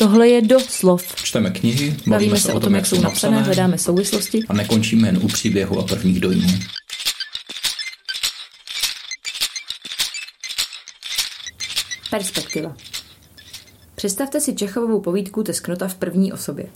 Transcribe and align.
Tohle 0.00 0.28
je 0.28 0.42
do 0.42 0.60
slov. 0.60 1.14
Čteme 1.22 1.50
knihy, 1.50 1.88
bavíme, 1.90 2.10
Bavíme 2.10 2.40
se 2.40 2.52
o 2.52 2.60
tom, 2.60 2.74
jak 2.74 2.86
jsou 2.86 3.00
napsané, 3.00 3.42
hledáme 3.42 3.78
souvislosti. 3.78 4.40
a 4.48 4.52
nekončíme 4.52 5.08
jen 5.08 5.18
u 5.22 5.28
příběhu 5.28 5.78
a 5.78 5.82
prvních 5.82 6.20
dojmů. 6.20 6.48
Perspektiva. 12.10 12.76
Představte 13.94 14.40
si 14.40 14.54
Čechovou 14.54 15.00
povídku 15.00 15.42
Tesknota 15.42 15.88
v 15.88 15.94
první 15.94 16.32
osobě. 16.32 16.66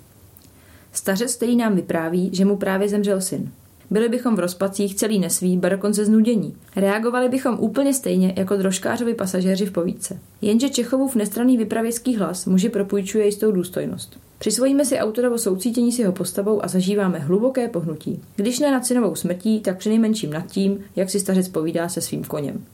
Stařec, 0.92 1.36
který 1.36 1.56
nám 1.56 1.76
vypráví, 1.76 2.30
že 2.32 2.44
mu 2.44 2.56
právě 2.56 2.88
zemřel 2.88 3.20
syn. 3.20 3.52
Byli 3.90 4.08
bychom 4.08 4.36
v 4.36 4.38
rozpacích 4.38 4.94
celý 4.94 5.18
nesví, 5.18 5.56
ba 5.56 5.68
dokonce 5.68 6.04
znudění. 6.04 6.56
Reagovali 6.76 7.28
bychom 7.28 7.58
úplně 7.60 7.94
stejně 7.94 8.34
jako 8.36 8.56
drožkářovi 8.56 9.14
pasažéři 9.14 9.66
v 9.66 9.72
povídce. 9.72 10.18
Jenže 10.42 10.68
Čechovův 10.68 11.14
nestraný 11.14 11.56
vypravěcký 11.56 12.16
hlas 12.16 12.46
muži 12.46 12.68
propůjčuje 12.68 13.26
jistou 13.26 13.52
důstojnost. 13.52 14.18
Přisvojíme 14.38 14.84
si 14.84 14.98
autorovo 14.98 15.38
soucítění 15.38 15.92
s 15.92 15.98
jeho 15.98 16.12
postavou 16.12 16.64
a 16.64 16.68
zažíváme 16.68 17.18
hluboké 17.18 17.68
pohnutí. 17.68 18.20
Když 18.36 18.58
ne 18.58 18.70
nad 18.70 18.86
synovou 18.86 19.14
smrtí, 19.14 19.60
tak 19.60 19.78
přinejmenším 19.78 20.32
nad 20.32 20.46
tím, 20.46 20.78
jak 20.96 21.10
si 21.10 21.20
stařec 21.20 21.48
povídá 21.48 21.88
se 21.88 22.00
svým 22.00 22.24
koněm. 22.24 22.64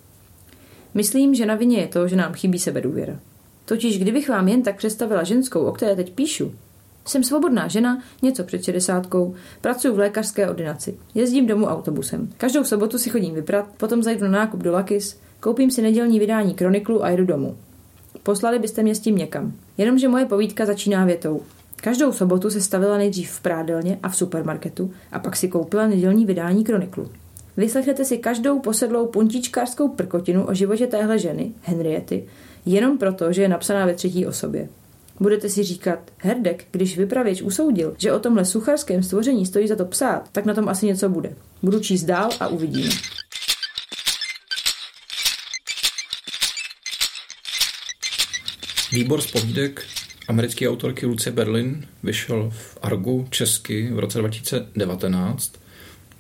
Myslím, 0.95 1.35
že 1.35 1.47
na 1.47 1.55
vině 1.55 1.79
je 1.79 1.87
to, 1.87 2.09
že 2.09 2.17
nám 2.17 2.33
chybí 2.33 2.59
sebedůvěra. 2.59 3.19
Totiž 3.65 3.99
kdybych 3.99 4.29
vám 4.29 4.49
jen 4.49 4.63
tak 4.63 4.77
představila 4.77 5.25
ženskou, 5.25 5.61
o 5.61 5.73
které 5.73 5.97
teď 5.97 6.13
píšu, 6.13 6.53
jsem 7.11 7.25
svobodná 7.25 7.69
žena, 7.69 8.03
něco 8.23 8.45
před 8.45 8.65
šedesátkou, 8.65 9.35
pracuji 9.61 9.95
v 9.95 9.99
lékařské 9.99 10.51
ordinaci, 10.51 10.99
jezdím 11.15 11.47
domů 11.47 11.67
autobusem. 11.67 12.29
Každou 12.37 12.65
sobotu 12.65 12.99
si 12.99 13.11
chodím 13.11 13.35
vyprat, 13.35 13.67
potom 13.77 14.03
zajdu 14.03 14.25
na 14.25 14.31
nákup 14.31 14.63
do 14.63 14.73
Lakis, 14.73 15.21
koupím 15.41 15.71
si 15.71 15.83
nedělní 15.83 16.19
vydání 16.19 16.55
Kroniklu 16.55 17.05
a 17.05 17.09
jedu 17.09 17.25
domů. 17.25 17.57
Poslali 18.23 18.59
byste 18.59 18.83
mě 18.83 18.95
s 18.95 19.01
tím 19.01 19.17
někam. 19.17 19.53
Jenomže 19.79 20.09
moje 20.09 20.27
povídka 20.27 20.67
začíná 20.67 21.05
větou. 21.05 21.43
Každou 21.77 22.13
sobotu 22.13 22.51
se 22.51 22.61
stavila 22.61 22.99
nejdřív 22.99 23.31
v 23.31 23.41
prádelně 23.41 23.99
a 24.03 24.09
v 24.09 24.17
supermarketu 24.17 24.93
a 25.13 25.19
pak 25.19 25.37
si 25.37 25.49
koupila 25.49 25.87
nedělní 25.87 26.27
vydání 26.27 26.65
Kroniklu. 26.65 27.09
Vyslechnete 27.57 28.05
si 28.05 28.19
každou 28.19 28.59
posedlou 28.59 29.07
puntíčkářskou 29.07 29.89
prkotinu 29.89 30.47
o 30.47 30.55
životě 30.55 30.87
téhle 30.87 31.19
ženy, 31.19 31.53
Henriety, 31.63 32.25
jenom 32.67 32.99
proto, 32.99 33.33
že 33.33 33.43
je 33.43 33.49
napsaná 33.49 33.87
ve 33.87 33.95
třetí 33.95 34.27
osobě. 34.27 34.69
Budete 35.21 35.49
si 35.49 35.63
říkat, 35.65 36.11
Herdek, 36.19 36.67
když 36.71 36.99
vypravěč 36.99 37.43
usoudil, 37.43 37.95
že 37.99 38.13
o 38.13 38.19
tomhle 38.19 38.45
sucharském 38.45 39.03
stvoření 39.03 39.47
stojí 39.47 39.69
za 39.69 39.77
to 39.77 39.85
psát, 39.85 40.29
tak 40.33 40.45
na 40.45 40.55
tom 40.55 40.69
asi 40.69 40.87
něco 40.87 41.09
bude. 41.09 41.37
Budu 41.63 41.81
číst 41.81 42.05
dál 42.05 42.31
a 42.41 42.49
uvidíme. 42.49 42.91
Výbor 48.93 49.21
z 49.21 49.31
povídek 49.31 49.83
americké 50.29 50.69
autorky 50.69 51.07
Lucie 51.07 51.33
Berlin 51.33 51.87
vyšel 52.03 52.51
v 52.51 52.79
Argu 52.83 53.27
česky 53.31 53.91
v 53.93 53.99
roce 53.99 54.19
2019. 54.19 55.53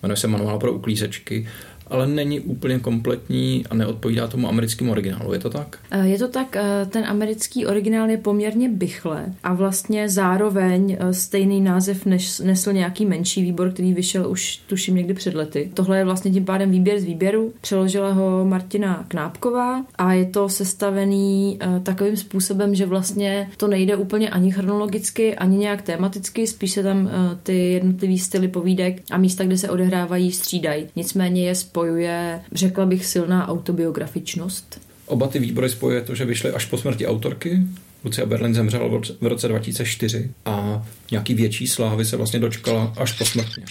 Jmenuje 0.02 0.16
se 0.16 0.26
Manuál 0.26 0.58
pro 0.58 0.72
uklízečky, 0.72 1.48
ale 1.90 2.06
není 2.06 2.40
úplně 2.40 2.78
kompletní 2.78 3.64
a 3.70 3.74
neodpovídá 3.74 4.26
tomu 4.26 4.48
americkému 4.48 4.90
originálu. 4.90 5.32
Je 5.32 5.38
to 5.38 5.50
tak? 5.50 5.78
Eh, 5.90 6.08
Je 6.08 6.18
to 6.18 6.28
tak, 6.28 6.56
eh, 6.56 6.86
ten 6.90 7.04
americký 7.04 7.66
originál 7.66 8.10
je 8.10 8.18
poměrně 8.18 8.68
bychle 8.68 9.24
a 9.42 9.54
vlastně 9.54 10.08
zároveň 10.08 10.96
eh, 11.00 11.14
stejný 11.14 11.60
název 11.60 12.06
nesl 12.42 12.72
nějaký 12.72 13.06
menší 13.06 13.42
výbor, 13.42 13.70
který 13.70 13.94
vyšel 13.94 14.30
už 14.30 14.56
tuším 14.66 14.94
někdy 14.94 15.14
před 15.14 15.34
lety. 15.34 15.70
Tohle 15.74 15.98
je 15.98 16.04
vlastně 16.04 16.30
tím 16.30 16.44
pádem 16.44 16.70
výběr 16.70 17.00
z 17.00 17.04
výběru. 17.04 17.52
Přeložila 17.60 18.12
ho 18.12 18.44
Martina 18.44 19.04
Knápková 19.08 19.84
a 19.98 20.12
je 20.12 20.26
to 20.26 20.48
sestavený 20.48 21.58
takovým 21.82 22.16
způsobem, 22.16 22.74
že 22.74 22.86
vlastně 22.86 23.48
to 23.56 23.68
nejde 23.68 23.96
úplně 23.96 24.30
ani 24.30 24.52
chronologicky, 24.52 25.34
ani 25.34 25.56
nějak 25.56 25.82
tematicky, 25.82 26.46
spíš 26.46 26.70
se 26.70 26.82
tam 26.82 27.10
ty 27.42 27.72
jednotlivý 27.72 28.18
styly 28.18 28.48
povídek 28.48 29.02
a 29.10 29.18
místa, 29.18 29.44
kde 29.44 29.58
se 29.58 29.70
odehrávají, 29.70 30.32
střídají. 30.32 30.86
Nicméně 30.96 31.44
je 31.44 31.54
spojuje, 31.80 32.40
řekla 32.52 32.86
bych, 32.86 33.06
silná 33.06 33.48
autobiografičnost. 33.48 34.80
Oba 35.06 35.28
ty 35.28 35.38
výbory 35.38 35.68
spojuje 35.68 36.00
to, 36.02 36.14
že 36.14 36.24
vyšly 36.24 36.50
až 36.50 36.64
po 36.64 36.78
smrti 36.78 37.06
autorky. 37.06 37.58
Lucia 38.04 38.26
Berlin 38.26 38.54
zemřela 38.54 38.88
v 38.88 38.92
roce- 38.92 39.14
v 39.20 39.26
roce 39.26 39.48
2004 39.48 40.30
a 40.44 40.86
nějaký 41.10 41.34
větší 41.34 41.66
slávy 41.66 42.04
se 42.04 42.16
vlastně 42.16 42.40
dočkala 42.40 42.94
až 42.96 43.12
posmrtně. 43.12 43.64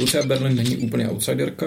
Lucia 0.00 0.26
Berlin 0.26 0.56
není 0.56 0.76
úplně 0.76 1.08
outsiderka, 1.08 1.66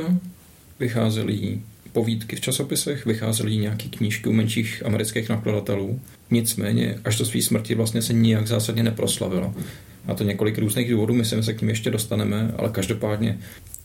vycházely 0.79 1.33
jí 1.33 1.63
povídky 1.93 2.35
v 2.35 2.41
časopisech, 2.41 3.05
vycházely 3.05 3.51
jí 3.51 3.57
nějaký 3.57 3.89
knížky 3.89 4.29
u 4.29 4.33
menších 4.33 4.85
amerických 4.85 5.29
nakladatelů. 5.29 6.01
Nicméně 6.31 6.99
až 7.05 7.17
do 7.17 7.25
své 7.25 7.41
smrti 7.41 7.75
vlastně 7.75 8.01
se 8.01 8.13
nijak 8.13 8.47
zásadně 8.47 8.83
neproslavila. 8.83 9.53
A 10.07 10.13
to 10.13 10.23
několik 10.23 10.57
různých 10.57 10.91
důvodů, 10.91 11.23
že 11.23 11.43
se 11.43 11.53
k 11.53 11.61
ním 11.61 11.69
ještě 11.69 11.91
dostaneme, 11.91 12.53
ale 12.57 12.69
každopádně 12.69 13.39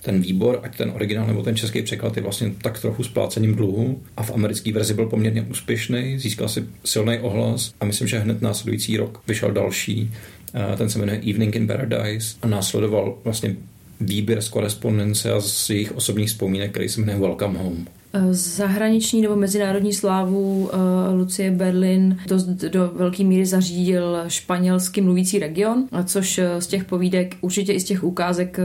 ten 0.06 0.20
výbor, 0.20 0.60
ať 0.62 0.76
ten 0.76 0.90
originál 0.94 1.26
nebo 1.26 1.42
ten 1.42 1.56
český 1.56 1.82
překlad 1.82 2.16
je 2.16 2.22
vlastně 2.22 2.52
tak 2.62 2.80
trochu 2.80 3.02
splácením 3.04 3.54
dluhu 3.54 4.02
a 4.16 4.22
v 4.22 4.30
americké 4.30 4.72
verzi 4.72 4.94
byl 4.94 5.06
poměrně 5.06 5.42
úspěšný, 5.42 6.18
získal 6.18 6.48
si 6.48 6.64
silný 6.84 7.18
ohlas 7.18 7.74
a 7.80 7.84
myslím, 7.84 8.08
že 8.08 8.18
hned 8.18 8.42
následující 8.42 8.96
rok 8.96 9.22
vyšel 9.28 9.50
další, 9.50 10.10
eh, 10.54 10.76
ten 10.76 10.90
se 10.90 10.98
jmenuje 10.98 11.20
Evening 11.30 11.56
in 11.56 11.66
Paradise 11.66 12.36
a 12.42 12.46
následoval 12.46 13.18
vlastně 13.24 13.56
výběr 14.00 14.42
z 14.42 14.48
korespondence 14.48 15.32
a 15.32 15.40
z 15.40 15.70
jejich 15.70 15.96
osobních 15.96 16.28
vzpomínek, 16.28 16.70
který 16.70 16.88
se 16.88 17.00
jmenuje 17.00 17.18
Welcome 17.18 17.58
Home. 17.58 17.86
Zahraniční 18.30 19.20
nebo 19.20 19.36
mezinárodní 19.36 19.92
slávu 19.92 20.62
uh, 20.62 20.70
Lucie 21.18 21.50
Berlin 21.50 22.18
dost 22.26 22.44
do 22.46 22.92
velké 22.94 23.24
míry 23.24 23.46
zařídil 23.46 24.24
španělsky 24.28 25.00
mluvící 25.00 25.38
region, 25.38 25.88
což 26.04 26.38
uh, 26.38 26.44
z 26.58 26.66
těch 26.66 26.84
povídek, 26.84 27.36
určitě 27.40 27.72
i 27.72 27.80
z 27.80 27.84
těch 27.84 28.04
ukázek, 28.04 28.60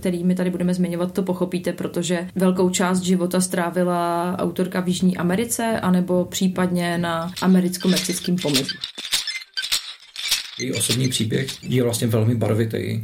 kterými 0.00 0.34
tady 0.34 0.50
budeme 0.50 0.74
zmiňovat, 0.74 1.12
to 1.12 1.22
pochopíte, 1.22 1.72
protože 1.72 2.28
velkou 2.34 2.70
část 2.70 3.00
života 3.00 3.40
strávila 3.40 4.36
autorka 4.38 4.80
v 4.80 4.88
Jižní 4.88 5.16
Americe, 5.16 5.80
anebo 5.80 6.24
případně 6.24 6.98
na 6.98 7.30
americko-mexickém 7.42 8.36
pomezí. 8.42 8.74
Její 10.60 10.72
osobní 10.72 11.08
příběh 11.08 11.46
je 11.62 11.82
vlastně 11.82 12.06
velmi 12.06 12.34
barvitý. 12.34 13.02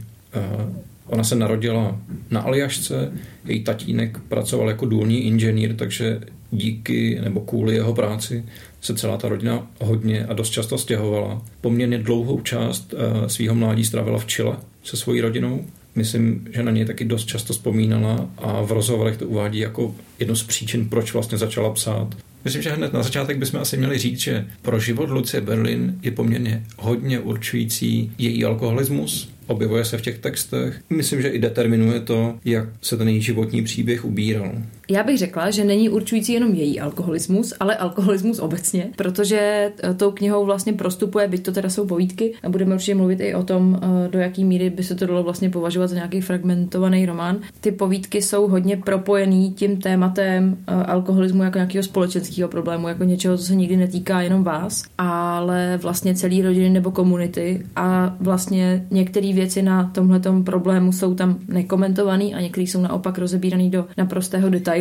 Ona 1.08 1.24
se 1.24 1.34
narodila 1.34 2.00
na 2.30 2.40
Aljašce, 2.40 3.12
její 3.44 3.64
tatínek 3.64 4.18
pracoval 4.28 4.68
jako 4.68 4.86
důlní 4.86 5.24
inženýr, 5.24 5.74
takže 5.74 6.20
díky 6.50 7.20
nebo 7.24 7.40
kvůli 7.40 7.74
jeho 7.74 7.94
práci 7.94 8.44
se 8.80 8.94
celá 8.94 9.16
ta 9.16 9.28
rodina 9.28 9.66
hodně 9.80 10.26
a 10.26 10.32
dost 10.32 10.50
často 10.50 10.78
stěhovala. 10.78 11.42
Poměrně 11.60 11.98
dlouhou 11.98 12.40
část 12.40 12.94
svého 13.26 13.54
mládí 13.54 13.84
strávila 13.84 14.18
v 14.18 14.26
Chile 14.26 14.56
se 14.84 14.96
svojí 14.96 15.20
rodinou. 15.20 15.64
Myslím, 15.94 16.48
že 16.54 16.62
na 16.62 16.70
něj 16.70 16.84
taky 16.84 17.04
dost 17.04 17.24
často 17.24 17.52
vzpomínala 17.52 18.30
a 18.38 18.62
v 18.62 18.72
rozhovorech 18.72 19.16
to 19.16 19.26
uvádí 19.26 19.58
jako 19.58 19.94
jednu 20.18 20.34
z 20.34 20.42
příčin, 20.42 20.88
proč 20.88 21.12
vlastně 21.12 21.38
začala 21.38 21.72
psát. 21.72 22.14
Myslím, 22.44 22.62
že 22.62 22.70
hned 22.70 22.92
na 22.92 23.02
začátek 23.02 23.38
bychom 23.38 23.60
asi 23.60 23.76
měli 23.76 23.98
říct, 23.98 24.18
že 24.18 24.46
pro 24.62 24.80
život 24.80 25.10
Lucie 25.10 25.40
Berlin 25.40 25.98
je 26.02 26.10
poměrně 26.10 26.64
hodně 26.78 27.20
určující 27.20 28.12
její 28.18 28.44
alkoholismus, 28.44 29.30
objevuje 29.48 29.84
se 29.84 29.98
v 29.98 30.02
těch 30.02 30.18
textech. 30.18 30.80
Myslím, 30.90 31.22
že 31.22 31.28
i 31.28 31.38
determinuje 31.38 32.00
to, 32.00 32.38
jak 32.44 32.68
se 32.82 32.96
ten 32.96 33.08
její 33.08 33.22
životní 33.22 33.64
příběh 33.64 34.04
ubíral. 34.04 34.52
Já 34.90 35.02
bych 35.02 35.18
řekla, 35.18 35.50
že 35.50 35.64
není 35.64 35.88
určující 35.88 36.32
jenom 36.32 36.54
její 36.54 36.80
alkoholismus, 36.80 37.54
ale 37.60 37.76
alkoholismus 37.76 38.38
obecně, 38.38 38.90
protože 38.96 39.72
tou 39.96 40.10
knihou 40.10 40.44
vlastně 40.44 40.72
prostupuje, 40.72 41.28
byť 41.28 41.42
to 41.42 41.52
teda 41.52 41.70
jsou 41.70 41.86
povídky, 41.86 42.34
a 42.42 42.48
budeme 42.48 42.74
určitě 42.74 42.94
mluvit 42.94 43.20
i 43.20 43.34
o 43.34 43.42
tom, 43.42 43.80
do 44.10 44.18
jaký 44.18 44.44
míry 44.44 44.70
by 44.70 44.82
se 44.82 44.94
to 44.94 45.06
dalo 45.06 45.22
vlastně 45.22 45.50
považovat 45.50 45.86
za 45.86 45.94
nějaký 45.94 46.20
fragmentovaný 46.20 47.06
román. 47.06 47.38
Ty 47.60 47.72
povídky 47.72 48.22
jsou 48.22 48.48
hodně 48.48 48.76
propojený 48.76 49.52
tím 49.52 49.76
tématem 49.76 50.56
alkoholismu 50.66 51.42
jako 51.42 51.58
nějakého 51.58 51.82
společenského 51.82 52.48
problému, 52.48 52.88
jako 52.88 53.04
něčeho, 53.04 53.38
co 53.38 53.44
se 53.44 53.54
nikdy 53.54 53.76
netýká 53.76 54.20
jenom 54.20 54.44
vás, 54.44 54.84
ale 54.98 55.78
vlastně 55.82 56.14
celý 56.14 56.42
rodiny 56.42 56.70
nebo 56.70 56.90
komunity 56.90 57.66
a 57.76 58.16
vlastně 58.20 58.86
některé 58.90 59.32
věci 59.32 59.62
na 59.62 59.90
tomhletom 59.94 60.44
problému 60.44 60.92
jsou 60.92 61.14
tam 61.14 61.38
nekomentované 61.48 62.24
a 62.24 62.40
některé 62.40 62.64
jsou 62.64 62.80
naopak 62.80 63.18
rozebírané 63.18 63.70
do 63.70 63.86
naprostého 63.96 64.48
detailu. 64.48 64.77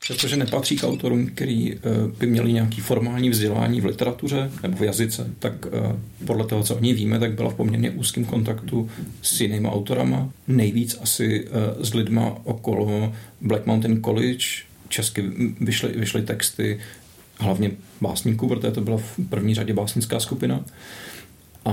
Přestože 0.00 0.36
nepatří 0.36 0.76
k 0.76 0.84
autorům, 0.84 1.26
který 1.26 1.74
by 2.18 2.26
měli 2.26 2.52
nějaký 2.52 2.80
formální 2.80 3.30
vzdělání 3.30 3.80
v 3.80 3.84
literatuře 3.84 4.50
nebo 4.62 4.76
v 4.76 4.82
jazyce, 4.82 5.30
tak 5.38 5.52
podle 6.26 6.46
toho, 6.46 6.62
co 6.62 6.76
o 6.76 6.80
ní 6.80 6.94
víme, 6.94 7.18
tak 7.18 7.32
byla 7.32 7.50
v 7.50 7.54
poměrně 7.54 7.90
úzkém 7.90 8.24
kontaktu 8.24 8.90
s 9.22 9.40
jinými 9.40 9.68
autorama. 9.68 10.30
Nejvíc 10.48 10.98
asi 11.00 11.48
s 11.80 11.94
lidma 11.94 12.36
okolo 12.44 13.14
Black 13.40 13.66
Mountain 13.66 14.02
College, 14.02 14.44
česky 14.88 15.22
vyšly, 15.60 15.92
vyšly 15.92 16.22
texty 16.22 16.80
hlavně 17.38 17.70
básníků, 18.00 18.48
protože 18.48 18.70
to 18.70 18.80
byla 18.80 18.96
v 18.96 19.18
první 19.28 19.54
řadě 19.54 19.74
básnická 19.74 20.20
skupina. 20.20 20.64
A, 21.64 21.70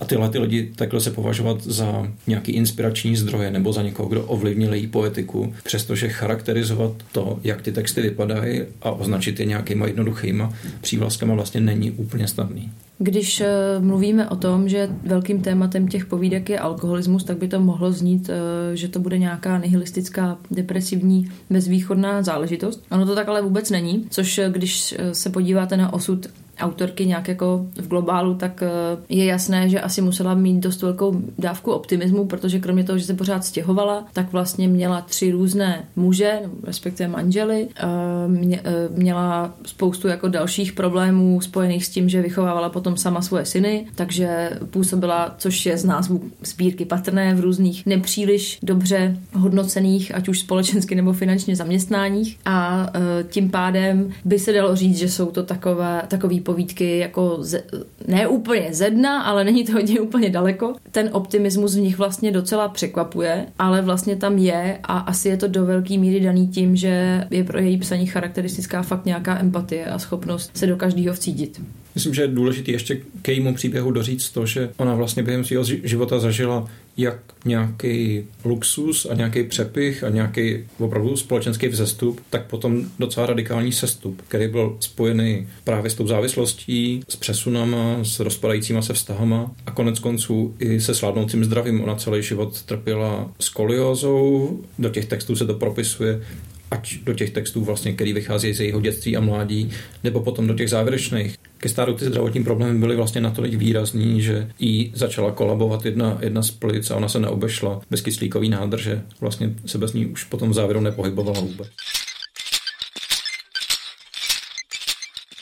a 0.00 0.04
tyhle 0.04 0.28
ty 0.28 0.38
lidi 0.38 0.72
takhle 0.76 1.00
se 1.00 1.10
považovat 1.10 1.62
za 1.62 2.08
nějaký 2.26 2.52
inspirační 2.52 3.16
zdroje 3.16 3.50
nebo 3.50 3.72
za 3.72 3.82
někoho, 3.82 4.08
kdo 4.08 4.24
ovlivnil 4.24 4.74
její 4.74 4.86
poetiku, 4.86 5.54
přestože 5.64 6.08
charakterizovat 6.08 6.92
to, 7.12 7.38
jak 7.44 7.62
ty 7.62 7.72
texty 7.72 8.02
vypadají 8.02 8.62
a 8.82 8.90
označit 8.90 9.40
je 9.40 9.46
nějakýma 9.46 9.86
jednoduchýma 9.86 10.52
přívlastkama 10.80 11.34
vlastně 11.34 11.60
není 11.60 11.90
úplně 11.90 12.28
snadný. 12.28 12.72
Když 12.98 13.40
eh, 13.40 13.48
mluvíme 13.80 14.28
o 14.28 14.36
tom, 14.36 14.68
že 14.68 14.88
velkým 15.06 15.40
tématem 15.42 15.88
těch 15.88 16.06
povídek 16.06 16.48
je 16.50 16.58
alkoholismus, 16.58 17.24
tak 17.24 17.38
by 17.38 17.48
to 17.48 17.60
mohlo 17.60 17.92
znít, 17.92 18.30
eh, 18.30 18.76
že 18.76 18.88
to 18.88 19.00
bude 19.00 19.18
nějaká 19.18 19.58
nihilistická, 19.58 20.38
depresivní, 20.50 21.30
bezvýchodná 21.50 22.22
záležitost. 22.22 22.84
Ono 22.90 23.06
to 23.06 23.14
tak 23.14 23.28
ale 23.28 23.42
vůbec 23.42 23.70
není, 23.70 24.06
což 24.10 24.38
eh, 24.38 24.50
když 24.50 24.94
se 25.12 25.30
podíváte 25.30 25.76
na 25.76 25.92
osud 25.92 26.26
autorky 26.60 27.06
nějak 27.06 27.28
jako 27.28 27.66
v 27.76 27.88
globálu, 27.88 28.34
tak 28.34 28.62
eh, 28.62 28.68
je 29.08 29.24
jasné, 29.24 29.68
že 29.68 29.80
asi 29.80 30.00
musela 30.00 30.34
mít 30.34 30.60
dost 30.60 30.82
velkou 30.82 31.22
dávku 31.38 31.72
optimismu, 31.72 32.26
protože 32.26 32.60
kromě 32.60 32.84
toho, 32.84 32.98
že 32.98 33.04
se 33.04 33.14
pořád 33.14 33.44
stěhovala, 33.44 34.04
tak 34.12 34.32
vlastně 34.32 34.68
měla 34.68 35.00
tři 35.00 35.30
různé 35.30 35.84
muže, 35.96 36.40
respektive 36.62 37.08
manžely, 37.08 37.68
eh, 37.76 37.86
eh, 38.52 38.88
měla 38.90 39.54
spoustu 39.66 40.08
jako 40.08 40.28
dalších 40.28 40.72
problémů 40.72 41.40
spojených 41.40 41.86
s 41.86 41.88
tím, 41.88 42.08
že 42.08 42.22
vychovávala 42.22 42.68
potom 42.68 42.96
sama 42.96 43.22
svoje 43.22 43.44
syny, 43.44 43.86
takže 43.94 44.50
působila, 44.70 45.34
což 45.38 45.66
je 45.66 45.78
z 45.78 45.84
názvu 45.84 46.22
sbírky 46.42 46.84
patrné 46.84 47.34
v 47.34 47.40
různých 47.40 47.86
nepříliš 47.86 48.58
dobře 48.62 49.16
hodnocených, 49.32 50.14
ať 50.14 50.28
už 50.28 50.40
společensky 50.40 50.94
nebo 50.94 51.12
finančně 51.12 51.56
zaměstnáních. 51.56 52.38
A 52.44 52.88
tím 53.30 53.50
pádem 53.50 54.10
by 54.24 54.38
se 54.38 54.52
dalo 54.52 54.76
říct, 54.76 54.98
že 54.98 55.08
jsou 55.08 55.26
to 55.26 55.42
takové, 55.42 56.02
takový 56.08 56.40
povídky 56.44 56.98
jako 56.98 57.36
ze, 57.40 57.62
ne 58.08 58.28
úplně 58.28 58.68
ze 58.74 58.90
dna, 58.90 59.22
ale 59.22 59.44
není 59.44 59.64
to 59.64 59.72
hodně 59.72 60.00
úplně 60.00 60.30
daleko. 60.30 60.74
Ten 60.90 61.10
optimismus 61.12 61.74
v 61.74 61.80
nich 61.80 61.98
vlastně 61.98 62.32
docela 62.32 62.68
překvapuje, 62.68 63.46
ale 63.58 63.82
vlastně 63.82 64.16
tam 64.16 64.38
je 64.38 64.78
a 64.82 64.98
asi 64.98 65.28
je 65.28 65.36
to 65.36 65.48
do 65.48 65.66
velké 65.66 65.98
míry 65.98 66.20
daný 66.20 66.48
tím, 66.48 66.76
že 66.76 67.26
je 67.30 67.44
pro 67.44 67.58
její 67.58 67.78
psaní 67.78 68.06
charakteristická 68.06 68.82
fakt 68.82 69.06
nějaká 69.06 69.38
empatie 69.38 69.86
a 69.86 69.98
schopnost 69.98 70.56
se 70.56 70.66
do 70.66 70.76
každého 70.76 71.14
vcítit. 71.14 71.60
Myslím, 71.94 72.14
že 72.14 72.22
je 72.22 72.28
důležité 72.28 72.72
ještě 72.72 73.00
k 73.22 73.28
jejímu 73.28 73.54
příběhu 73.54 73.90
doříct 73.90 74.34
to, 74.34 74.46
že 74.46 74.70
ona 74.76 74.94
vlastně 74.94 75.22
během 75.22 75.44
svého 75.44 75.64
života 75.64 76.18
zažila 76.18 76.68
jak 76.96 77.18
nějaký 77.44 78.24
luxus 78.44 79.06
a 79.10 79.14
nějaký 79.14 79.42
přepich 79.42 80.04
a 80.04 80.08
nějaký 80.08 80.58
opravdu 80.78 81.16
společenský 81.16 81.68
vzestup, 81.68 82.20
tak 82.30 82.46
potom 82.46 82.82
docela 82.98 83.26
radikální 83.26 83.72
sestup, 83.72 84.22
který 84.28 84.48
byl 84.48 84.76
spojený 84.80 85.48
právě 85.64 85.90
s 85.90 85.94
tou 85.94 86.06
závislostí, 86.06 87.02
s 87.08 87.16
přesunama, 87.16 88.04
s 88.04 88.20
rozpadajícíma 88.20 88.82
se 88.82 88.92
vztahama 88.92 89.50
a 89.66 89.70
konec 89.70 89.98
konců 89.98 90.54
i 90.58 90.80
se 90.80 90.94
slávnoucím 90.94 91.44
zdravím. 91.44 91.82
Ona 91.82 91.94
celý 91.94 92.22
život 92.22 92.62
trpěla 92.62 93.30
skoliózou, 93.40 94.60
do 94.78 94.88
těch 94.88 95.06
textů 95.06 95.36
se 95.36 95.46
to 95.46 95.54
propisuje 95.54 96.20
ať 96.70 96.98
do 97.04 97.14
těch 97.14 97.30
textů, 97.30 97.64
vlastně, 97.64 97.92
který 97.92 98.12
vychází 98.12 98.52
z 98.52 98.60
jejího 98.60 98.80
dětství 98.80 99.16
a 99.16 99.20
mládí, 99.20 99.70
nebo 100.04 100.20
potom 100.20 100.46
do 100.46 100.54
těch 100.54 100.70
závěrečných. 100.70 101.36
Ke 101.58 101.68
stáru 101.68 101.94
ty 101.94 102.04
zdravotní 102.04 102.44
problémy 102.44 102.78
byly 102.78 102.96
vlastně 102.96 103.20
natolik 103.20 103.54
výrazný, 103.54 104.22
že 104.22 104.50
jí 104.58 104.92
začala 104.94 105.32
kolabovat 105.32 105.84
jedna, 105.84 106.18
jedna 106.20 106.42
z 106.42 106.50
plic 106.50 106.90
a 106.90 106.96
ona 106.96 107.08
se 107.08 107.20
neobešla 107.20 107.80
bez 107.90 108.00
kyslíkový 108.00 108.48
nádrže. 108.48 109.02
Vlastně 109.20 109.54
se 109.66 109.78
bez 109.78 109.92
ní 109.92 110.06
už 110.06 110.24
potom 110.24 110.50
v 110.50 110.54
závěru 110.54 110.80
nepohybovala 110.80 111.40
vůbec. 111.40 111.68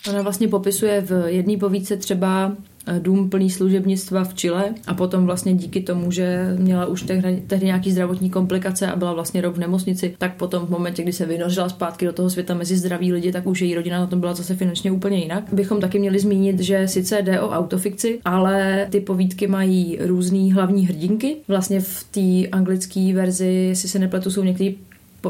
Ona 0.08 0.22
vlastně 0.22 0.48
popisuje 0.48 1.00
v 1.00 1.24
jedné 1.26 1.56
povídce 1.56 1.96
třeba 1.96 2.56
dům 2.98 3.30
plný 3.30 3.50
služebnictva 3.50 4.24
v 4.24 4.34
Chile 4.34 4.64
a 4.86 4.94
potom 4.94 5.26
vlastně 5.26 5.54
díky 5.54 5.80
tomu, 5.80 6.10
že 6.10 6.54
měla 6.58 6.86
už 6.86 7.02
tehdy, 7.02 7.66
nějaký 7.66 7.92
zdravotní 7.92 8.30
komplikace 8.30 8.86
a 8.86 8.96
byla 8.96 9.12
vlastně 9.12 9.40
rok 9.40 9.56
v 9.56 9.58
nemocnici, 9.58 10.14
tak 10.18 10.36
potom 10.36 10.66
v 10.66 10.70
momentě, 10.70 11.02
kdy 11.02 11.12
se 11.12 11.26
vynořila 11.26 11.68
zpátky 11.68 12.04
do 12.04 12.12
toho 12.12 12.30
světa 12.30 12.54
mezi 12.54 12.76
zdraví 12.76 13.12
lidi, 13.12 13.32
tak 13.32 13.46
už 13.46 13.60
její 13.60 13.74
rodina 13.74 13.98
na 13.98 14.06
tom 14.06 14.20
byla 14.20 14.34
zase 14.34 14.56
finančně 14.56 14.92
úplně 14.92 15.18
jinak. 15.18 15.44
Bychom 15.52 15.80
taky 15.80 15.98
měli 15.98 16.18
zmínit, 16.18 16.60
že 16.60 16.88
sice 16.88 17.22
jde 17.22 17.40
o 17.40 17.50
autofikci, 17.50 18.18
ale 18.24 18.86
ty 18.90 19.00
povídky 19.00 19.46
mají 19.46 19.98
různý 20.00 20.52
hlavní 20.52 20.86
hrdinky. 20.86 21.36
Vlastně 21.48 21.80
v 21.80 22.06
té 22.10 22.48
anglické 22.48 23.12
verzi, 23.14 23.70
si 23.74 23.88
se 23.88 23.98
nepletu, 23.98 24.30
jsou 24.30 24.42
některé 24.42 24.70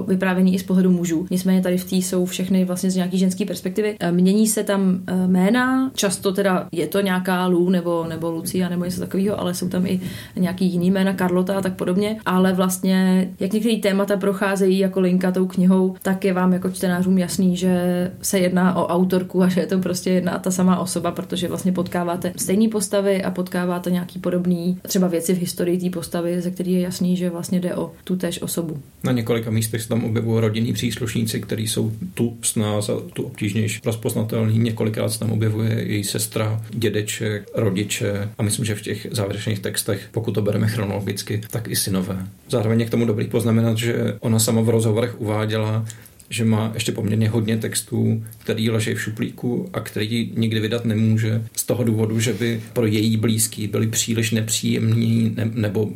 vyprávěný 0.00 0.54
i 0.54 0.58
z 0.58 0.62
pohledu 0.62 0.90
mužů. 0.90 1.26
Nicméně 1.30 1.62
tady 1.62 1.78
v 1.78 1.90
té 1.90 1.96
jsou 1.96 2.24
všechny 2.26 2.64
vlastně 2.64 2.90
z 2.90 2.96
nějaký 2.96 3.18
ženské 3.18 3.44
perspektivy. 3.44 3.96
E, 4.00 4.12
mění 4.12 4.46
se 4.46 4.64
tam 4.64 5.00
e, 5.06 5.26
jména, 5.26 5.90
často 5.94 6.32
teda 6.32 6.68
je 6.72 6.86
to 6.86 7.00
nějaká 7.00 7.46
Lu 7.46 7.70
nebo, 7.70 8.06
nebo 8.08 8.30
Lucia 8.30 8.68
nebo 8.68 8.84
něco 8.84 9.00
takového, 9.00 9.40
ale 9.40 9.54
jsou 9.54 9.68
tam 9.68 9.86
i 9.86 10.00
nějaký 10.36 10.66
jiný 10.66 10.90
jména, 10.90 11.14
Carlota 11.14 11.58
a 11.58 11.60
tak 11.60 11.74
podobně. 11.74 12.16
Ale 12.26 12.52
vlastně, 12.52 13.30
jak 13.40 13.52
některé 13.52 13.76
témata 13.76 14.16
procházejí 14.16 14.78
jako 14.78 15.00
linka 15.00 15.32
tou 15.32 15.46
knihou, 15.46 15.94
tak 16.02 16.24
je 16.24 16.32
vám 16.32 16.52
jako 16.52 16.70
čtenářům 16.70 17.18
jasný, 17.18 17.56
že 17.56 18.10
se 18.22 18.38
jedná 18.38 18.76
o 18.76 18.86
autorku 18.86 19.42
a 19.42 19.48
že 19.48 19.60
je 19.60 19.66
to 19.66 19.78
prostě 19.78 20.10
jedna 20.10 20.38
ta 20.38 20.50
samá 20.50 20.78
osoba, 20.78 21.10
protože 21.10 21.48
vlastně 21.48 21.72
potkáváte 21.72 22.32
stejné 22.36 22.68
postavy 22.68 23.24
a 23.24 23.30
potkáváte 23.30 23.90
nějaký 23.90 24.18
podobný 24.18 24.78
třeba 24.82 25.06
věci 25.06 25.34
v 25.34 25.38
historii 25.38 25.78
té 25.78 25.90
postavy, 25.90 26.40
ze 26.40 26.50
který 26.50 26.72
je 26.72 26.80
jasný, 26.80 27.16
že 27.16 27.30
vlastně 27.30 27.60
jde 27.60 27.74
o 27.74 27.92
tu 28.04 28.16
též 28.16 28.42
osobu. 28.42 28.78
Na 29.04 29.12
několika 29.12 29.50
místech 29.50 29.81
se 29.82 29.88
tam 29.88 30.04
objevují 30.04 30.40
rodinní 30.40 30.72
příslušníci, 30.72 31.40
kteří 31.40 31.68
jsou 31.68 31.92
tu 32.14 32.36
s 32.42 32.56
nás 32.56 32.88
a 32.88 32.92
tu 33.12 33.22
obtížnější 33.22 33.80
rozpoznatelný. 33.84 34.58
Několikrát 34.58 35.08
se 35.08 35.18
tam 35.18 35.32
objevuje 35.32 35.84
její 35.86 36.04
sestra, 36.04 36.62
dědeček, 36.70 37.48
rodiče 37.54 38.28
a 38.38 38.42
myslím, 38.42 38.64
že 38.64 38.74
v 38.74 38.82
těch 38.82 39.06
závěrečných 39.10 39.58
textech, 39.58 40.08
pokud 40.10 40.32
to 40.32 40.42
bereme 40.42 40.68
chronologicky, 40.68 41.40
tak 41.50 41.68
i 41.68 41.76
synové. 41.76 42.26
Zároveň 42.48 42.80
je 42.80 42.86
k 42.86 42.90
tomu 42.90 43.04
dobrý 43.04 43.26
poznamenat, 43.26 43.78
že 43.78 44.16
ona 44.20 44.38
sama 44.38 44.60
v 44.60 44.68
rozhovorech 44.68 45.20
uváděla, 45.20 45.86
že 46.32 46.44
má 46.44 46.70
ještě 46.74 46.92
poměrně 46.92 47.28
hodně 47.28 47.56
textů, 47.56 48.24
který 48.38 48.70
leží 48.70 48.94
v 48.94 49.02
šuplíku 49.02 49.68
a 49.72 49.80
který 49.80 50.32
nikdy 50.36 50.60
vydat 50.60 50.84
nemůže 50.84 51.42
z 51.56 51.64
toho 51.64 51.84
důvodu, 51.84 52.20
že 52.20 52.32
by 52.32 52.60
pro 52.72 52.86
její 52.86 53.16
blízký 53.16 53.66
byli 53.66 53.86
příliš 53.86 54.30
nepříjemní 54.30 55.32
ne, 55.36 55.50
nebo 55.54 55.82
uh, 55.82 55.92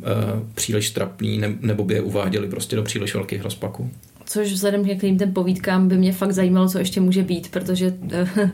příliš 0.55 0.91
trapní 0.91 1.39
ne, 1.39 1.55
nebo 1.61 1.85
by 1.85 1.95
je 1.95 2.01
uváděli 2.01 2.49
prostě 2.49 2.77
do 2.77 2.83
příliš 2.83 3.15
velkých 3.15 3.43
rozpaků 3.43 3.91
což 4.27 4.53
vzhledem 4.53 4.85
k 4.85 4.87
některým 4.87 5.19
těm 5.19 5.33
povídkám 5.33 5.89
by 5.89 5.99
mě 5.99 6.13
fakt 6.13 6.33
zajímalo, 6.33 6.69
co 6.69 6.79
ještě 6.79 7.01
může 7.01 7.23
být, 7.23 7.51
protože 7.51 7.95
eh, 8.13 8.29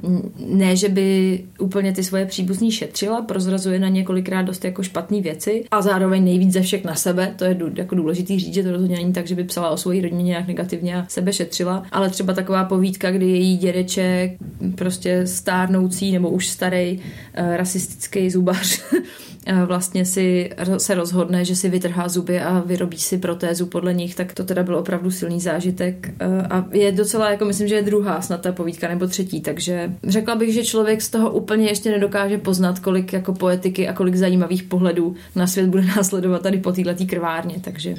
ne, 0.47 0.77
že 0.77 0.89
by 0.89 1.41
úplně 1.59 1.93
ty 1.93 2.05
svoje 2.05 2.27
příbuzní 2.27 2.73
šetřila, 2.73 3.23
prozrazuje 3.23 3.79
na 3.79 3.89
několikrát 3.89 4.43
dost 4.43 4.65
jako 4.65 4.83
špatné 4.83 5.21
věci 5.21 5.65
a 5.71 5.83
zároveň 5.83 6.25
nejvíc 6.25 6.53
ze 6.53 6.63
všech 6.63 6.85
na 6.85 6.95
sebe, 6.95 7.35
to 7.37 7.45
je 7.45 7.57
jako 7.75 7.95
důležitý 7.95 8.39
říct, 8.39 8.55
že 8.55 8.63
to 8.63 8.73
rozhodně 8.73 8.97
není 8.97 9.13
tak, 9.13 9.27
že 9.27 9.35
by 9.35 9.45
psala 9.45 9.71
o 9.71 9.77
své 9.77 10.01
rodině 10.01 10.23
nějak 10.23 10.49
negativně 10.49 10.97
a 10.97 11.07
sebe 11.09 11.33
šetřila, 11.33 11.83
ale 11.93 12.11
třeba 12.11 12.33
taková 12.33 12.65
povídka, 12.65 13.11
kdy 13.11 13.27
její 13.27 13.57
dědeček, 13.57 14.37
prostě 14.75 15.27
stárnoucí 15.27 16.13
nebo 16.13 16.31
už 16.31 16.49
starý 16.49 16.99
uh, 16.99 17.57
rasistický 17.57 18.31
zubař 18.31 18.83
vlastně 19.67 20.05
si 20.05 20.51
se 20.79 20.95
rozhodne, 20.95 21.45
že 21.45 21.57
si 21.57 21.69
vytrhá 21.69 22.09
zuby 22.09 22.41
a 22.41 22.61
vyrobí 22.61 22.99
si 22.99 23.19
protézu 23.19 23.67
podle 23.67 23.95
nich, 23.95 24.15
tak 24.15 24.33
to 24.33 24.45
teda 24.45 24.63
byl 24.63 24.77
opravdu 24.77 25.11
silný 25.11 25.41
zážitek 25.41 26.15
a 26.51 26.67
je 26.73 26.93
docela, 26.93 27.31
jako 27.31 27.45
myslím, 27.45 27.69
že 27.69 27.75
je 27.75 27.83
druhá 27.83 28.23
snad 28.23 28.41
ta 28.41 28.53
povídka 28.53 28.89
nebo 28.89 29.07
třetí, 29.07 29.41
takže 29.41 29.93
řekla 30.09 30.35
bych, 30.35 30.55
že 30.55 30.65
člověk 30.65 31.03
z 31.03 31.11
toho 31.11 31.31
úplně 31.31 31.67
ještě 31.67 31.91
nedokáže 31.91 32.39
poznat, 32.39 32.79
kolik 32.79 33.13
jako 33.13 33.35
poetiky 33.35 33.89
a 33.89 33.93
kolik 33.93 34.15
zajímavých 34.15 34.63
pohledů 34.63 35.17
na 35.35 35.47
svět 35.47 35.67
bude 35.67 35.83
následovat 35.97 36.43
tady 36.43 36.59
po 36.59 36.73
této 36.73 37.07
krvárně, 37.07 37.55
takže 37.61 37.95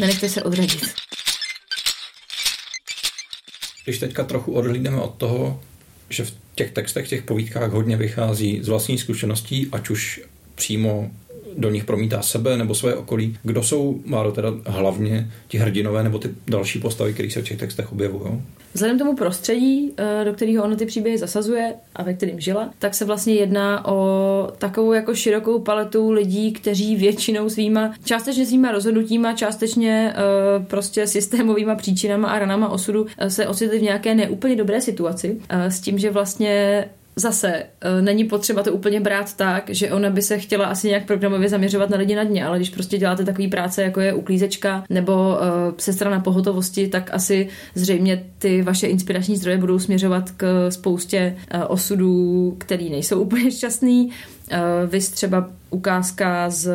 nenechte 0.00 0.28
se 0.28 0.42
odradit. 0.42 0.94
Když 3.84 3.98
teďka 3.98 4.24
trochu 4.24 4.52
odhlídneme 4.52 5.00
od 5.00 5.14
toho, 5.14 5.60
že 6.08 6.24
v 6.24 6.32
těch 6.54 6.70
textech, 6.70 7.08
těch 7.08 7.22
povídkách 7.22 7.70
hodně 7.70 7.96
vychází 7.96 8.60
z 8.62 8.68
vlastní 8.68 8.98
zkušeností, 8.98 9.68
ať 9.72 9.90
už 9.90 10.20
přímo 10.54 11.10
do 11.58 11.70
nich 11.70 11.84
promítá 11.84 12.22
sebe 12.22 12.56
nebo 12.56 12.74
své 12.74 12.94
okolí. 12.94 13.36
Kdo 13.42 13.62
jsou, 13.62 14.00
Máro, 14.04 14.32
teda 14.32 14.48
hlavně 14.66 15.30
ti 15.48 15.58
hrdinové 15.58 16.02
nebo 16.02 16.18
ty 16.18 16.30
další 16.46 16.78
postavy, 16.78 17.12
které 17.12 17.30
se 17.30 17.42
v 17.42 17.44
těch 17.44 17.58
textech 17.58 17.92
objevují? 17.92 18.42
Vzhledem 18.74 18.98
tomu 18.98 19.16
prostředí, 19.16 19.92
eh, 19.96 20.24
do 20.24 20.32
kterého 20.32 20.64
ona 20.64 20.76
ty 20.76 20.86
příběhy 20.86 21.18
zasazuje 21.18 21.74
a 21.96 22.02
ve 22.02 22.14
kterým 22.14 22.40
žila, 22.40 22.70
tak 22.78 22.94
se 22.94 23.04
vlastně 23.04 23.34
jedná 23.34 23.86
o 23.86 24.52
takovou 24.58 24.92
jako 24.92 25.14
širokou 25.14 25.58
paletu 25.58 26.10
lidí, 26.10 26.52
kteří 26.52 26.96
většinou 26.96 27.48
svýma, 27.48 27.94
částečně 28.04 28.46
svýma 28.46 28.72
rozhodnutíma, 28.72 29.32
částečně 29.32 30.14
uh, 30.14 30.64
prostě 30.64 31.06
systémovýma 31.06 31.74
příčinama 31.74 32.28
a 32.28 32.38
ranama 32.38 32.68
osudu 32.68 33.02
uh, 33.02 33.08
se 33.28 33.46
ocitli 33.46 33.78
v 33.78 33.82
nějaké 33.82 34.14
neúplně 34.14 34.56
dobré 34.56 34.80
situaci. 34.80 35.40
S 35.50 35.80
tím, 35.80 35.98
že 35.98 36.10
vlastně 36.10 36.84
zase 37.16 37.62
e, 37.80 38.02
není 38.02 38.24
potřeba 38.24 38.62
to 38.62 38.72
úplně 38.72 39.00
brát 39.00 39.36
tak, 39.36 39.70
že 39.70 39.92
ona 39.92 40.10
by 40.10 40.22
se 40.22 40.38
chtěla 40.38 40.66
asi 40.66 40.88
nějak 40.88 41.06
programově 41.06 41.48
zaměřovat 41.48 41.90
na 41.90 41.98
lidi 41.98 42.14
na 42.14 42.24
dně, 42.24 42.46
ale 42.46 42.58
když 42.58 42.70
prostě 42.70 42.98
děláte 42.98 43.24
takový 43.24 43.48
práce, 43.48 43.82
jako 43.82 44.00
je 44.00 44.12
uklízečka 44.14 44.84
nebo 44.90 45.12
uh, 45.12 45.38
sestra 45.78 46.10
na 46.10 46.20
pohotovosti, 46.20 46.88
tak 46.88 47.10
asi 47.14 47.48
zřejmě 47.74 48.24
ty 48.38 48.62
vaše 48.62 48.86
inspirační 48.86 49.36
zdroje 49.36 49.58
budou 49.58 49.78
směřovat 49.78 50.30
k 50.30 50.70
spoustě 50.70 51.36
uh, 51.54 51.62
osudů, 51.68 52.54
který 52.58 52.90
nejsou 52.90 53.20
úplně 53.22 53.50
šťastný 53.50 54.10
Vys 54.86 55.10
třeba 55.10 55.48
ukázka 55.70 56.50
z 56.50 56.74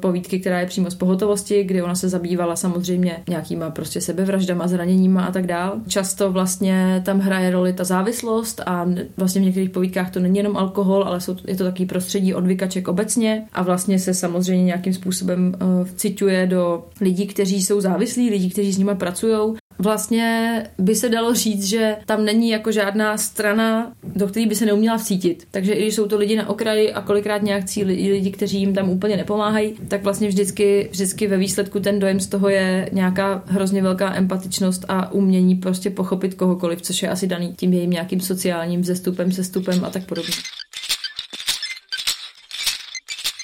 povídky, 0.00 0.40
která 0.40 0.60
je 0.60 0.66
přímo 0.66 0.90
z 0.90 0.94
pohotovosti, 0.94 1.64
kdy 1.64 1.82
ona 1.82 1.94
se 1.94 2.08
zabývala 2.08 2.56
samozřejmě 2.56 3.22
nějakýma 3.28 3.70
prostě 3.70 4.00
sebevraždama, 4.00 4.68
zraněníma 4.68 5.24
a 5.24 5.32
tak 5.32 5.46
dál. 5.46 5.76
Často 5.88 6.32
vlastně 6.32 7.02
tam 7.04 7.18
hraje 7.18 7.50
roli 7.50 7.72
ta 7.72 7.84
závislost 7.84 8.60
a 8.66 8.86
vlastně 9.16 9.40
v 9.40 9.44
některých 9.44 9.70
povídkách 9.70 10.10
to 10.10 10.20
není 10.20 10.36
jenom 10.36 10.56
alkohol, 10.56 11.04
ale 11.04 11.20
jsou, 11.20 11.36
je 11.46 11.56
to 11.56 11.64
taky 11.64 11.86
prostředí 11.86 12.34
odvykaček 12.34 12.88
obecně 12.88 13.44
a 13.52 13.62
vlastně 13.62 13.98
se 13.98 14.14
samozřejmě 14.14 14.64
nějakým 14.64 14.94
způsobem 14.94 15.54
uh, 15.62 15.84
vciťuje 15.84 16.46
do 16.46 16.84
lidí, 17.00 17.26
kteří 17.26 17.62
jsou 17.62 17.80
závislí, 17.80 18.30
lidí, 18.30 18.50
kteří 18.50 18.72
s 18.72 18.78
nimi 18.78 18.94
pracují 18.94 19.56
vlastně 19.78 20.62
by 20.78 20.94
se 20.94 21.08
dalo 21.08 21.34
říct, 21.34 21.64
že 21.64 21.96
tam 22.06 22.24
není 22.24 22.50
jako 22.50 22.72
žádná 22.72 23.18
strana, 23.18 23.92
do 24.02 24.26
které 24.26 24.46
by 24.46 24.54
se 24.54 24.66
neuměla 24.66 24.98
vcítit. 24.98 25.46
Takže 25.50 25.72
i 25.72 25.82
když 25.82 25.94
jsou 25.94 26.06
to 26.06 26.18
lidi 26.18 26.36
na 26.36 26.48
okraji 26.48 26.92
a 26.92 27.00
kolikrát 27.00 27.42
nějakcí 27.42 27.84
lidi, 27.84 28.30
kteří 28.30 28.60
jim 28.60 28.74
tam 28.74 28.90
úplně 28.90 29.16
nepomáhají, 29.16 29.74
tak 29.88 30.02
vlastně 30.02 30.28
vždycky, 30.28 30.88
vždycky 30.92 31.26
ve 31.26 31.36
výsledku 31.36 31.80
ten 31.80 31.98
dojem 31.98 32.20
z 32.20 32.26
toho 32.26 32.48
je 32.48 32.90
nějaká 32.92 33.42
hrozně 33.46 33.82
velká 33.82 34.14
empatičnost 34.14 34.84
a 34.88 35.12
umění 35.12 35.54
prostě 35.54 35.90
pochopit 35.90 36.34
kohokoliv, 36.34 36.82
což 36.82 37.02
je 37.02 37.08
asi 37.08 37.26
daný 37.26 37.54
tím 37.56 37.72
jejím 37.72 37.90
nějakým 37.90 38.20
sociálním 38.20 38.84
zestupem, 38.84 39.32
sestupem 39.32 39.84
a 39.84 39.90
tak 39.90 40.06
podobně. 40.06 40.34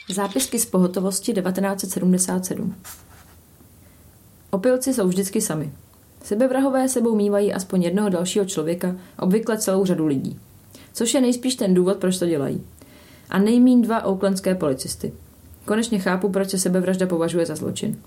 Zápisky 0.08 0.58
z 0.58 0.66
pohotovosti 0.66 1.32
1977 1.32 2.74
Opilci 4.50 4.94
jsou 4.94 5.08
vždycky 5.08 5.40
sami. 5.40 5.72
Sebevrahové 6.30 6.88
sebou 6.88 7.14
mývají 7.14 7.52
aspoň 7.52 7.82
jednoho 7.82 8.08
dalšího 8.08 8.44
člověka, 8.44 8.96
obvykle 9.18 9.58
celou 9.58 9.84
řadu 9.84 10.06
lidí. 10.06 10.38
Což 10.92 11.14
je 11.14 11.20
nejspíš 11.20 11.54
ten 11.54 11.74
důvod, 11.74 11.96
proč 11.96 12.18
to 12.18 12.26
dělají. 12.26 12.62
A 13.30 13.38
nejmín 13.38 13.82
dva 13.82 14.04
oaklandské 14.04 14.54
policisty. 14.54 15.12
Konečně 15.64 15.98
chápu, 15.98 16.28
proč 16.28 16.50
se 16.50 16.58
sebevražda 16.58 17.06
považuje 17.06 17.46
za 17.46 17.54
zločin. 17.54 17.98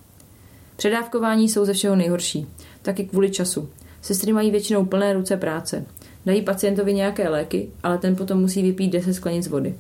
Předávkování 0.75 1.50
jsou 1.50 1.65
ze 1.65 1.74
všeho 1.74 1.96
nejhorší, 1.96 2.48
taky 2.82 3.03
kvůli 3.03 3.32
času. 3.32 3.70
Sestry 4.01 4.34
mají 4.34 4.51
většinou 4.51 4.86
plné 4.86 5.13
ruce 5.13 5.38
práce. 5.38 5.86
Dají 6.25 6.42
pacientovi 6.42 6.94
nějaké 6.94 7.30
léky, 7.30 7.70
ale 7.84 7.98
ten 7.98 8.15
potom 8.15 8.42
musí 8.42 8.62
vypít 8.62 8.92
10 8.92 9.13
sklenic 9.13 9.48
vody. 9.48 9.75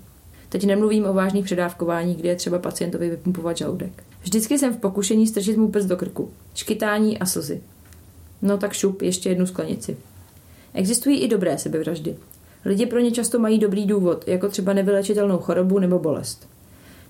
Teď 0.49 0.65
nemluvím 0.65 1.05
o 1.05 1.13
vážných 1.13 1.45
předávkování, 1.45 2.15
kdy 2.15 2.27
je 2.27 2.35
třeba 2.35 2.59
pacientovi 2.59 3.09
vypumpovat 3.09 3.57
žaludek. 3.57 4.03
Vždycky 4.21 4.59
jsem 4.59 4.73
v 4.73 4.79
pokušení 4.79 5.27
strčit 5.27 5.57
mu 5.57 5.67
prst 5.67 5.85
do 5.85 5.97
krku. 5.97 6.29
Škytání 6.53 7.19
a 7.19 7.25
slzy. 7.25 7.61
No 8.43 8.57
tak 8.57 8.73
šup, 8.73 9.01
ještě 9.01 9.29
jednu 9.29 9.45
sklenici. 9.45 9.97
Existují 10.73 11.19
i 11.19 11.27
dobré 11.27 11.57
sebevraždy. 11.57 12.15
Lidi 12.65 12.85
pro 12.85 12.99
ně 12.99 13.11
často 13.11 13.39
mají 13.39 13.59
dobrý 13.59 13.85
důvod, 13.85 14.27
jako 14.27 14.49
třeba 14.49 14.73
nevylečitelnou 14.73 15.37
chorobu 15.37 15.79
nebo 15.79 15.99
bolest. 15.99 16.47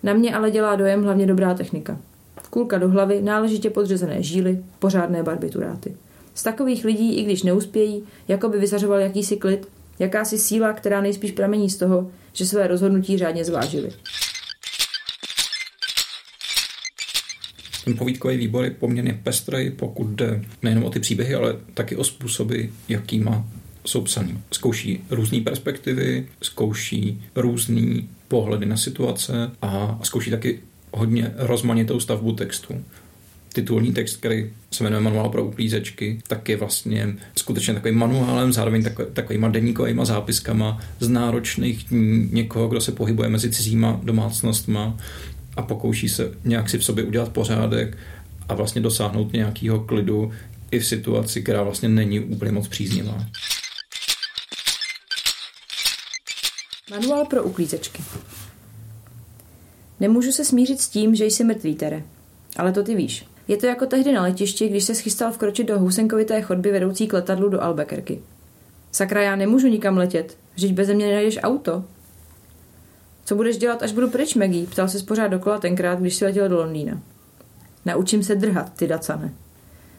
Na 0.04 0.14
mě 0.14 0.36
ale 0.36 0.52
dělá 0.52 0.76
dojem 0.76 1.04
hlavně 1.04 1.26
dobrá 1.26 1.54
technika. 1.54 1.98
Kulka 2.50 2.78
do 2.78 2.90
hlavy, 2.90 3.22
náležitě 3.22 3.70
podřezané 3.70 4.24
žíly, 4.24 4.64
pořádné 4.80 5.24
barbituráty. 5.24 5.96
Z 6.34 6.44
takových 6.44 6.86
lidí, 6.86 7.16
i 7.16 7.24
když 7.24 7.44
neuspějí, 7.44 8.04
jako 8.28 8.50
by 8.50 8.60
vyzařoval 8.60 9.00
jakýsi 9.00 9.38
klid, 9.38 9.68
jakási 10.00 10.38
síla, 10.38 10.74
která 10.74 11.02
nejspíš 11.02 11.32
pramení 11.32 11.70
z 11.70 11.78
toho, 11.78 12.12
že 12.34 12.46
své 12.46 12.68
rozhodnutí 12.68 13.18
řádně 13.18 13.46
zvážili. 13.46 13.92
Ten 17.86 17.98
povídkový 17.98 18.38
výbor 18.38 18.64
je 18.64 18.72
poměrně 18.72 19.20
pestrý, 19.24 19.70
pokud 19.70 20.08
jde 20.08 20.42
nejenom 20.62 20.84
o 20.84 20.90
ty 20.90 21.00
příběhy, 21.00 21.36
ale 21.36 21.56
taky 21.74 21.96
o 21.96 22.04
způsoby, 22.04 22.62
jakýma 22.90 23.46
jsou 23.86 24.02
psaný. 24.02 24.40
Zkouší 24.52 25.00
různé 25.10 25.42
perspektivy, 25.42 26.28
zkouší 26.42 27.22
různé 27.36 28.02
pohledy 28.28 28.66
na 28.66 28.78
situace 28.78 29.52
a 29.62 30.00
zkouší 30.04 30.32
taky 30.32 30.60
hodně 30.92 31.32
rozmanitou 31.38 32.00
stavbu 32.00 32.32
textu. 32.32 32.74
Titulní 33.54 33.94
text, 33.94 34.18
který 34.18 34.50
se 34.72 34.84
jmenuje 34.84 35.02
Manuál 35.02 35.30
pro 35.30 35.46
uklízečky, 35.46 36.20
tak 36.28 36.50
je 36.50 36.58
vlastně 36.58 37.16
skutečně 37.36 37.74
takovým 37.74 37.98
manuálem, 37.98 38.54
zároveň 38.54 38.84
takový, 38.84 39.08
takovýma 39.14 39.50
denníkovými 39.50 40.02
zápiskama 40.04 40.82
z 41.00 41.10
náročných 41.10 41.84
dní 41.84 42.30
někoho, 42.32 42.68
kdo 42.68 42.82
se 42.82 42.92
pohybuje 42.92 43.30
mezi 43.30 43.50
cizíma 43.50 44.00
domácnostma 44.04 44.98
a 45.58 45.62
pokouší 45.62 46.10
se 46.10 46.32
nějak 46.44 46.70
si 46.70 46.78
v 46.78 46.86
sobě 46.86 47.04
udělat 47.04 47.30
pořádek 47.30 47.98
a 48.50 48.54
vlastně 48.54 48.82
dosáhnout 48.82 49.34
nějakého 49.34 49.80
klidu 49.80 50.32
i 50.72 50.80
v 50.80 50.86
situaci, 50.86 51.42
která 51.42 51.64
vlastně 51.64 51.90
není 51.90 52.20
úplně 52.20 52.52
moc 52.52 52.68
příznivá. 52.68 53.26
Manuál 56.92 57.26
pro 57.26 57.44
uklízečky. 57.44 58.04
Nemůžu 60.00 60.32
se 60.32 60.46
smířit 60.46 60.82
s 60.82 60.90
tím, 60.90 61.16
že 61.16 61.26
jsi 61.26 61.44
mrtvý, 61.44 61.76
Tere. 61.76 62.04
Ale 62.58 62.72
to 62.72 62.84
ty 62.84 62.96
víš. 62.96 63.26
Je 63.48 63.58
to 63.58 63.66
jako 63.66 63.86
tehdy 63.86 64.12
na 64.12 64.22
letišti, 64.22 64.70
když 64.70 64.84
se 64.84 64.96
schystal 64.96 65.32
vkročit 65.32 65.68
do 65.68 65.80
housenkovité 65.80 66.42
chodby 66.42 66.72
vedoucí 66.72 67.08
k 67.08 67.14
letadlu 67.14 67.50
do 67.50 67.64
Albuquerque. 67.64 68.18
Sakra, 68.92 69.22
já 69.22 69.36
nemůžu 69.36 69.68
nikam 69.68 69.98
letět. 69.98 70.38
Vždyť 70.56 70.74
bez 70.74 70.88
mě 70.88 71.06
nenajdeš 71.06 71.40
auto. 71.44 71.84
Co 73.26 73.36
budeš 73.36 73.58
dělat, 73.58 73.84
až 73.84 73.92
budu 73.92 74.10
pryč, 74.10 74.36
Maggie? 74.36 74.68
Ptal 74.68 74.90
se 74.90 75.04
pořád 75.04 75.28
dokola 75.28 75.60
tenkrát, 75.60 76.00
když 76.00 76.16
si 76.16 76.26
letěl 76.26 76.50
do 76.50 76.58
Londýna. 76.58 77.02
Naučím 77.86 78.24
se 78.24 78.36
drhat, 78.36 78.74
ty 78.74 78.88
dacane. 78.88 79.34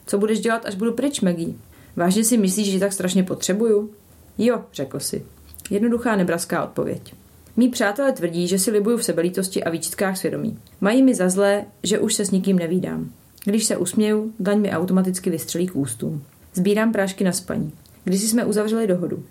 Co 0.07 0.19
budeš 0.19 0.41
dělat, 0.41 0.67
až 0.67 0.75
budu 0.75 0.93
pryč, 0.93 1.21
Maggie? 1.21 1.55
Vážně 1.97 2.25
si 2.25 2.39
myslíš, 2.39 2.71
že 2.71 2.81
tak 2.81 2.93
strašně 2.93 3.23
potřebuju? 3.23 3.91
Jo, 4.39 4.65
řekl 4.73 5.01
si. 5.01 5.25
Jednoduchá 5.71 6.17
nebraská 6.17 6.65
odpověď. 6.65 7.15
Mí 7.57 7.69
přátelé 7.69 8.13
tvrdí, 8.13 8.49
že 8.49 8.59
si 8.59 8.71
libuju 8.71 8.97
v 8.97 9.05
sebelítosti 9.05 9.65
a 9.65 9.71
výčitkách 9.71 10.19
svědomí. 10.19 10.59
Mají 10.81 11.03
mi 11.03 11.15
za 11.15 11.29
zlé, 11.29 11.65
že 11.83 11.99
už 11.99 12.15
se 12.15 12.25
s 12.25 12.31
nikým 12.31 12.59
nevídám. 12.59 13.11
Když 13.45 13.65
se 13.65 13.77
usměju, 13.77 14.33
daň 14.41 14.61
mi 14.61 14.71
automaticky 14.71 15.31
vystřelí 15.31 15.67
k 15.67 15.77
ústům. 15.77 16.25
Sbírám 16.55 16.93
prášky 16.93 17.25
na 17.25 17.33
spaní. 17.33 17.73
Když 18.05 18.23
jsme 18.23 18.45
uzavřeli 18.45 18.87
dohodu. 18.87 19.23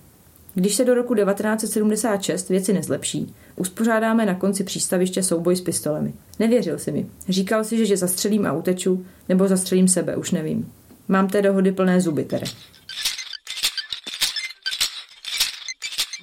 Když 0.55 0.75
se 0.75 0.86
do 0.86 0.93
roku 0.93 1.15
1976 1.15 2.50
věci 2.50 2.74
nezlepší, 2.74 3.36
uspořádáme 3.55 4.25
na 4.25 4.36
konci 4.36 4.63
přístaviště 4.63 5.24
souboj 5.24 5.55
s 5.55 5.62
pistolemi. 5.62 6.13
Nevěřil 6.39 6.79
si 6.79 6.91
mi. 6.91 7.05
Říkal 7.29 7.63
si, 7.63 7.77
že, 7.77 7.86
že 7.86 7.98
zastřelím 7.98 8.45
a 8.45 8.53
uteču, 8.53 9.05
nebo 9.29 9.48
zastřelím 9.48 9.88
sebe, 9.88 10.15
už 10.15 10.31
nevím. 10.31 10.72
Mám 11.07 11.27
té 11.27 11.41
dohody 11.41 11.72
plné 11.72 12.01
zuby, 12.01 12.24
Tere. 12.24 12.45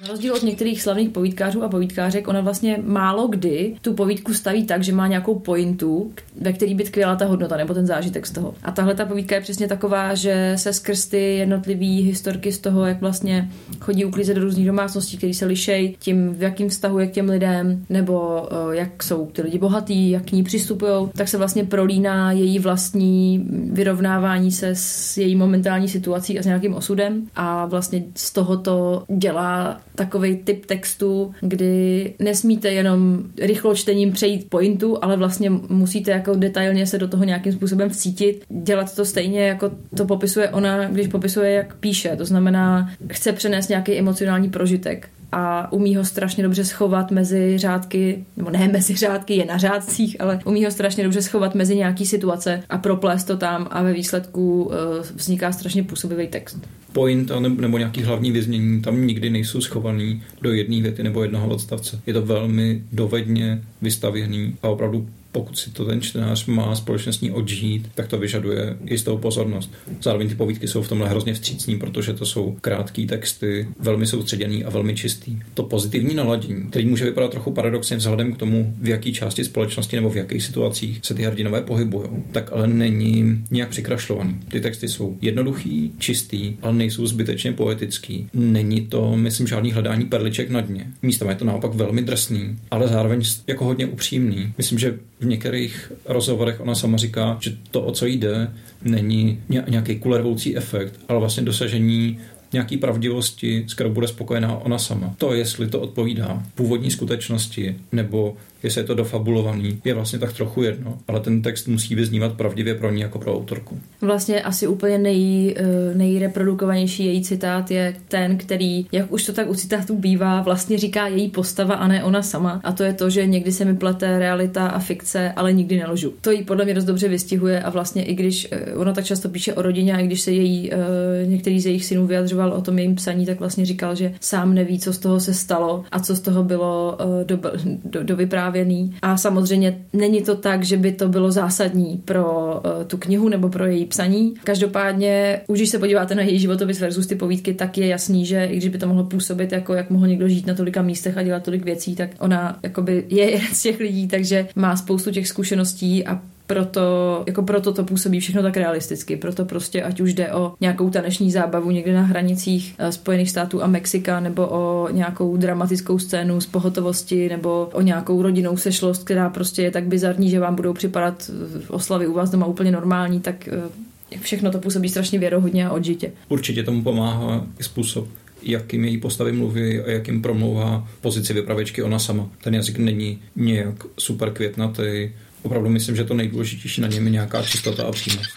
rozdíl 0.11 0.33
od 0.33 0.43
některých 0.43 0.81
slavných 0.81 1.09
povídkářů 1.09 1.63
a 1.63 1.69
povídkářek, 1.69 2.27
ona 2.27 2.41
vlastně 2.41 2.79
málo 2.83 3.27
kdy 3.27 3.75
tu 3.81 3.93
povídku 3.93 4.33
staví 4.33 4.65
tak, 4.65 4.83
že 4.83 4.93
má 4.93 5.07
nějakou 5.07 5.39
pointu, 5.39 6.11
ve 6.41 6.53
který 6.53 6.75
by 6.75 6.83
tkvěla 6.83 7.15
ta 7.15 7.25
hodnota 7.25 7.57
nebo 7.57 7.73
ten 7.73 7.85
zážitek 7.85 8.27
z 8.27 8.31
toho. 8.31 8.53
A 8.63 8.71
tahle 8.71 8.95
ta 8.95 9.05
povídka 9.05 9.35
je 9.35 9.41
přesně 9.41 9.67
taková, 9.67 10.15
že 10.15 10.53
se 10.55 10.73
skrz 10.73 11.05
ty 11.05 11.37
jednotlivý 11.37 12.01
historky 12.01 12.51
z 12.51 12.59
toho, 12.59 12.85
jak 12.85 13.01
vlastně 13.01 13.49
chodí 13.79 14.05
uklízet 14.05 14.35
do 14.35 14.43
různých 14.43 14.67
domácností, 14.67 15.17
které 15.17 15.33
se 15.33 15.45
lišejí 15.45 15.95
tím, 15.99 16.33
v 16.33 16.41
jakým 16.41 16.69
vztahu 16.69 16.99
je 16.99 17.07
k 17.07 17.11
těm 17.11 17.29
lidem, 17.29 17.85
nebo 17.89 18.47
uh, 18.67 18.73
jak 18.73 19.03
jsou 19.03 19.25
ty 19.25 19.41
lidi 19.41 19.57
bohatý, 19.57 20.09
jak 20.09 20.23
k 20.23 20.31
ní 20.31 20.43
přistupují, 20.43 21.09
tak 21.15 21.27
se 21.27 21.37
vlastně 21.37 21.63
prolíná 21.63 22.31
její 22.31 22.59
vlastní 22.59 23.45
vyrovnávání 23.71 24.51
se 24.51 24.69
s 24.73 25.17
její 25.17 25.35
momentální 25.35 25.87
situací 25.87 26.39
a 26.39 26.43
s 26.43 26.45
nějakým 26.45 26.73
osudem 26.73 27.27
a 27.35 27.65
vlastně 27.65 28.03
z 28.15 28.33
tohoto 28.33 29.03
dělá 29.17 29.81
takový 30.03 30.35
typ 30.35 30.65
textu, 30.65 31.33
kdy 31.41 32.13
nesmíte 32.19 32.71
jenom 32.71 33.23
rychlo 33.41 33.75
čtením 33.75 34.11
přejít 34.11 34.49
pointu, 34.49 35.03
ale 35.03 35.17
vlastně 35.17 35.49
musíte 35.69 36.11
jako 36.11 36.35
detailně 36.35 36.87
se 36.87 36.97
do 36.97 37.07
toho 37.07 37.23
nějakým 37.23 37.53
způsobem 37.53 37.89
vcítit, 37.89 38.45
dělat 38.49 38.95
to 38.95 39.05
stejně, 39.05 39.47
jako 39.47 39.71
to 39.97 40.05
popisuje 40.05 40.49
ona, 40.49 40.87
když 40.87 41.07
popisuje, 41.07 41.51
jak 41.51 41.75
píše. 41.75 42.15
To 42.15 42.25
znamená, 42.25 42.91
chce 43.11 43.31
přenést 43.31 43.69
nějaký 43.69 43.99
emocionální 43.99 44.49
prožitek 44.49 45.09
a 45.31 45.71
umí 45.71 45.95
ho 45.95 46.05
strašně 46.05 46.43
dobře 46.43 46.65
schovat 46.65 47.11
mezi 47.11 47.57
řádky, 47.57 48.25
nebo 48.37 48.49
ne 48.49 48.67
mezi 48.67 48.95
řádky, 48.95 49.35
je 49.35 49.45
na 49.45 49.57
řádcích, 49.57 50.21
ale 50.21 50.39
umí 50.45 50.65
ho 50.65 50.71
strašně 50.71 51.03
dobře 51.03 51.21
schovat 51.21 51.55
mezi 51.55 51.75
nějaký 51.75 52.05
situace 52.05 52.63
a 52.69 52.77
proplést 52.77 53.27
to 53.27 53.37
tam 53.37 53.67
a 53.71 53.83
ve 53.83 53.93
výsledku 53.93 54.63
uh, 54.63 54.73
vzniká 55.15 55.51
strašně 55.51 55.83
působivý 55.83 56.27
text. 56.27 56.57
Point 56.93 57.31
nebo 57.59 57.77
nějaký 57.77 58.03
hlavní 58.03 58.31
vyznění 58.31 58.81
tam 58.81 59.07
nikdy 59.07 59.29
nejsou 59.29 59.61
schovaný 59.61 60.23
do 60.41 60.53
jedné 60.53 60.81
věty 60.81 61.03
nebo 61.03 61.23
jednoho 61.23 61.47
odstavce. 61.47 61.99
Je 62.05 62.13
to 62.13 62.21
velmi 62.21 62.83
dovedně 62.91 63.61
vystavěný 63.81 64.55
a 64.63 64.67
opravdu 64.69 65.07
pokud 65.31 65.57
si 65.57 65.69
to 65.69 65.85
ten 65.85 66.01
čtenář 66.01 66.45
má 66.45 66.75
společně 66.75 67.13
s 67.13 67.21
ní 67.21 67.31
odžít, 67.31 67.89
tak 67.95 68.07
to 68.07 68.17
vyžaduje 68.17 68.77
jistou 68.85 69.17
pozornost. 69.17 69.71
Zároveň 70.01 70.29
ty 70.29 70.35
povídky 70.35 70.67
jsou 70.67 70.81
v 70.81 70.87
tomhle 70.89 71.09
hrozně 71.09 71.33
vstřícní, 71.33 71.79
protože 71.79 72.13
to 72.13 72.25
jsou 72.25 72.57
krátké 72.61 73.05
texty, 73.05 73.67
velmi 73.79 74.07
soustředěný 74.07 74.63
a 74.63 74.69
velmi 74.69 74.95
čistý. 74.95 75.39
To 75.53 75.63
pozitivní 75.63 76.15
naladění, 76.15 76.63
který 76.69 76.85
může 76.85 77.05
vypadat 77.05 77.31
trochu 77.31 77.51
paradoxně 77.51 77.97
vzhledem 77.97 78.33
k 78.33 78.37
tomu, 78.37 78.73
v 78.81 78.87
jaké 78.87 79.11
části 79.11 79.43
společnosti 79.43 79.95
nebo 79.95 80.09
v 80.09 80.17
jakých 80.17 80.43
situacích 80.43 80.99
se 81.03 81.13
ty 81.13 81.23
hrdinové 81.23 81.61
pohybují, 81.61 82.09
tak 82.31 82.51
ale 82.53 82.67
není 82.67 83.43
nějak 83.51 83.69
přikrašlovaný. 83.69 84.39
Ty 84.47 84.61
texty 84.61 84.87
jsou 84.87 85.17
jednoduchý, 85.21 85.93
čistý, 85.97 86.53
ale 86.61 86.73
nejsou 86.73 87.05
zbytečně 87.05 87.51
poetický. 87.51 88.27
Není 88.33 88.81
to, 88.81 89.17
myslím, 89.17 89.47
žádný 89.47 89.71
hledání 89.71 90.05
perliček 90.05 90.49
na 90.49 90.61
dně. 90.61 90.87
Místem 91.01 91.29
je 91.29 91.35
to 91.35 91.45
naopak 91.45 91.73
velmi 91.73 92.01
drsný, 92.01 92.57
ale 92.71 92.87
zároveň 92.87 93.21
jako 93.47 93.65
hodně 93.65 93.85
upřímný. 93.85 94.53
Myslím, 94.57 94.79
že 94.79 94.99
v 95.21 95.25
některých 95.25 95.91
rozhovorech 96.05 96.61
ona 96.61 96.75
sama 96.75 96.97
říká, 96.97 97.37
že 97.41 97.57
to, 97.71 97.81
o 97.81 97.91
co 97.91 98.05
jde, 98.05 98.51
není 98.83 99.43
nějaký 99.67 99.99
kulervoucí 99.99 100.57
efekt, 100.57 100.99
ale 101.07 101.19
vlastně 101.19 101.43
dosažení 101.43 102.19
nějaký 102.53 102.77
pravdivosti, 102.77 103.65
s 103.67 103.73
kterou 103.73 103.89
bude 103.89 104.07
spokojená 104.07 104.57
ona 104.57 104.77
sama. 104.77 105.15
To, 105.17 105.33
jestli 105.33 105.67
to 105.67 105.81
odpovídá 105.81 106.43
původní 106.55 106.91
skutečnosti 106.91 107.75
nebo 107.91 108.37
jestli 108.63 108.81
je 108.81 108.85
to 108.85 108.95
dofabulovaný, 108.95 109.81
je 109.85 109.93
vlastně 109.93 110.19
tak 110.19 110.33
trochu 110.33 110.63
jedno, 110.63 110.97
ale 111.07 111.19
ten 111.19 111.41
text 111.41 111.67
musí 111.67 111.95
vyznívat 111.95 112.33
pravdivě 112.33 112.75
pro 112.75 112.91
ní 112.91 113.01
jako 113.01 113.19
pro 113.19 113.35
autorku. 113.35 113.79
Vlastně 114.01 114.41
asi 114.41 114.67
úplně 114.67 114.97
nej, 114.97 115.55
eh, 115.57 115.63
nejreprodukovanější 115.95 117.05
její 117.05 117.23
citát 117.23 117.71
je 117.71 117.95
ten, 118.07 118.37
který, 118.37 118.85
jak 118.91 119.11
už 119.11 119.25
to 119.25 119.33
tak 119.33 119.49
u 119.49 119.55
citátů 119.55 119.97
bývá, 119.97 120.41
vlastně 120.41 120.77
říká 120.77 121.07
její 121.07 121.29
postava 121.29 121.75
a 121.75 121.87
ne 121.87 122.03
ona 122.03 122.21
sama. 122.21 122.61
A 122.63 122.71
to 122.71 122.83
je 122.83 122.93
to, 122.93 123.09
že 123.09 123.25
někdy 123.25 123.51
se 123.51 123.65
mi 123.65 123.75
plete 123.75 124.19
realita 124.19 124.67
a 124.67 124.79
fikce, 124.79 125.31
ale 125.35 125.53
nikdy 125.53 125.77
neložu. 125.77 126.13
To 126.21 126.31
jí 126.31 126.43
podle 126.43 126.65
mě 126.65 126.73
dost 126.73 126.85
dobře 126.85 127.07
vystihuje 127.07 127.63
a 127.63 127.69
vlastně 127.69 128.03
i 128.03 128.13
když 128.13 128.47
eh, 128.51 128.75
ona 128.75 128.93
tak 128.93 129.05
často 129.05 129.29
píše 129.29 129.53
o 129.53 129.61
rodině 129.61 129.93
a 129.93 129.99
i 129.99 130.05
když 130.05 130.21
se 130.21 130.31
její, 130.31 130.73
eh, 130.73 130.77
některý 131.25 131.59
z 131.59 131.65
jejich 131.65 131.85
synů 131.85 132.07
vyjadřoval 132.07 132.53
o 132.53 132.61
tom 132.61 132.77
jejím 132.77 132.95
psaní, 132.95 133.25
tak 133.25 133.39
vlastně 133.39 133.65
říkal, 133.65 133.95
že 133.95 134.13
sám 134.19 134.53
neví, 134.53 134.79
co 134.79 134.93
z 134.93 134.97
toho 134.97 135.19
se 135.19 135.33
stalo 135.33 135.83
a 135.91 135.99
co 135.99 136.15
z 136.15 136.19
toho 136.19 136.43
bylo 136.43 136.97
do, 137.23 137.39
do, 137.83 138.03
do 138.03 138.15
vyprávění 138.15 138.50
vyprávěný. 138.51 138.93
A 139.01 139.17
samozřejmě 139.17 139.77
není 139.93 140.21
to 140.21 140.35
tak, 140.35 140.63
že 140.63 140.77
by 140.77 140.91
to 140.91 141.09
bylo 141.09 141.31
zásadní 141.31 142.01
pro 142.05 142.55
uh, 142.65 142.83
tu 142.87 142.97
knihu 142.97 143.29
nebo 143.29 143.49
pro 143.49 143.65
její 143.65 143.85
psaní. 143.85 144.33
Každopádně, 144.43 145.41
už 145.47 145.59
když 145.59 145.69
se 145.69 145.79
podíváte 145.79 146.15
na 146.15 146.21
její 146.21 146.39
životopis 146.39 146.79
versus 146.79 147.07
ty 147.07 147.15
povídky, 147.15 147.53
tak 147.53 147.77
je 147.77 147.87
jasný, 147.87 148.25
že 148.25 148.45
i 148.45 148.57
když 148.57 148.69
by 148.69 148.77
to 148.77 148.87
mohlo 148.87 149.03
působit 149.03 149.51
jako 149.51 149.73
jak 149.73 149.89
mohl 149.89 150.07
někdo 150.07 150.27
žít 150.27 150.47
na 150.47 150.53
tolika 150.53 150.81
místech 150.81 151.17
a 151.17 151.23
dělat 151.23 151.43
tolik 151.43 151.65
věcí, 151.65 151.95
tak 151.95 152.09
ona 152.19 152.59
jakoby 152.63 153.03
je 153.09 153.31
jeden 153.31 153.53
z 153.53 153.61
těch 153.61 153.79
lidí, 153.79 154.07
takže 154.07 154.47
má 154.55 154.75
spoustu 154.75 155.11
těch 155.11 155.27
zkušeností 155.27 156.07
a 156.07 156.21
proto, 156.53 157.23
jako 157.27 157.43
proto 157.43 157.73
to 157.73 157.83
působí 157.83 158.19
všechno 158.19 158.41
tak 158.41 158.57
realisticky. 158.57 159.15
Proto 159.17 159.45
prostě, 159.45 159.83
ať 159.83 159.99
už 159.99 160.13
jde 160.13 160.33
o 160.33 160.53
nějakou 160.61 160.89
taneční 160.89 161.31
zábavu 161.31 161.71
někde 161.71 161.93
na 161.93 162.01
hranicích 162.01 162.75
eh, 162.77 162.91
Spojených 162.91 163.29
států 163.29 163.63
a 163.63 163.67
Mexika, 163.67 164.19
nebo 164.19 164.47
o 164.47 164.89
nějakou 164.91 165.37
dramatickou 165.37 165.99
scénu 165.99 166.41
z 166.41 166.45
pohotovosti, 166.45 167.29
nebo 167.29 167.69
o 167.73 167.81
nějakou 167.81 168.21
rodinnou 168.21 168.57
sešlost, 168.57 169.03
která 169.03 169.29
prostě 169.29 169.61
je 169.61 169.71
tak 169.71 169.83
bizarní, 169.83 170.29
že 170.29 170.39
vám 170.39 170.55
budou 170.55 170.73
připadat 170.73 171.31
eh, 171.33 171.67
oslavy 171.67 172.07
u 172.07 172.13
vás 172.13 172.29
doma 172.29 172.45
úplně 172.45 172.71
normální, 172.71 173.19
tak 173.19 173.47
eh, 173.47 174.17
všechno 174.19 174.51
to 174.51 174.59
působí 174.59 174.89
strašně 174.89 175.19
věrohodně 175.19 175.67
a 175.67 175.71
odžitě. 175.71 176.11
Určitě 176.29 176.63
tomu 176.63 176.83
pomáhá 176.83 177.45
i 177.59 177.63
způsob, 177.63 178.07
jakým 178.43 178.85
její 178.85 178.97
postavy 178.97 179.31
mluví 179.31 179.79
a 179.79 179.91
jakým 179.91 180.21
promlouvá 180.21 180.87
pozici 181.01 181.33
vypravěčky 181.33 181.83
ona 181.83 181.99
sama. 181.99 182.29
Ten 182.43 182.55
jazyk 182.55 182.77
není 182.77 183.19
nějak 183.35 183.75
super 183.97 184.31
květnatý, 184.31 185.09
opravdu 185.43 185.69
myslím, 185.69 185.95
že 185.95 186.03
to 186.03 186.13
nejdůležitější 186.13 186.81
na 186.81 186.87
něm 186.87 187.05
je 187.05 187.11
nějaká 187.11 187.43
čistota 187.43 187.83
a 187.87 187.91
přímost. 187.91 188.29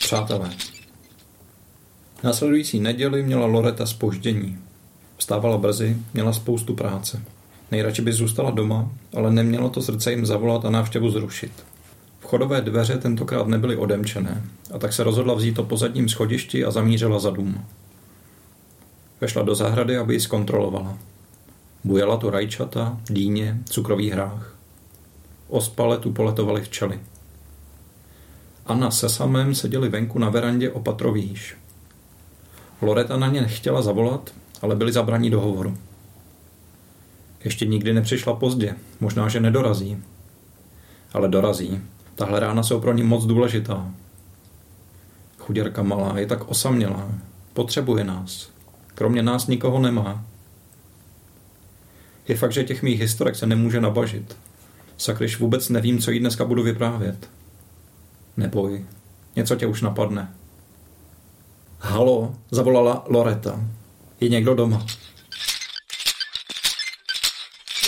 Přátelé. 0.00 0.50
Následující 2.24 2.80
neděli 2.80 3.22
měla 3.22 3.46
Loreta 3.46 3.86
spoždění. 3.86 4.58
Vstávala 5.16 5.58
brzy, 5.58 5.96
měla 6.14 6.32
spoustu 6.32 6.74
práce. 6.74 7.22
Nejradši 7.70 8.02
by 8.02 8.12
zůstala 8.12 8.50
doma, 8.50 8.90
ale 9.16 9.30
nemělo 9.32 9.70
to 9.70 9.82
srdce 9.82 10.10
jim 10.10 10.26
zavolat 10.26 10.64
a 10.64 10.70
návštěvu 10.70 11.10
zrušit. 11.10 11.52
Vchodové 12.20 12.60
dveře 12.60 12.98
tentokrát 12.98 13.46
nebyly 13.46 13.76
odemčené 13.76 14.44
a 14.74 14.78
tak 14.78 14.92
se 14.92 15.04
rozhodla 15.04 15.34
vzít 15.34 15.54
to 15.54 15.64
pozadním 15.64 16.08
schodišti 16.08 16.64
a 16.64 16.70
zamířila 16.70 17.18
za 17.18 17.30
dům. 17.30 17.64
Vešla 19.20 19.42
do 19.42 19.54
zahrady, 19.54 19.96
aby 19.96 20.14
ji 20.14 20.20
zkontrolovala. 20.20 20.98
Bujela 21.84 22.16
tu 22.16 22.30
rajčata, 22.30 23.00
dýně, 23.10 23.58
cukrový 23.64 24.10
hrách. 24.10 24.57
Ospale 25.48 25.98
tu 25.98 26.12
poletovali 26.12 26.62
včely. 26.62 27.00
Anna 28.66 28.90
se 28.90 29.08
samém 29.08 29.54
seděli 29.54 29.88
venku 29.88 30.18
na 30.18 30.30
verandě 30.30 30.70
o 30.70 30.80
patro 30.80 31.12
výš. 31.12 31.56
Loreta 32.82 33.16
na 33.16 33.26
ně 33.26 33.40
nechtěla 33.40 33.82
zavolat, 33.82 34.30
ale 34.62 34.76
byli 34.76 34.92
zabraní 34.92 35.30
do 35.30 35.40
hovoru. 35.40 35.78
Ještě 37.44 37.66
nikdy 37.66 37.92
nepřišla 37.92 38.34
pozdě, 38.34 38.74
možná, 39.00 39.28
že 39.28 39.40
nedorazí. 39.40 40.02
Ale 41.12 41.28
dorazí. 41.28 41.80
Tahle 42.14 42.40
rána 42.40 42.62
jsou 42.62 42.80
pro 42.80 42.92
ní 42.92 43.02
moc 43.02 43.24
důležitá. 43.24 43.90
Chuděrka 45.38 45.82
malá 45.82 46.18
je 46.18 46.26
tak 46.26 46.48
osamělá. 46.48 47.08
Potřebuje 47.52 48.04
nás. 48.04 48.50
Kromě 48.94 49.22
nás 49.22 49.46
nikoho 49.46 49.78
nemá. 49.78 50.24
Je 52.28 52.36
fakt, 52.36 52.52
že 52.52 52.64
těch 52.64 52.82
mých 52.82 53.00
historek 53.00 53.36
se 53.36 53.46
nemůže 53.46 53.80
nabažit. 53.80 54.36
Sakryš, 54.98 55.38
vůbec 55.38 55.68
nevím, 55.68 55.98
co 55.98 56.10
jí 56.10 56.20
dneska 56.20 56.44
budu 56.44 56.62
vyprávět. 56.62 57.30
Neboj, 58.36 58.84
něco 59.36 59.56
tě 59.56 59.66
už 59.66 59.82
napadne. 59.82 60.34
Halo, 61.80 62.34
zavolala 62.50 63.04
Loreta. 63.08 63.60
Je 64.20 64.28
někdo 64.28 64.54
doma? 64.54 64.86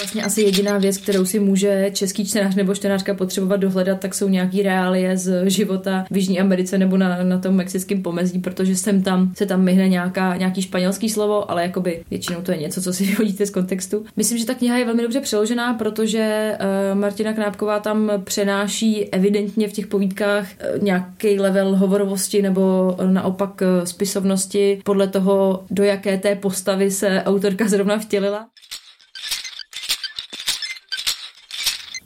Vlastně 0.01 0.23
asi 0.23 0.43
jediná 0.43 0.79
věc, 0.79 0.99
kterou 0.99 1.25
si 1.25 1.41
může 1.41 1.91
český 1.93 2.27
čtenář 2.27 2.55
nebo 2.55 2.75
čtenářka 2.75 3.15
potřebovat 3.15 3.57
dohledat, 3.57 4.01
tak 4.01 4.15
jsou 4.15 4.29
nějaký 4.29 4.63
reálie 4.63 5.17
z 5.17 5.51
života 5.51 6.05
v 6.11 6.17
Jižní 6.17 6.41
Americe 6.41 6.79
nebo 6.79 6.97
na, 6.97 7.23
na 7.23 7.39
tom 7.39 7.55
mexickém 7.55 8.03
pomezí, 8.03 8.39
protože 8.39 8.77
sem 8.77 9.03
tam 9.03 9.33
se 9.35 9.47
tam 9.47 9.63
myhne 9.63 9.89
nějaká, 9.89 10.37
nějaký 10.37 10.63
španělský 10.63 11.09
slovo, 11.09 11.51
ale 11.51 11.63
jakoby 11.63 12.05
většinou 12.11 12.43
to 12.43 12.53
je 12.53 12.59
něco, 12.59 12.83
co 12.83 12.93
si 12.93 13.05
vyhodíte 13.07 13.47
z 13.47 13.51
kontextu. 13.51 14.05
Myslím, 14.17 14.39
že 14.39 14.47
ta 14.47 14.55
kniha 14.55 14.77
je 14.77 14.85
velmi 14.85 15.03
dobře 15.03 15.21
přeložená, 15.21 15.75
protože 15.75 16.53
uh, 16.93 16.99
Martina 16.99 17.33
Knápková 17.33 17.81
tam 17.81 18.11
přenáší 18.25 19.09
evidentně 19.09 19.69
v 19.69 19.73
těch 19.73 19.87
povídkách 19.87 20.47
uh, 20.77 20.83
nějaký 20.83 21.41
level 21.41 21.77
hovorovosti 21.77 22.43
nebo 22.43 22.97
naopak 23.07 23.61
uh, 23.61 23.85
spisovnosti 23.85 24.81
podle 24.85 25.09
toho, 25.09 25.65
do 25.71 25.85
jaké 25.85 26.19
té 26.19 26.35
postavy 26.35 26.91
se 26.91 27.23
autorka 27.23 27.69
zrovna 27.69 27.99
vtělila. 27.99 28.47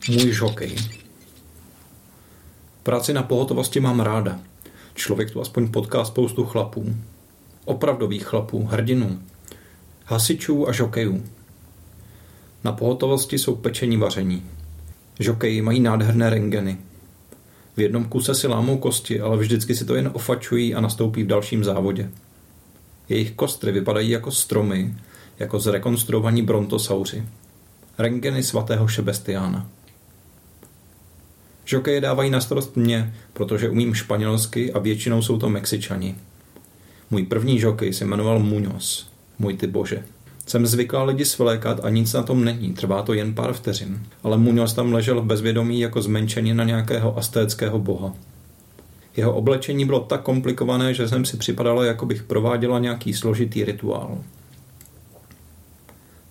Můj 0.09 0.33
žokej. 0.33 0.77
Práci 2.83 3.13
na 3.13 3.23
pohotovosti 3.23 3.81
mám 3.81 4.01
ráda. 4.01 4.41
Člověk 4.95 5.31
tu 5.31 5.41
aspoň 5.41 5.69
potká 5.69 6.05
spoustu 6.05 6.45
chlapů. 6.45 6.95
Opravdových 7.65 8.25
chlapů, 8.25 8.65
hrdinů. 8.65 9.23
Hasičů 10.05 10.69
a 10.69 10.73
žokejů. 10.73 11.25
Na 12.65 12.73
pohotovosti 12.73 13.39
jsou 13.39 13.57
pečení 13.57 13.97
vaření. 13.97 14.43
Žokeji 15.21 15.63
mají 15.63 15.81
nádherné 15.81 16.31
rengeny. 16.31 16.79
V 17.77 17.81
jednom 17.81 18.05
kuse 18.05 18.35
si 18.35 18.47
lámou 18.47 18.79
kosti, 18.79 19.21
ale 19.21 19.37
vždycky 19.37 19.75
si 19.75 19.85
to 19.85 19.95
jen 19.95 20.11
ofačují 20.13 20.75
a 20.75 20.81
nastoupí 20.81 21.23
v 21.23 21.27
dalším 21.27 21.65
závodě. 21.65 22.11
Jejich 23.09 23.33
kostry 23.33 23.73
vypadají 23.73 24.11
jako 24.11 24.31
stromy, 24.31 24.95
jako 25.39 25.59
zrekonstruovaní 25.59 26.43
brontosauři. 26.43 27.25
Rengeny 27.99 28.43
svatého 28.43 28.89
Šebestiána. 28.89 29.69
Žokeje 31.65 32.01
dávají 32.01 32.31
na 32.31 32.41
starost 32.41 32.77
mě, 32.77 33.15
protože 33.33 33.69
umím 33.69 33.95
španělsky 33.95 34.73
a 34.73 34.79
většinou 34.79 35.23
jsou 35.23 35.39
to 35.39 35.49
Mexičani. 35.49 36.15
Můj 37.11 37.23
první 37.23 37.61
žokej 37.61 37.93
se 37.93 38.05
jmenoval 38.05 38.39
Muñoz. 38.39 39.07
Můj 39.39 39.55
ty 39.55 39.67
bože. 39.67 40.05
Jsem 40.47 40.67
zvyklá 40.67 41.05
lidi 41.05 41.25
svlékat 41.25 41.85
a 41.85 41.91
nic 41.91 42.13
na 42.13 42.23
tom 42.23 42.45
není, 42.45 42.73
trvá 42.73 43.03
to 43.03 43.13
jen 43.15 43.35
pár 43.35 43.53
vteřin. 43.53 44.01
Ale 44.23 44.37
Muñoz 44.37 44.75
tam 44.75 44.93
ležel 44.93 45.21
v 45.21 45.25
bezvědomí 45.25 45.81
jako 45.81 46.03
zmenšení 46.03 46.55
na 46.55 46.65
nějakého 46.65 47.19
astéckého 47.19 47.79
boha. 47.79 48.15
Jeho 49.17 49.35
oblečení 49.35 49.85
bylo 49.85 50.01
tak 50.01 50.23
komplikované, 50.23 50.95
že 50.95 51.09
jsem 51.09 51.25
si 51.25 51.37
připadala, 51.37 51.85
jako 51.85 52.07
bych 52.07 52.23
prováděla 52.23 52.79
nějaký 52.79 53.15
složitý 53.15 53.65
rituál. 53.65 54.19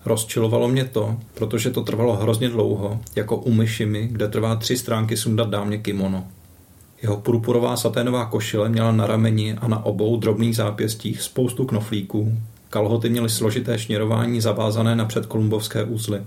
Rozčilovalo 0.06 0.68
mě 0.68 0.84
to, 0.84 1.16
protože 1.34 1.70
to 1.70 1.82
trvalo 1.82 2.16
hrozně 2.16 2.48
dlouho, 2.48 3.00
jako 3.16 3.36
u 3.36 3.52
myšimi, 3.52 4.08
kde 4.12 4.28
trvá 4.28 4.56
tři 4.56 4.76
stránky 4.76 5.16
sundat 5.16 5.48
dámě 5.50 5.78
kimono. 5.78 6.26
Jeho 7.02 7.16
purpurová 7.16 7.76
saténová 7.76 8.26
košile 8.26 8.68
měla 8.68 8.92
na 8.92 9.06
rameni 9.06 9.54
a 9.54 9.68
na 9.68 9.84
obou 9.84 10.16
drobných 10.16 10.56
zápěstích 10.56 11.22
spoustu 11.22 11.64
knoflíků. 11.66 12.38
Kalhoty 12.70 13.10
měly 13.10 13.30
složité 13.30 13.78
šněrování 13.78 14.40
zavázané 14.40 14.96
na 14.96 15.04
předkolumbovské 15.04 15.84
úzly. 15.84 16.22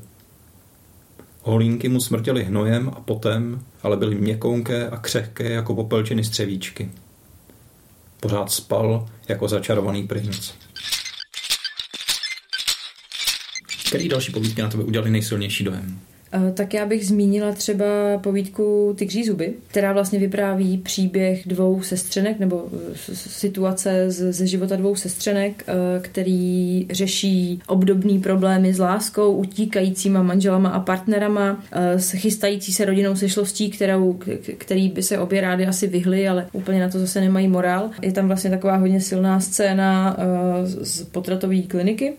Holínky 1.41 1.89
mu 1.89 1.99
smrtěly 1.99 2.43
hnojem 2.43 2.91
a 2.95 2.99
potem, 2.99 3.61
ale 3.83 3.97
byly 3.97 4.15
měkounké 4.15 4.89
a 4.89 4.97
křehké 4.97 5.49
jako 5.49 5.75
popelčiny 5.75 6.23
střevíčky. 6.23 6.91
Pořád 8.19 8.51
spal 8.51 9.07
jako 9.27 9.47
začarovaný 9.47 10.07
princ. 10.07 10.51
Který 13.87 14.09
další 14.09 14.31
povídky 14.31 14.61
na 14.61 14.69
tebe 14.69 14.83
udělali 14.83 15.11
nejsilnější 15.11 15.63
dojem? 15.63 15.99
Eh, 16.31 16.51
tak 16.51 16.73
já 16.73 16.85
bych 16.85 17.07
zmínila 17.07 17.51
třeba 17.51 17.85
povídku 18.23 18.95
Tygří 18.97 19.23
zuby, 19.23 19.53
která 19.67 19.93
vlastně 19.93 20.19
vypráví 20.19 20.77
příběh 20.77 21.47
dvou 21.47 21.81
sestřenek 21.81 22.39
nebo 22.39 22.65
eh, 22.73 23.15
situace 23.15 24.11
ze 24.11 24.47
života 24.47 24.75
dvou 24.75 24.95
sestřenek, 24.95 25.63
eh, 25.67 25.73
který 26.01 26.87
řeší 26.89 27.59
obdobný 27.67 28.19
problémy 28.19 28.73
s 28.73 28.79
láskou, 28.79 29.35
utíkajícíma 29.35 30.23
manželama 30.23 30.69
a 30.69 30.79
partnerama, 30.79 31.63
s 31.71 32.11
chystající 32.11 32.73
se 32.73 32.85
rodinou 32.85 33.15
sešlostí, 33.15 33.69
kterou, 33.69 34.19
který 34.57 34.89
by 34.89 35.03
se 35.03 35.19
obě 35.19 35.41
rády 35.41 35.67
asi 35.67 35.87
vyhly, 35.87 36.27
ale 36.27 36.47
úplně 36.53 36.79
na 36.79 36.89
to 36.89 36.99
zase 36.99 37.21
nemají 37.21 37.47
morál. 37.47 37.89
Je 38.01 38.11
tam 38.11 38.27
vlastně 38.27 38.49
taková 38.49 38.75
hodně 38.75 39.01
silná 39.01 39.39
scéna 39.39 40.17
z 40.63 41.03
potratové 41.03 41.61
kliniky, 41.61 42.13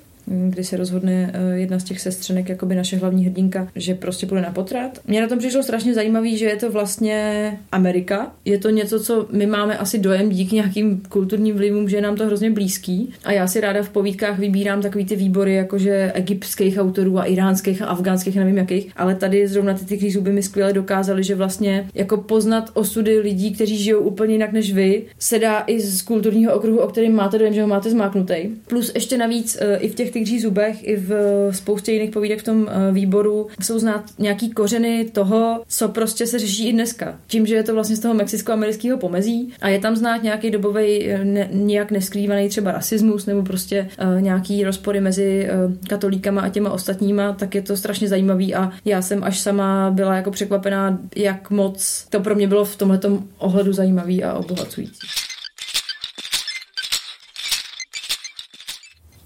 kdy 0.48 0.64
se 0.64 0.76
rozhodne 0.76 1.32
eh, 1.34 1.58
jedna 1.58 1.78
z 1.78 1.84
těch 1.84 2.00
sestřenek, 2.00 2.48
jako 2.48 2.66
by 2.66 2.74
naše 2.74 2.96
hlavní 2.96 3.24
hrdinka, 3.24 3.68
že 3.76 3.94
prostě 3.94 4.26
půjde 4.26 4.42
na 4.42 4.50
potrat. 4.50 4.98
Mně 5.06 5.20
na 5.20 5.28
tom 5.28 5.38
přišlo 5.38 5.62
strašně 5.62 5.94
zajímavý, 5.94 6.38
že 6.38 6.46
je 6.46 6.56
to 6.56 6.70
vlastně 6.70 7.58
Amerika. 7.72 8.32
Je 8.44 8.58
to 8.58 8.70
něco, 8.70 9.00
co 9.00 9.26
my 9.32 9.46
máme 9.46 9.78
asi 9.78 9.98
dojem 9.98 10.28
díky 10.28 10.54
nějakým 10.54 11.02
kulturním 11.08 11.56
vlivům, 11.56 11.88
že 11.88 11.96
je 11.96 12.02
nám 12.02 12.16
to 12.16 12.26
hrozně 12.26 12.50
blízký. 12.50 13.12
A 13.24 13.32
já 13.32 13.46
si 13.46 13.60
ráda 13.60 13.82
v 13.82 13.88
povídkách 13.88 14.38
vybírám 14.38 14.82
takový 14.82 15.04
ty 15.04 15.16
výbory, 15.16 15.54
jakože 15.54 16.12
egyptských 16.14 16.78
autorů 16.78 17.18
a 17.18 17.24
iránských 17.24 17.82
a 17.82 17.86
afgánských, 17.86 18.36
nevím 18.36 18.58
jakých, 18.58 18.92
ale 18.96 19.14
tady 19.14 19.48
zrovna 19.48 19.74
ty 19.74 19.98
ty 19.98 20.10
zuby 20.10 20.32
mi 20.32 20.42
skvěle 20.42 20.72
dokázali, 20.72 21.24
že 21.24 21.34
vlastně 21.34 21.88
jako 21.94 22.16
poznat 22.16 22.70
osudy 22.74 23.18
lidí, 23.18 23.52
kteří 23.52 23.76
žijou 23.76 24.00
úplně 24.00 24.34
jinak 24.34 24.52
než 24.52 24.72
vy, 24.72 25.02
se 25.18 25.38
dá 25.38 25.64
i 25.66 25.80
z 25.80 26.02
kulturního 26.02 26.54
okruhu, 26.54 26.78
o 26.78 26.88
kterém 26.88 27.14
máte 27.14 27.38
dojem, 27.38 27.54
že 27.54 27.62
ho 27.62 27.68
máte 27.68 27.90
zmáknutý. 27.90 28.34
Plus 28.66 28.92
ještě 28.94 29.18
navíc 29.18 29.58
eh, 29.60 29.76
i 29.76 29.88
v 29.88 29.94
těch 29.94 30.10
tygří 30.18 30.40
zubech 30.40 30.88
i 30.88 30.96
v 30.96 31.12
spoustě 31.50 31.92
jiných 31.92 32.10
povídek 32.10 32.40
v 32.40 32.44
tom 32.44 32.68
eh, 32.68 32.92
výboru 32.92 33.46
jsou 33.62 33.78
znát 33.78 34.04
nějaký 34.18 34.50
kořeny 34.50 35.04
toho, 35.12 35.62
co 35.68 35.88
prostě 35.88 36.26
se 36.26 36.38
řeší 36.38 36.68
i 36.68 36.72
dneska. 36.72 37.20
Tím, 37.26 37.46
že 37.46 37.54
je 37.54 37.62
to 37.62 37.74
vlastně 37.74 37.96
z 37.96 38.00
toho 38.00 38.14
mexicko-amerického 38.14 38.98
pomezí 38.98 39.52
a 39.60 39.68
je 39.68 39.78
tam 39.78 39.96
znát 39.96 40.22
nějaký 40.22 40.50
dobový 40.50 41.08
eh, 41.08 41.24
ne, 41.24 41.48
nějak 41.52 41.90
neskrývaný 41.90 42.48
třeba 42.48 42.72
rasismus 42.72 43.26
nebo 43.26 43.42
prostě 43.42 43.88
uh, 44.00 44.22
nějaký 44.22 44.64
rozpory 44.64 45.00
mezi 45.00 45.48
uh, 45.66 45.74
katolíkama 45.88 46.40
a 46.40 46.48
těma 46.48 46.70
ostatníma, 46.70 47.32
tak 47.32 47.54
je 47.54 47.62
to 47.62 47.76
strašně 47.76 48.08
zajímavý 48.08 48.54
a 48.54 48.72
já 48.84 49.02
jsem 49.02 49.24
až 49.24 49.40
sama 49.40 49.90
byla 49.90 50.16
jako 50.16 50.30
překvapená, 50.30 50.98
jak 51.16 51.50
moc 51.50 52.06
to 52.10 52.20
pro 52.20 52.34
mě 52.34 52.48
bylo 52.48 52.64
v 52.64 52.76
tomhle 52.76 53.00
ohledu 53.38 53.72
zajímavý 53.72 54.24
a 54.24 54.34
obohacující. 54.34 55.06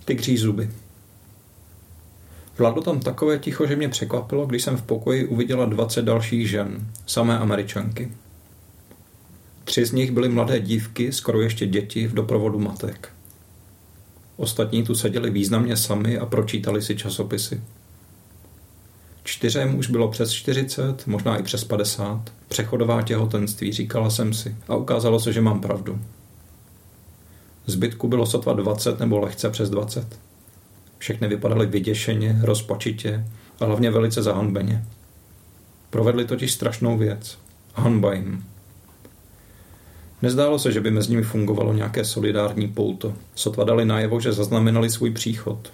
Tygří 0.05 0.37
zuby. 0.37 0.82
Vládlo 2.59 2.83
tam 2.83 3.01
takové 3.01 3.39
ticho, 3.39 3.67
že 3.67 3.77
mě 3.77 3.89
překvapilo, 3.89 4.47
když 4.47 4.63
jsem 4.63 4.77
v 4.77 4.83
pokoji 4.83 5.27
uviděla 5.27 5.65
20 5.65 6.03
dalších 6.03 6.51
žen, 6.51 6.87
samé 7.07 7.39
američanky. 7.39 8.13
Tři 9.65 9.85
z 9.85 9.93
nich 9.93 10.11
byly 10.11 10.29
mladé 10.29 10.61
dívky, 10.61 11.13
skoro 11.13 11.41
ještě 11.41 11.67
děti 11.67 12.07
v 12.07 12.15
doprovodu 12.15 12.59
matek. 12.59 13.09
Ostatní 14.37 14.83
tu 14.83 14.95
seděli 14.95 15.31
významně 15.31 15.77
sami 15.77 16.19
a 16.19 16.27
pročítali 16.27 16.83
si 16.83 16.97
časopisy. 16.97 17.63
Čtyřem 19.25 19.79
už 19.79 19.91
bylo 19.91 20.09
přes 20.09 20.33
40, 20.33 21.07
možná 21.07 21.37
i 21.37 21.43
přes 21.43 21.65
50. 21.65 22.33
Přechodová 22.49 23.03
těhotenství, 23.03 23.73
říkala 23.73 24.11
jsem 24.11 24.35
si. 24.35 24.57
A 24.69 24.77
ukázalo 24.77 25.21
se, 25.21 25.33
že 25.33 25.41
mám 25.41 25.61
pravdu. 25.61 25.99
Zbytku 27.67 28.09
bylo 28.09 28.27
sotva 28.27 28.53
20 28.53 29.01
nebo 29.01 29.19
lehce 29.19 29.51
přes 29.51 29.71
20. 29.71 30.19
Všechny 31.03 31.29
vypadaly 31.29 31.67
vyděšeně, 31.67 32.39
rozpačitě 32.43 33.25
a 33.61 33.65
hlavně 33.65 33.91
velice 33.91 34.23
zahanbeně. 34.23 34.85
Provedli 35.91 36.25
totiž 36.25 36.53
strašnou 36.53 36.99
věc. 36.99 37.39
Hanba 37.75 38.15
jim. 38.15 38.45
Nezdálo 40.23 40.59
se, 40.59 40.73
že 40.73 40.81
by 40.81 40.91
mezi 40.91 41.11
nimi 41.11 41.23
fungovalo 41.23 41.73
nějaké 41.73 42.05
solidární 42.05 42.69
pouto. 42.69 43.15
Sotva 43.35 43.65
dali 43.65 43.85
najevo, 43.85 44.21
že 44.21 44.33
zaznamenali 44.33 44.91
svůj 44.91 45.11
příchod. 45.11 45.73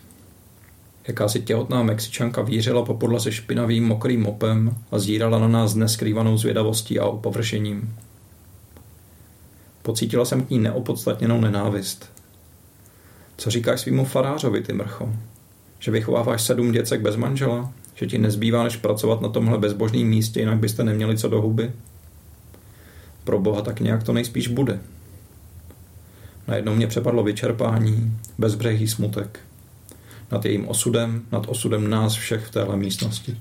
Jakási 1.08 1.40
těhotná 1.40 1.82
Mexičanka 1.82 2.42
vířila 2.42 2.84
po 2.84 2.94
podlaze 2.94 3.32
špinavým 3.32 3.86
mokrým 3.86 4.22
mopem 4.22 4.76
a 4.90 4.98
zírala 4.98 5.38
na 5.38 5.48
nás 5.48 5.74
neskrývanou 5.74 6.36
zvědavostí 6.36 6.98
a 6.98 7.06
opovršením. 7.06 7.94
Pocítila 9.82 10.24
jsem 10.24 10.42
k 10.42 10.50
ní 10.50 10.58
neopodstatněnou 10.58 11.40
nenávist. 11.40 12.17
Co 13.40 13.50
říkáš 13.50 13.80
svýmu 13.80 14.04
farářovi, 14.04 14.62
ty 14.62 14.72
mrcho? 14.72 15.14
Že 15.78 15.90
vychováváš 15.90 16.42
sedm 16.42 16.72
děcek 16.72 17.00
bez 17.00 17.16
manžela? 17.16 17.72
Že 17.94 18.06
ti 18.06 18.18
nezbývá, 18.18 18.64
než 18.64 18.76
pracovat 18.76 19.20
na 19.20 19.28
tomhle 19.28 19.58
bezbožném 19.58 20.06
místě, 20.06 20.40
jinak 20.40 20.58
byste 20.58 20.84
neměli 20.84 21.18
co 21.18 21.28
do 21.28 21.40
huby? 21.40 21.72
Pro 23.24 23.38
boha 23.38 23.62
tak 23.62 23.80
nějak 23.80 24.02
to 24.02 24.12
nejspíš 24.12 24.48
bude. 24.48 24.80
Najednou 26.48 26.74
mě 26.74 26.86
přepadlo 26.86 27.22
vyčerpání, 27.22 28.18
bezbřehý 28.38 28.88
smutek. 28.88 29.40
Nad 30.32 30.44
jejím 30.44 30.68
osudem, 30.68 31.22
nad 31.32 31.48
osudem 31.48 31.90
nás 31.90 32.14
všech 32.14 32.44
v 32.44 32.50
téhle 32.50 32.76
místnosti. 32.76 33.38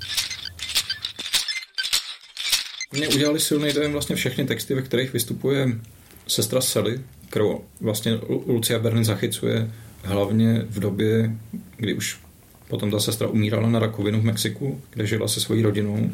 Mě 2.92 3.08
udělali 3.08 3.40
silný 3.40 3.74
dojem 3.74 3.92
vlastně 3.92 4.16
všechny 4.16 4.46
texty, 4.46 4.76
ve 4.76 4.82
kterých 4.82 5.14
vystupuje 5.14 5.80
sestra 6.28 6.62
Sally, 6.62 7.02
kterou 7.30 7.64
vlastně 7.82 8.20
Lucia 8.48 8.80
Berlin 8.80 9.06
zachycuje 9.06 9.72
hlavně 10.08 10.66
v 10.70 10.80
době, 10.80 11.36
kdy 11.78 11.94
už 11.94 12.20
Potom 12.68 12.92
ta 12.92 13.00
sestra 13.00 13.28
umírala 13.28 13.70
na 13.70 13.80
rakovinu 13.80 14.22
v 14.22 14.24
Mexiku, 14.24 14.82
kde 14.92 15.06
žila 15.06 15.28
se 15.28 15.40
svojí 15.40 15.62
rodinou. 15.62 16.10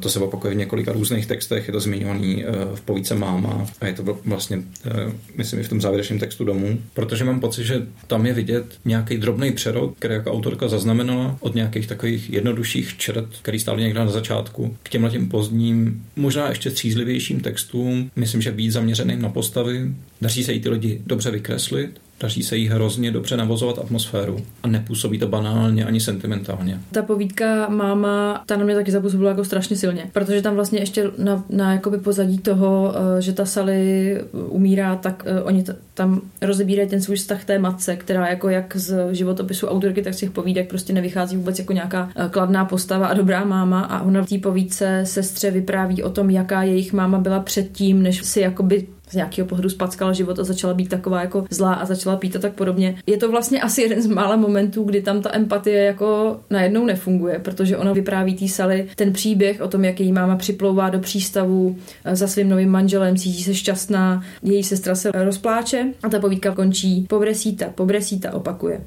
To 0.00 0.08
se 0.08 0.18
opakuje 0.18 0.54
v 0.54 0.56
několika 0.56 0.92
různých 0.92 1.26
textech, 1.26 1.68
je 1.68 1.72
to 1.72 1.80
zmiňovaný 1.80 2.44
e, 2.44 2.46
v 2.74 2.80
povíce 2.80 3.14
Máma. 3.14 3.66
A 3.80 3.86
je 3.86 3.92
to 3.92 4.18
vlastně, 4.24 4.56
e, 4.84 5.12
myslím, 5.36 5.60
i 5.60 5.62
v 5.62 5.68
tom 5.68 5.80
závěrečném 5.80 6.18
textu 6.18 6.44
domů, 6.44 6.78
protože 6.94 7.24
mám 7.24 7.40
pocit, 7.40 7.64
že 7.64 7.86
tam 8.06 8.26
je 8.26 8.32
vidět 8.32 8.64
nějaký 8.84 9.16
drobný 9.16 9.52
přerod, 9.52 9.94
který 9.98 10.14
jako 10.14 10.32
autorka 10.32 10.68
zaznamenala 10.68 11.36
od 11.40 11.54
nějakých 11.54 11.86
takových 11.86 12.30
jednodušších 12.30 12.96
čert, 12.96 13.28
který 13.42 13.60
stály 13.60 13.82
někde 13.82 14.00
na 14.00 14.10
začátku, 14.10 14.76
k 14.82 14.88
těmhle 14.88 15.10
těm 15.10 15.28
pozdním, 15.28 16.06
možná 16.16 16.48
ještě 16.48 16.70
střízlivějším 16.70 17.40
textům, 17.40 18.10
myslím, 18.16 18.42
že 18.42 18.50
víc 18.50 18.72
zaměřeným 18.72 19.22
na 19.22 19.28
postavy. 19.28 19.90
Daří 20.20 20.44
se 20.44 20.52
jí 20.52 20.60
ty 20.60 20.68
lidi 20.68 21.00
dobře 21.06 21.30
vykreslit 21.30 22.00
Daří 22.22 22.42
se 22.42 22.56
jí 22.56 22.68
hrozně 22.68 23.10
dobře 23.10 23.36
navozovat 23.36 23.78
atmosféru 23.78 24.40
a 24.62 24.68
nepůsobí 24.68 25.18
to 25.18 25.28
banálně 25.28 25.84
ani 25.84 26.00
sentimentálně. 26.00 26.80
Ta 26.92 27.02
povídka 27.02 27.68
máma, 27.68 28.42
ta 28.46 28.56
na 28.56 28.64
mě 28.64 28.74
taky 28.74 28.90
zapůsobila 28.90 29.30
jako 29.30 29.44
strašně 29.44 29.76
silně, 29.76 30.10
protože 30.12 30.42
tam 30.42 30.54
vlastně 30.54 30.80
ještě 30.80 31.10
na, 31.18 31.44
na 31.50 31.72
jakoby 31.72 31.98
pozadí 31.98 32.38
toho, 32.38 32.94
eh, 33.18 33.22
že 33.22 33.32
ta 33.32 33.44
Sally 33.44 34.20
umírá, 34.32 34.96
tak 34.96 35.24
eh, 35.26 35.42
oni 35.42 35.62
t- 35.62 35.76
tam 35.94 36.20
rozebírají 36.42 36.88
ten 36.88 37.02
svůj 37.02 37.16
vztah 37.16 37.44
té 37.44 37.58
matce, 37.58 37.96
která 37.96 38.28
jako 38.28 38.48
jak 38.48 38.76
z 38.76 39.14
životopisu 39.14 39.66
autorky, 39.66 40.02
tak 40.02 40.14
z 40.14 40.18
těch 40.18 40.30
povídek 40.30 40.68
prostě 40.68 40.92
nevychází 40.92 41.36
vůbec 41.36 41.58
jako 41.58 41.72
nějaká 41.72 42.10
eh, 42.16 42.28
kladná 42.30 42.64
postava 42.64 43.06
a 43.06 43.14
dobrá 43.14 43.44
máma 43.44 43.80
a 43.80 44.02
ona 44.02 44.22
v 44.22 44.28
té 44.28 44.38
povídce 44.38 45.00
sestře 45.04 45.50
vypráví 45.50 46.02
o 46.02 46.10
tom, 46.10 46.30
jaká 46.30 46.62
jejich 46.62 46.92
máma 46.92 47.18
byla 47.18 47.40
předtím, 47.40 48.02
než 48.02 48.24
si 48.24 48.40
jakoby 48.40 48.86
z 49.12 49.14
nějakého 49.14 49.48
pohledu 49.48 49.68
spackala 49.68 50.12
život 50.12 50.38
a 50.38 50.44
začala 50.44 50.74
být 50.74 50.88
taková 50.88 51.20
jako 51.20 51.44
zlá 51.50 51.74
a 51.74 51.84
začala 51.84 52.16
pít 52.16 52.36
a 52.36 52.38
tak 52.38 52.52
podobně. 52.52 52.98
Je 53.06 53.16
to 53.16 53.30
vlastně 53.30 53.60
asi 53.60 53.82
jeden 53.82 54.02
z 54.02 54.06
mála 54.06 54.36
momentů, 54.36 54.84
kdy 54.84 55.02
tam 55.02 55.22
ta 55.22 55.36
empatie 55.36 55.84
jako 55.84 56.40
najednou 56.50 56.86
nefunguje, 56.86 57.38
protože 57.38 57.76
ona 57.76 57.92
vypráví 57.92 58.34
té 58.34 58.48
Sally 58.48 58.88
ten 58.96 59.12
příběh 59.12 59.60
o 59.60 59.68
tom, 59.68 59.84
jak 59.84 60.00
její 60.00 60.12
máma 60.12 60.36
připlouvá 60.36 60.90
do 60.90 60.98
přístavu 60.98 61.76
eh, 62.04 62.16
za 62.16 62.26
svým 62.26 62.48
novým 62.48 62.68
manželem, 62.68 63.16
cítí 63.16 63.42
se 63.42 63.54
šťastná, 63.54 64.22
její 64.42 64.64
sestra 64.64 64.94
se 64.94 65.12
rozpláče 65.14 65.86
a 66.02 66.08
ta 66.08 66.20
povídka 66.20 66.54
končí. 66.54 67.06
Pobresíta, 67.08 67.66
pobresíta 67.74 68.34
opakuje. 68.34 68.80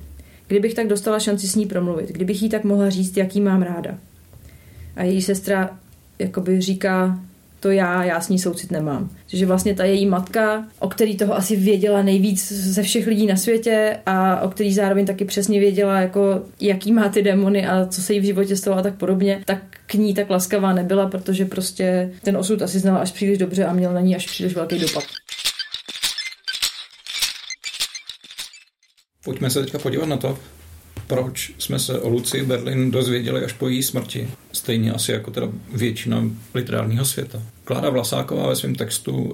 Kdybych 0.47 0.73
tak 0.73 0.87
dostala 0.87 1.19
šanci 1.19 1.47
s 1.47 1.55
ní 1.55 1.65
promluvit, 1.65 2.11
kdybych 2.11 2.43
jí 2.43 2.49
tak 2.49 2.63
mohla 2.63 2.89
říct, 2.89 3.17
jaký 3.17 3.41
mám 3.41 3.61
ráda. 3.61 3.97
A 4.95 5.03
její 5.03 5.21
sestra 5.21 5.69
jakoby 6.19 6.61
říká, 6.61 7.19
to 7.65 7.71
já, 7.71 8.03
já 8.03 8.21
s 8.21 8.29
ní 8.29 8.39
soucit 8.39 8.71
nemám. 8.71 9.09
Že 9.27 9.45
vlastně 9.45 9.75
ta 9.75 9.83
její 9.85 10.05
matka, 10.05 10.67
o 10.79 10.89
který 10.89 11.17
toho 11.17 11.35
asi 11.35 11.55
věděla 11.55 12.01
nejvíc 12.01 12.51
ze 12.51 12.83
všech 12.83 13.07
lidí 13.07 13.27
na 13.27 13.35
světě 13.35 13.97
a 14.05 14.41
o 14.41 14.49
který 14.49 14.73
zároveň 14.73 15.05
taky 15.05 15.25
přesně 15.25 15.59
věděla, 15.59 15.99
jako 15.99 16.41
jaký 16.61 16.91
má 16.93 17.09
ty 17.09 17.21
démony 17.21 17.67
a 17.67 17.85
co 17.85 18.01
se 18.01 18.13
jí 18.13 18.19
v 18.19 18.23
životě 18.23 18.55
stalo 18.55 18.77
a 18.77 18.81
tak 18.81 18.95
podobně, 18.95 19.43
tak 19.45 19.59
k 19.85 19.93
ní 19.93 20.13
tak 20.13 20.29
laskavá 20.29 20.73
nebyla, 20.73 21.07
protože 21.09 21.45
prostě 21.45 22.11
ten 22.21 22.37
osud 22.37 22.61
asi 22.61 22.79
znala 22.79 22.99
až 22.99 23.11
příliš 23.11 23.37
dobře 23.37 23.65
a 23.65 23.73
měl 23.73 23.93
na 23.93 24.01
ní 24.01 24.15
až 24.15 24.27
příliš 24.27 24.55
velký 24.55 24.79
dopad. 24.79 25.03
Pojďme 29.23 29.49
se 29.49 29.61
teďka 29.61 29.79
podívat 29.79 30.05
na 30.05 30.17
to, 30.17 30.37
proč 31.07 31.53
jsme 31.57 31.79
se 31.79 31.99
o 31.99 32.09
Luci 32.09 32.45
Berlin 32.45 32.91
dozvěděli 32.91 33.45
až 33.45 33.53
po 33.53 33.69
její 33.69 33.83
smrti. 33.83 34.27
Stejně 34.51 34.91
asi 34.91 35.11
jako 35.11 35.31
teda 35.31 35.47
většina 35.73 36.23
literárního 36.53 37.05
světa. 37.05 37.41
Klára 37.63 37.89
Vlasáková 37.89 38.49
ve 38.49 38.55
svém 38.55 38.75
textu 38.75 39.15
uh, 39.15 39.33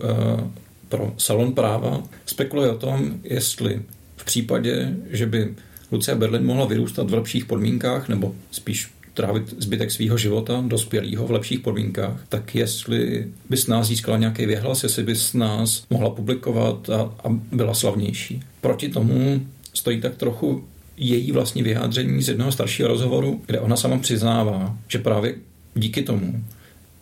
pro 0.89 1.13
Salon 1.17 1.53
práva 1.53 2.03
spekuluje 2.25 2.71
o 2.71 2.77
tom, 2.77 3.13
jestli 3.23 3.81
v 4.17 4.25
případě, 4.25 4.95
že 5.09 5.25
by 5.25 5.53
Lucia 5.91 6.15
Berlin 6.17 6.45
mohla 6.45 6.65
vyrůstat 6.65 7.09
v 7.09 7.13
lepších 7.13 7.45
podmínkách, 7.45 8.09
nebo 8.09 8.35
spíš 8.51 8.89
trávit 9.13 9.55
zbytek 9.57 9.91
svého 9.91 10.17
života 10.17 10.63
dospělého 10.67 11.27
v 11.27 11.31
lepších 11.31 11.59
podmínkách, 11.59 12.25
tak 12.29 12.55
jestli 12.55 13.27
by 13.49 13.57
s 13.57 13.67
nás 13.67 13.87
získala 13.87 14.17
nějaký 14.17 14.45
věhlas, 14.45 14.83
jestli 14.83 15.03
by 15.03 15.15
s 15.15 15.33
nás 15.33 15.83
mohla 15.89 16.09
publikovat 16.09 16.89
a, 16.89 17.01
a 17.01 17.29
byla 17.51 17.73
slavnější. 17.73 18.43
Proti 18.61 18.89
tomu 18.89 19.47
stojí 19.73 20.01
tak 20.01 20.15
trochu 20.15 20.63
její 21.01 21.31
vlastní 21.31 21.63
vyjádření 21.63 22.23
z 22.23 22.27
jednoho 22.27 22.51
staršího 22.51 22.87
rozhovoru, 22.87 23.41
kde 23.45 23.59
ona 23.59 23.77
sama 23.77 23.97
přiznává, 23.97 24.77
že 24.87 24.99
právě 24.99 25.35
díky 25.75 26.03
tomu, 26.03 26.43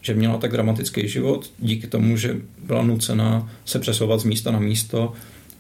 že 0.02 0.14
měla 0.14 0.38
tak 0.38 0.52
dramatický 0.52 1.08
život, 1.08 1.52
díky 1.60 1.88
tomu, 1.88 2.18
že 2.18 2.36
byla 2.64 2.84
nucená 2.84 3.52
se 3.66 3.80
přesouvat 3.80 4.20
z 4.20 4.24
místa 4.24 4.52
na 4.52 4.60
místo, 4.60 5.14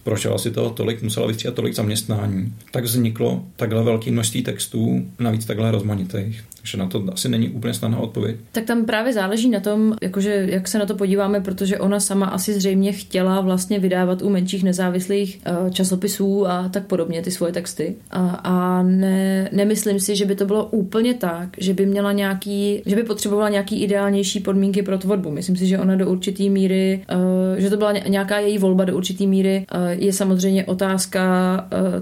prošla 0.04 0.38
si 0.38 0.52
toho 0.52 0.69
tolik, 0.69 1.02
musela 1.02 1.28
vystřídat 1.28 1.56
tolik 1.56 1.75
zaměstnání, 1.75 2.54
tak 2.71 2.84
vzniklo 2.84 3.43
takhle 3.56 3.84
velké 3.84 4.12
množství 4.12 4.43
textů, 4.43 5.06
navíc 5.19 5.45
takhle 5.45 5.71
rozmanitých. 5.71 6.43
Takže 6.62 6.78
na 6.78 6.88
to 6.88 7.04
asi 7.13 7.30
není 7.30 7.50
úplně 7.50 7.74
snadná 7.74 8.00
odpověď. 8.00 8.36
Tak 8.52 8.63
tam 8.63 8.86
právě 8.86 9.13
záleží 9.13 9.50
na 9.50 9.60
tom, 9.60 9.95
jakože 10.02 10.48
jak 10.50 10.67
se 10.67 10.80
na 10.80 10.86
to 10.86 10.95
podíváme, 10.95 11.41
protože 11.41 11.80
ona 11.80 12.00
sama 12.00 12.26
asi 12.26 12.54
zřejmě 12.54 12.91
chtěla 12.91 13.41
vlastně 13.41 13.80
vydávat 13.80 14.22
u 14.22 14.30
menších 14.30 14.63
nezávislých 14.63 15.41
uh, 15.62 15.69
časopisů 15.69 16.48
a 16.48 16.69
tak 16.69 16.86
podobně 16.86 17.22
ty 17.22 17.32
svoje 17.32 17.54
texty. 17.54 17.95
A, 18.12 18.30
a 18.30 18.84
ne, 18.84 19.50
nemyslím 19.52 20.00
si, 20.00 20.15
že 20.15 20.26
by 20.26 20.36
to 20.36 20.45
bylo 20.45 20.65
úplně 20.65 21.13
tak, 21.13 21.50
že 21.58 21.74
by 21.74 21.86
měla 21.86 22.12
nějaký, 22.12 22.82
že 22.86 22.95
by 22.95 23.04
potřebovala 23.04 23.50
nějaký 23.50 23.84
ideálnější 23.84 24.39
podmínky 24.39 24.82
pro 24.82 24.98
tvorbu. 24.98 25.32
Myslím 25.32 25.56
si, 25.56 25.67
že 25.67 25.80
ona 25.80 25.95
do 25.95 26.10
určitý 26.10 26.50
míry, 26.50 27.06
uh, 27.12 27.60
že 27.60 27.69
to 27.69 27.78
byla 27.78 27.91
nějaká 27.91 28.39
její 28.39 28.58
volba 28.58 28.86
do 28.86 28.98
určitý 28.98 29.28
míry. 29.28 29.65
Uh, 29.76 29.88
je 29.89 30.13
samozřejmě 30.13 30.65
otázka, 30.65 31.19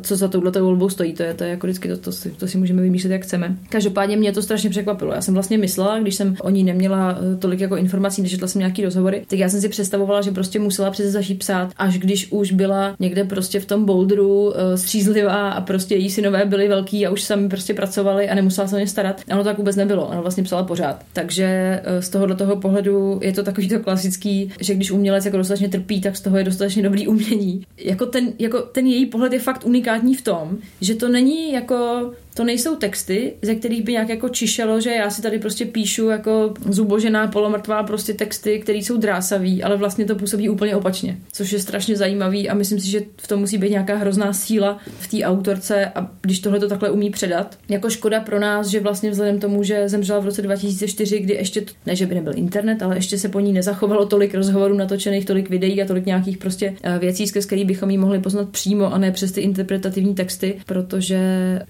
co 0.02 0.15
za 0.15 0.28
touhletou 0.28 0.65
volbou 0.65 0.89
stojí. 0.89 1.13
To 1.13 1.24
je, 1.24 1.34
to 1.34 1.43
je 1.43 1.50
jako 1.50 1.67
vždycky, 1.67 1.88
to, 1.88 1.98
to, 1.98 2.12
si, 2.12 2.30
to 2.30 2.48
si 2.48 2.58
můžeme 2.58 2.82
vymýšlet, 2.82 3.12
jak 3.12 3.24
chceme. 3.24 3.56
Každopádně 3.70 4.17
mě 4.17 4.32
to 4.32 4.41
strašně 4.47 4.69
překvapilo. 4.69 5.13
Já 5.13 5.21
jsem 5.21 5.33
vlastně 5.33 5.57
myslela, 5.57 5.99
když 5.99 6.15
jsem 6.15 6.36
o 6.41 6.49
ní 6.49 6.63
neměla 6.63 7.17
eh, 7.19 7.36
tolik 7.36 7.60
jako 7.60 7.75
informací, 7.75 8.21
nečetla 8.21 8.47
jsem 8.47 8.60
nějaký 8.60 8.83
rozhovory, 8.83 9.23
tak 9.27 9.39
já 9.39 9.49
jsem 9.49 9.62
si 9.62 9.69
představovala, 9.69 10.21
že 10.21 10.31
prostě 10.31 10.60
musela 10.60 10.91
přece 10.91 11.12
začít 11.12 11.39
psát, 11.39 11.71
až 11.77 11.97
když 11.97 12.31
už 12.31 12.51
byla 12.51 12.95
někde 12.99 13.23
prostě 13.23 13.60
v 13.60 13.65
tom 13.65 13.86
boulderu 13.86 14.53
eh, 14.55 14.77
střízlivá 14.77 15.49
a 15.49 15.62
prostě 15.62 15.95
její 15.95 16.10
synové 16.10 16.45
byli 16.45 16.67
velký 16.67 17.07
a 17.07 17.10
už 17.10 17.23
sami 17.23 17.49
prostě 17.49 17.73
pracovali 17.73 18.29
a 18.29 18.36
nemusela 18.36 18.67
se 18.67 18.75
o 18.75 18.79
ně 18.79 18.88
starat. 18.88 19.21
A 19.29 19.33
ono 19.33 19.43
tak 19.43 19.57
vůbec 19.57 19.75
nebylo. 19.75 20.07
Ona 20.07 20.21
vlastně 20.21 20.43
psala 20.43 20.63
pořád. 20.63 21.03
Takže 21.13 21.81
eh, 21.83 22.01
z 22.01 22.10
tohohle 22.10 22.36
toho 22.36 22.55
pohledu 22.55 23.19
je 23.23 23.33
to 23.33 23.43
takový 23.43 23.69
to 23.69 23.79
klasický, 23.79 24.51
že 24.60 24.75
když 24.75 24.91
umělec 24.91 25.25
jako 25.25 25.38
dostatečně 25.38 25.69
trpí, 25.69 26.01
tak 26.01 26.17
z 26.17 26.21
toho 26.21 26.38
je 26.38 26.43
dostatečně 26.43 26.83
dobrý 26.83 27.07
umění. 27.07 27.65
Jako 27.77 28.05
ten, 28.05 28.33
jako 28.39 28.62
ten 28.62 28.88
její 28.88 29.05
pohled 29.05 29.33
je 29.33 29.39
fakt 29.39 29.65
unikátní 29.65 30.15
v 30.15 30.21
tom, 30.21 30.57
že 30.81 30.95
to 30.95 31.10
není 31.10 31.53
jako 31.53 32.12
to 32.38 32.43
nejsou 32.43 32.76
texty, 32.76 33.34
ze 33.41 33.56
kterých 33.56 33.84
by 33.84 33.91
nějak 33.91 34.10
jako 34.10 34.30
čišelo, 34.30 34.82
že 34.82 34.91
já 34.91 35.10
si 35.10 35.21
tady 35.21 35.39
prostě 35.39 35.65
píšu 35.65 36.10
jako 36.10 36.54
zubožená, 36.69 37.28
polomrtvá 37.28 37.84
prostě 37.84 38.13
texty, 38.13 38.60
které 38.60 38.78
jsou 38.78 38.97
drásavý, 38.97 39.63
ale 39.63 39.78
vlastně 39.78 40.06
to 40.06 40.15
působí 40.15 40.50
úplně 40.50 40.76
opačně, 40.76 41.17
což 41.34 41.52
je 41.52 41.60
strašně 41.60 41.95
zajímavý 41.95 42.50
a 42.50 42.54
myslím 42.54 42.80
si, 42.80 42.89
že 42.89 43.02
v 43.17 43.28
tom 43.28 43.39
musí 43.39 43.58
být 43.58 43.71
nějaká 43.71 43.95
hrozná 43.95 44.34
síla 44.34 44.78
v 45.00 45.08
té 45.08 45.23
autorce 45.23 45.86
a 45.86 46.12
když 46.21 46.39
tohle 46.39 46.60
to 46.60 46.67
takhle 46.67 46.91
umí 46.91 47.10
předat. 47.10 47.58
Jako 47.69 47.89
škoda 47.89 48.19
pro 48.19 48.39
nás, 48.39 48.67
že 48.67 48.80
vlastně 48.80 49.12
vzhledem 49.12 49.39
tomu, 49.39 49.63
že 49.63 49.89
zemřela 49.89 50.19
v 50.19 50.26
roce 50.26 50.41
2004, 50.41 51.19
kdy 51.19 51.34
ještě, 51.34 51.63
ne 51.86 51.95
že 51.95 52.06
by 52.06 52.15
nebyl 52.15 52.34
internet, 52.36 52.84
ale 52.84 52.97
ještě 52.97 53.17
se 53.17 53.30
po 53.30 53.39
ní 53.39 53.54
nezachovalo 53.54 54.06
tolik 54.06 54.36
rozhovorů 54.36 54.76
natočených, 54.76 55.26
tolik 55.26 55.50
videí 55.50 55.82
a 55.82 55.86
tolik 55.86 56.06
nějakých 56.06 56.38
prostě 56.38 56.76
eh, 56.84 57.00
věcí, 57.00 57.28
skrz 57.28 57.45
který 57.45 57.65
bychom 57.65 57.89
ji 57.89 57.97
mohli 57.97 58.19
poznat 58.19 58.50
přímo 58.50 58.93
a 58.93 58.97
ne 58.97 59.12
přes 59.12 59.32
ty 59.32 59.41
interpretativní 59.41 60.15
texty, 60.15 60.60
protože 60.65 61.19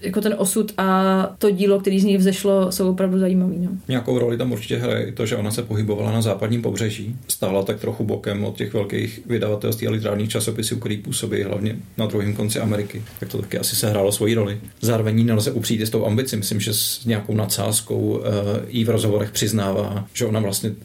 jako 0.00 0.20
ten 0.20 0.34
osud 0.38 0.57
osud 0.58 0.72
a 0.78 1.36
to 1.38 1.50
dílo, 1.50 1.80
který 1.80 2.00
z 2.00 2.04
ní 2.04 2.16
vzešlo, 2.16 2.72
jsou 2.72 2.90
opravdu 2.90 3.18
zajímavý. 3.18 3.56
No. 3.58 3.70
Nějakou 3.88 4.18
roli 4.18 4.36
tam 4.36 4.52
určitě 4.52 4.76
hraje 4.76 5.06
i 5.06 5.12
to, 5.12 5.26
že 5.26 5.36
ona 5.36 5.50
se 5.50 5.62
pohybovala 5.62 6.12
na 6.12 6.22
západním 6.22 6.62
pobřeží. 6.62 7.16
Stála 7.28 7.62
tak 7.62 7.80
trochu 7.80 8.04
bokem 8.04 8.44
od 8.44 8.56
těch 8.56 8.74
velkých 8.74 9.20
vydavatelství 9.26 9.86
a 9.86 9.90
literárních 9.90 10.30
časopisů, 10.30 10.76
který 10.76 10.96
působí 10.96 11.42
hlavně 11.42 11.76
na 11.98 12.06
druhém 12.06 12.34
konci 12.34 12.60
Ameriky. 12.60 13.02
Tak 13.20 13.28
to 13.28 13.38
taky 13.38 13.58
asi 13.58 13.76
sehrálo 13.76 14.12
svoji 14.12 14.34
roli. 14.34 14.60
Zároveň 14.80 15.26
nelze 15.26 15.50
upřít 15.50 15.80
s 15.80 15.90
tou 15.90 16.06
ambicí. 16.06 16.36
Myslím, 16.36 16.60
že 16.60 16.74
s 16.74 17.04
nějakou 17.04 17.34
nadsázkou 17.34 17.98
uh, 17.98 18.24
jí 18.68 18.84
v 18.84 18.90
rozhovorech 18.90 19.30
přiznává, 19.30 20.06
že 20.14 20.26
ona 20.26 20.40
vlastně 20.40 20.70
uh, 20.70 20.76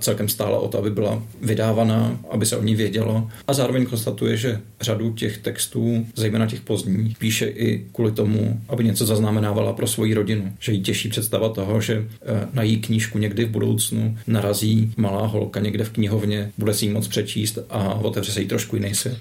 celkem 0.00 0.28
stála 0.28 0.58
o 0.58 0.68
to, 0.68 0.78
aby 0.78 0.90
byla 0.90 1.22
vydávaná, 1.42 2.18
aby 2.30 2.46
se 2.46 2.56
o 2.56 2.62
ní 2.62 2.74
vědělo. 2.74 3.28
A 3.46 3.52
zároveň 3.52 3.86
konstatuje, 3.86 4.36
že 4.36 4.60
řadu 4.80 5.12
těch 5.12 5.38
textů, 5.38 6.06
zejména 6.16 6.46
těch 6.46 6.60
pozdních, 6.60 7.18
píše 7.18 7.46
i 7.46 7.84
kvůli 7.92 8.12
tomu, 8.12 8.60
aby 8.68 8.84
něco 8.84 9.06
zaznamenávala 9.18 9.72
pro 9.72 9.86
svoji 9.86 10.14
rodinu. 10.14 10.52
Že 10.60 10.72
jí 10.72 10.82
těší 10.82 11.08
představa 11.08 11.48
toho, 11.48 11.80
že 11.80 11.94
eh, 11.94 12.48
na 12.52 12.62
její 12.62 12.80
knížku 12.80 13.18
někdy 13.18 13.44
v 13.44 13.50
budoucnu 13.50 14.18
narazí 14.26 14.92
malá 14.96 15.26
holka 15.26 15.60
někde 15.60 15.84
v 15.84 15.90
knihovně, 15.90 16.52
bude 16.58 16.74
si 16.74 16.84
ji 16.84 16.92
moc 16.92 17.08
přečíst 17.08 17.58
a 17.70 17.94
otevře 17.94 18.32
se 18.32 18.40
jí 18.40 18.48
trošku 18.48 18.76
jiný 18.76 18.94
svět. 18.94 19.18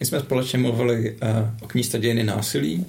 My 0.00 0.06
jsme 0.06 0.20
společně 0.20 0.58
mluvili 0.58 1.16
eh, 1.22 1.50
o 1.60 1.66
knížce 1.66 1.98
Dějiny 1.98 2.24
násilí. 2.24 2.86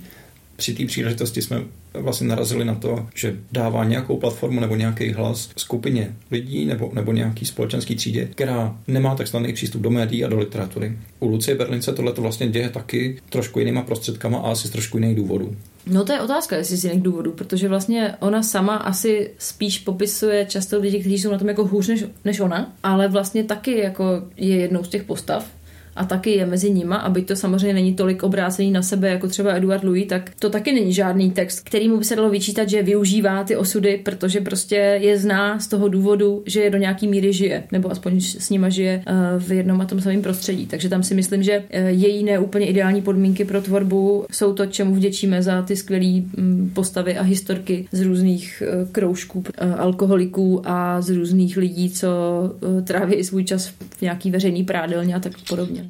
Při 0.56 0.74
té 0.74 0.86
příležitosti 0.86 1.42
jsme 1.42 1.62
vlastně 1.94 2.28
narazili 2.28 2.66
na 2.66 2.76
to, 2.76 3.06
že 3.16 3.36
dává 3.52 3.84
nějakou 3.84 4.18
platformu 4.18 4.60
nebo 4.60 4.76
nějaký 4.76 5.12
hlas 5.12 5.50
skupině 5.58 6.16
lidí 6.32 6.66
nebo, 6.66 6.92
nebo 6.94 7.14
nějaký 7.14 7.46
společenský 7.46 7.96
třídě, 7.96 8.26
která 8.26 8.78
nemá 8.88 9.16
tak 9.16 9.28
snadný 9.28 9.54
přístup 9.54 9.82
do 9.82 9.90
médií 9.90 10.26
a 10.26 10.30
do 10.30 10.40
literatury. 10.40 10.98
U 11.20 11.28
Lucie 11.28 11.56
Berlince 11.56 11.94
tohle 11.94 12.14
to 12.14 12.22
vlastně 12.22 12.48
děje 12.48 12.70
taky 12.70 13.22
trošku 13.30 13.60
jinýma 13.60 13.82
prostředkama 13.82 14.38
a 14.38 14.52
asi 14.52 14.68
z 14.68 14.72
trošku 14.72 14.98
jiných 14.98 15.16
důvodů. 15.16 15.56
No 15.88 16.06
to 16.06 16.14
je 16.14 16.22
otázka, 16.22 16.56
jestli 16.56 16.78
z 16.78 16.84
jiných 16.84 17.02
důvodů, 17.02 17.32
protože 17.32 17.68
vlastně 17.68 18.16
ona 18.20 18.44
sama 18.44 18.76
asi 18.76 19.32
spíš 19.38 19.80
popisuje 19.80 20.46
často 20.46 20.80
lidi, 20.80 21.00
kteří 21.00 21.20
jsou 21.20 21.32
na 21.32 21.38
tom 21.38 21.48
jako 21.48 21.66
hůř 21.66 21.88
než, 21.88 22.06
než 22.26 22.40
ona, 22.40 22.74
ale 22.84 23.08
vlastně 23.08 23.44
taky 23.44 23.78
jako 23.80 24.24
je 24.38 24.56
jednou 24.56 24.84
z 24.84 24.90
těch 24.90 25.04
postav, 25.04 25.46
a 25.96 26.06
taky 26.06 26.32
je 26.32 26.46
mezi 26.46 26.70
nima, 26.70 26.96
aby 26.96 27.22
to 27.22 27.36
samozřejmě 27.36 27.74
není 27.74 27.94
tolik 27.94 28.24
obrácený 28.24 28.72
na 28.72 28.82
sebe 28.82 29.10
jako 29.10 29.28
třeba 29.28 29.54
Eduard 29.54 29.84
Louis, 29.84 30.08
tak 30.08 30.32
to 30.40 30.50
taky 30.50 30.74
není 30.74 30.94
žádný 30.94 31.32
text, 31.32 31.60
který 31.60 31.90
mu 31.90 31.98
by 31.98 32.06
se 32.06 32.16
dalo 32.16 32.30
vyčítat, 32.30 32.70
že 32.70 32.84
využívá 32.84 33.44
ty 33.44 33.56
osudy, 33.56 34.02
protože 34.04 34.42
prostě 34.42 34.76
je 34.76 35.18
zná 35.18 35.60
z 35.60 35.68
toho 35.68 35.88
důvodu, 35.88 36.44
že 36.46 36.62
je 36.62 36.70
do 36.70 36.78
nějaký 36.78 37.08
míry 37.08 37.34
žije, 37.34 37.64
nebo 37.72 37.92
aspoň 37.92 38.20
s 38.22 38.50
nima 38.50 38.70
žije 38.70 39.04
eh, 39.06 39.14
v 39.40 39.52
jednom 39.52 39.82
a 39.82 39.86
tom 39.86 40.02
samém 40.02 40.22
prostředí. 40.22 40.66
Takže 40.66 40.90
tam 40.90 41.04
si 41.04 41.16
myslím, 41.16 41.44
že 41.44 41.64
eh, 41.70 41.92
její 41.92 42.24
neúplně 42.24 42.66
ideální 42.66 43.02
podmínky 43.02 43.46
pro 43.46 43.62
tvorbu 43.62 44.26
jsou 44.32 44.54
to, 44.54 44.66
čemu 44.66 44.96
vděčíme 44.96 45.44
za 45.44 45.62
ty 45.62 45.76
skvělé 45.76 46.22
mm, 46.38 46.72
postavy 46.74 47.18
a 47.18 47.24
historky 47.24 47.88
z 47.92 48.02
různých 48.02 48.64
eh, 48.66 48.86
kroužků 48.92 49.44
alkoholiků 49.78 50.62
a 50.66 51.02
z 51.02 51.10
různých 51.10 51.58
lidí, 51.58 51.90
co 51.90 52.10
tráví 52.84 53.24
svůj 53.24 53.44
čas 53.44 53.68
v 53.68 54.02
nějaký 54.02 54.32
veřejný 54.32 54.64
prádelně 54.64 55.16
a 55.16 55.20
tak 55.20 55.34
podobně. 55.50 55.83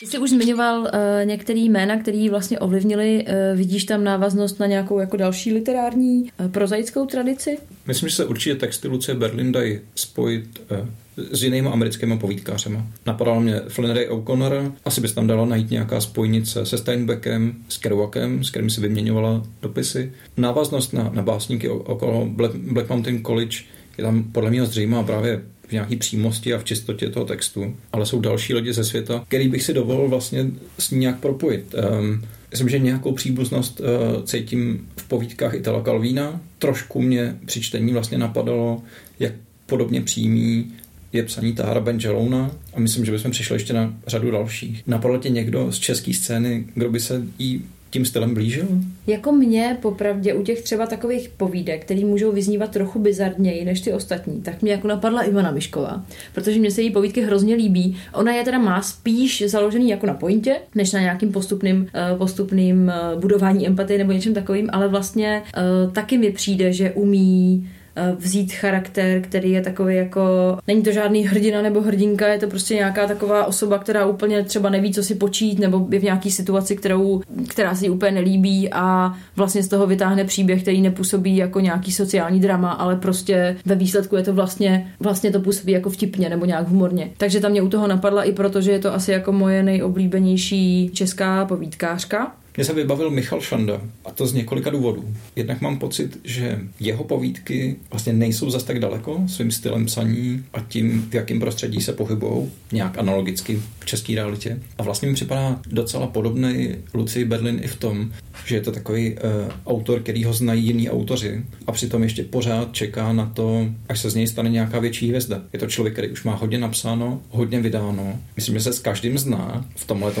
Ty 0.00 0.06
jsi 0.06 0.18
už 0.18 0.30
zmiňoval 0.30 0.80
uh, 0.80 0.88
některé 1.24 1.58
jména, 1.58 1.96
které 1.96 2.30
vlastně 2.30 2.58
ovlivnili. 2.58 3.24
Uh, 3.28 3.58
vidíš 3.58 3.84
tam 3.84 4.04
návaznost 4.04 4.60
na 4.60 4.66
nějakou 4.66 4.98
jako 4.98 5.16
další 5.16 5.52
literární 5.52 6.22
uh, 6.22 6.48
prozaickou 6.48 7.06
tradici? 7.06 7.58
Myslím, 7.86 8.08
že 8.08 8.14
se 8.14 8.24
určitě 8.24 8.54
texty 8.54 8.88
Lucie 8.88 9.14
Berlin 9.14 9.52
dají 9.52 9.80
spojit 9.94 10.62
uh, 10.70 10.88
s 11.32 11.42
jinými 11.42 11.68
americkými 11.68 12.18
povídkářemi. 12.18 12.78
Napadalo 13.06 13.40
mě 13.40 13.60
Flannery 13.68 14.08
O'Connor, 14.08 14.72
asi 14.84 15.00
bys 15.00 15.12
tam 15.12 15.26
dala 15.26 15.44
najít 15.44 15.70
nějaká 15.70 16.00
spojnice 16.00 16.66
se 16.66 16.78
Steinbeckem, 16.78 17.54
s 17.68 17.76
Kerouacem, 17.76 18.44
s 18.44 18.50
kterým 18.50 18.70
si 18.70 18.80
vyměňovala 18.80 19.42
dopisy. 19.62 20.12
Návaznost 20.36 20.92
na, 20.92 21.10
na 21.12 21.22
básníky 21.22 21.68
okolo 21.68 22.26
Black, 22.26 22.54
Black 22.54 22.88
Mountain 22.88 23.22
College 23.22 23.58
je 23.98 24.04
tam 24.04 24.24
podle 24.24 24.50
mě 24.50 24.66
zřejmá 24.66 25.02
právě 25.02 25.42
v 25.68 25.72
nějaký 25.72 25.96
přímosti 25.96 26.54
a 26.54 26.58
v 26.58 26.64
čistotě 26.64 27.10
toho 27.10 27.26
textu, 27.26 27.76
ale 27.92 28.06
jsou 28.06 28.20
další 28.20 28.54
lidi 28.54 28.72
ze 28.72 28.84
světa, 28.84 29.24
který 29.28 29.48
bych 29.48 29.62
si 29.62 29.74
dovolil 29.74 30.08
vlastně 30.08 30.46
s 30.78 30.90
ní 30.90 30.98
nějak 30.98 31.20
propojit. 31.20 31.74
Um, 31.98 32.24
myslím, 32.50 32.68
že 32.68 32.78
nějakou 32.78 33.12
příbuznost 33.12 33.80
uh, 33.80 33.86
cítím 34.24 34.88
v 34.96 35.04
povídkách 35.08 35.54
Itala 35.54 35.82
Calvína. 35.82 36.40
Trošku 36.58 37.02
mě 37.02 37.36
při 37.46 37.60
čtení 37.60 37.92
vlastně 37.92 38.18
napadalo, 38.18 38.82
jak 39.20 39.32
podobně 39.66 40.00
přímý 40.00 40.72
je 41.12 41.22
psaní 41.22 41.52
Tahara 41.52 41.80
Benjelouna 41.80 42.50
a 42.74 42.80
myslím, 42.80 43.04
že 43.04 43.12
bychom 43.12 43.30
přišli 43.30 43.54
ještě 43.54 43.72
na 43.72 43.94
řadu 44.06 44.30
dalších. 44.30 44.82
Napadlo 44.86 45.18
tě 45.18 45.28
někdo 45.28 45.72
z 45.72 45.78
české 45.78 46.14
scény, 46.14 46.64
kdo 46.74 46.90
by 46.90 47.00
se 47.00 47.22
jí 47.38 47.64
tím 47.90 48.04
stylem 48.04 48.34
blížil? 48.34 48.66
Jako 49.06 49.32
mě 49.32 49.78
popravdě 49.82 50.34
u 50.34 50.42
těch 50.42 50.62
třeba 50.62 50.86
takových 50.86 51.28
povídek, 51.28 51.84
které 51.84 52.00
můžou 52.00 52.32
vyznívat 52.32 52.70
trochu 52.70 52.98
bizarněji 52.98 53.64
než 53.64 53.80
ty 53.80 53.92
ostatní, 53.92 54.42
tak 54.42 54.62
mě 54.62 54.72
jako 54.72 54.88
napadla 54.88 55.22
Ivana 55.22 55.50
Mišková, 55.50 56.04
protože 56.34 56.60
mě 56.60 56.70
se 56.70 56.82
její 56.82 56.90
povídky 56.90 57.22
hrozně 57.22 57.54
líbí. 57.54 57.96
Ona 58.14 58.32
je 58.32 58.44
teda 58.44 58.58
má 58.58 58.82
spíš 58.82 59.44
založený 59.46 59.90
jako 59.90 60.06
na 60.06 60.14
pointě, 60.14 60.56
než 60.74 60.92
na 60.92 61.00
nějakým 61.00 61.32
postupným, 61.32 61.80
uh, 61.80 62.18
postupným 62.18 62.92
uh, 63.14 63.20
budování 63.20 63.66
empatie 63.66 63.98
nebo 63.98 64.12
něčem 64.12 64.34
takovým, 64.34 64.70
ale 64.72 64.88
vlastně 64.88 65.42
uh, 65.86 65.92
taky 65.92 66.18
mi 66.18 66.30
přijde, 66.30 66.72
že 66.72 66.92
umí 66.92 67.66
Eh, 67.66 67.75
vzít 68.18 68.52
charakter, 68.52 69.20
který 69.20 69.50
je 69.50 69.62
takový 69.62 69.96
jako, 69.96 70.22
není 70.66 70.82
to 70.82 70.92
žádný 70.92 71.26
hrdina 71.26 71.62
nebo 71.62 71.80
hrdinka, 71.80 72.28
je 72.28 72.38
to 72.38 72.46
prostě 72.46 72.74
nějaká 72.74 73.06
taková 73.06 73.44
osoba, 73.44 73.78
která 73.78 74.06
úplně 74.06 74.44
třeba 74.44 74.70
neví, 74.70 74.92
co 74.92 75.02
si 75.02 75.14
počít, 75.14 75.58
nebo 75.58 75.86
je 75.90 75.98
v 75.98 76.02
nějaký 76.02 76.30
situaci, 76.30 76.76
kterou, 76.76 77.22
která 77.48 77.74
si 77.74 77.90
úplně 77.90 78.12
nelíbí 78.12 78.72
a 78.72 79.14
vlastně 79.36 79.62
z 79.62 79.68
toho 79.68 79.86
vytáhne 79.86 80.24
příběh, 80.24 80.62
který 80.62 80.80
nepůsobí 80.80 81.36
jako 81.36 81.60
nějaký 81.60 81.92
sociální 81.92 82.40
drama, 82.40 82.70
ale 82.70 82.96
prostě 82.96 83.56
ve 83.64 83.74
výsledku 83.74 84.16
je 84.16 84.22
to 84.22 84.34
vlastně, 84.34 84.92
vlastně 85.00 85.30
to 85.30 85.40
působí 85.40 85.72
jako 85.72 85.90
vtipně 85.90 86.28
nebo 86.28 86.44
nějak 86.44 86.68
humorně. 86.68 87.10
Takže 87.16 87.40
tam 87.40 87.50
mě 87.50 87.62
u 87.62 87.68
toho 87.68 87.86
napadla 87.86 88.22
i 88.22 88.32
proto, 88.32 88.60
že 88.60 88.72
je 88.72 88.78
to 88.78 88.94
asi 88.94 89.12
jako 89.12 89.32
moje 89.32 89.62
nejoblíbenější 89.62 90.90
česká 90.94 91.44
povídkářka. 91.44 92.32
Mně 92.56 92.64
se 92.64 92.74
vybavil 92.74 93.10
Michal 93.10 93.40
Šanda 93.40 93.80
a 94.04 94.10
to 94.10 94.26
z 94.26 94.32
několika 94.32 94.70
důvodů. 94.70 95.14
Jednak 95.36 95.60
mám 95.60 95.78
pocit, 95.78 96.20
že 96.24 96.58
jeho 96.80 97.04
povídky 97.04 97.76
vlastně 97.90 98.12
nejsou 98.12 98.50
zas 98.50 98.64
tak 98.64 98.78
daleko 98.78 99.22
svým 99.26 99.50
stylem 99.50 99.86
psaní 99.86 100.44
a 100.52 100.60
tím, 100.60 101.06
v 101.10 101.14
jakém 101.14 101.40
prostředí 101.40 101.80
se 101.80 101.92
pohybují, 101.92 102.50
nějak 102.72 102.98
analogicky 102.98 103.62
v 103.80 103.86
české 103.86 104.14
realitě. 104.14 104.60
A 104.78 104.82
vlastně 104.82 105.08
mi 105.08 105.14
připadá 105.14 105.60
docela 105.66 106.06
podobný 106.06 106.74
Luci 106.94 107.24
Berlin 107.24 107.60
i 107.62 107.66
v 107.66 107.76
tom, 107.76 108.12
že 108.46 108.54
je 108.54 108.60
to 108.60 108.72
takový 108.72 109.12
uh, 109.12 109.18
autor, 109.66 110.00
který 110.00 110.24
ho 110.24 110.32
znají 110.32 110.66
jiní 110.66 110.90
autoři 110.90 111.44
a 111.66 111.72
přitom 111.72 112.02
ještě 112.02 112.24
pořád 112.24 112.72
čeká 112.72 113.12
na 113.12 113.26
to, 113.26 113.68
až 113.88 114.00
se 114.00 114.10
z 114.10 114.14
něj 114.14 114.26
stane 114.26 114.50
nějaká 114.50 114.78
větší 114.78 115.08
hvězda. 115.08 115.42
Je 115.52 115.58
to 115.58 115.66
člověk, 115.66 115.92
který 115.92 116.08
už 116.08 116.24
má 116.24 116.34
hodně 116.34 116.58
napsáno, 116.58 117.20
hodně 117.30 117.60
vydáno. 117.60 118.18
Myslím, 118.36 118.54
že 118.54 118.60
se 118.60 118.72
s 118.72 118.78
každým 118.78 119.18
zná. 119.18 119.64
V 119.76 119.86
tomhle 119.86 120.12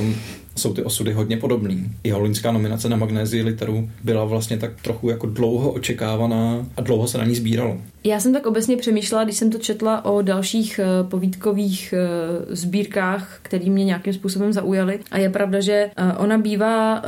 jsou 0.56 0.74
ty 0.74 0.82
osudy 0.82 1.12
hodně 1.12 1.36
podobný. 1.36 1.92
Jeho 2.04 2.20
loňská 2.26 2.52
nominace 2.52 2.88
na 2.88 2.96
Magnézii 2.96 3.42
literu 3.42 3.90
byla 4.04 4.24
vlastně 4.24 4.58
tak 4.58 4.70
trochu 4.82 5.08
jako 5.08 5.26
dlouho 5.26 5.72
očekávaná 5.72 6.66
a 6.76 6.80
dlouho 6.80 7.08
se 7.08 7.18
na 7.18 7.24
ní 7.24 7.34
sbíralo. 7.34 7.78
Já 8.04 8.20
jsem 8.20 8.32
tak 8.32 8.46
obecně 8.46 8.76
přemýšlela, 8.76 9.24
když 9.24 9.36
jsem 9.36 9.50
to 9.50 9.58
četla 9.58 10.04
o 10.04 10.22
dalších 10.22 10.80
uh, 10.82 11.08
povídkových 11.08 11.94
uh, 11.94 12.54
sbírkách, 12.54 13.38
které 13.42 13.70
mě 13.70 13.84
nějakým 13.84 14.12
způsobem 14.12 14.52
zaujaly. 14.52 14.98
A 15.10 15.18
je 15.18 15.30
pravda, 15.30 15.60
že 15.60 15.90
uh, 15.98 16.24
ona 16.24 16.38
bývá 16.38 17.02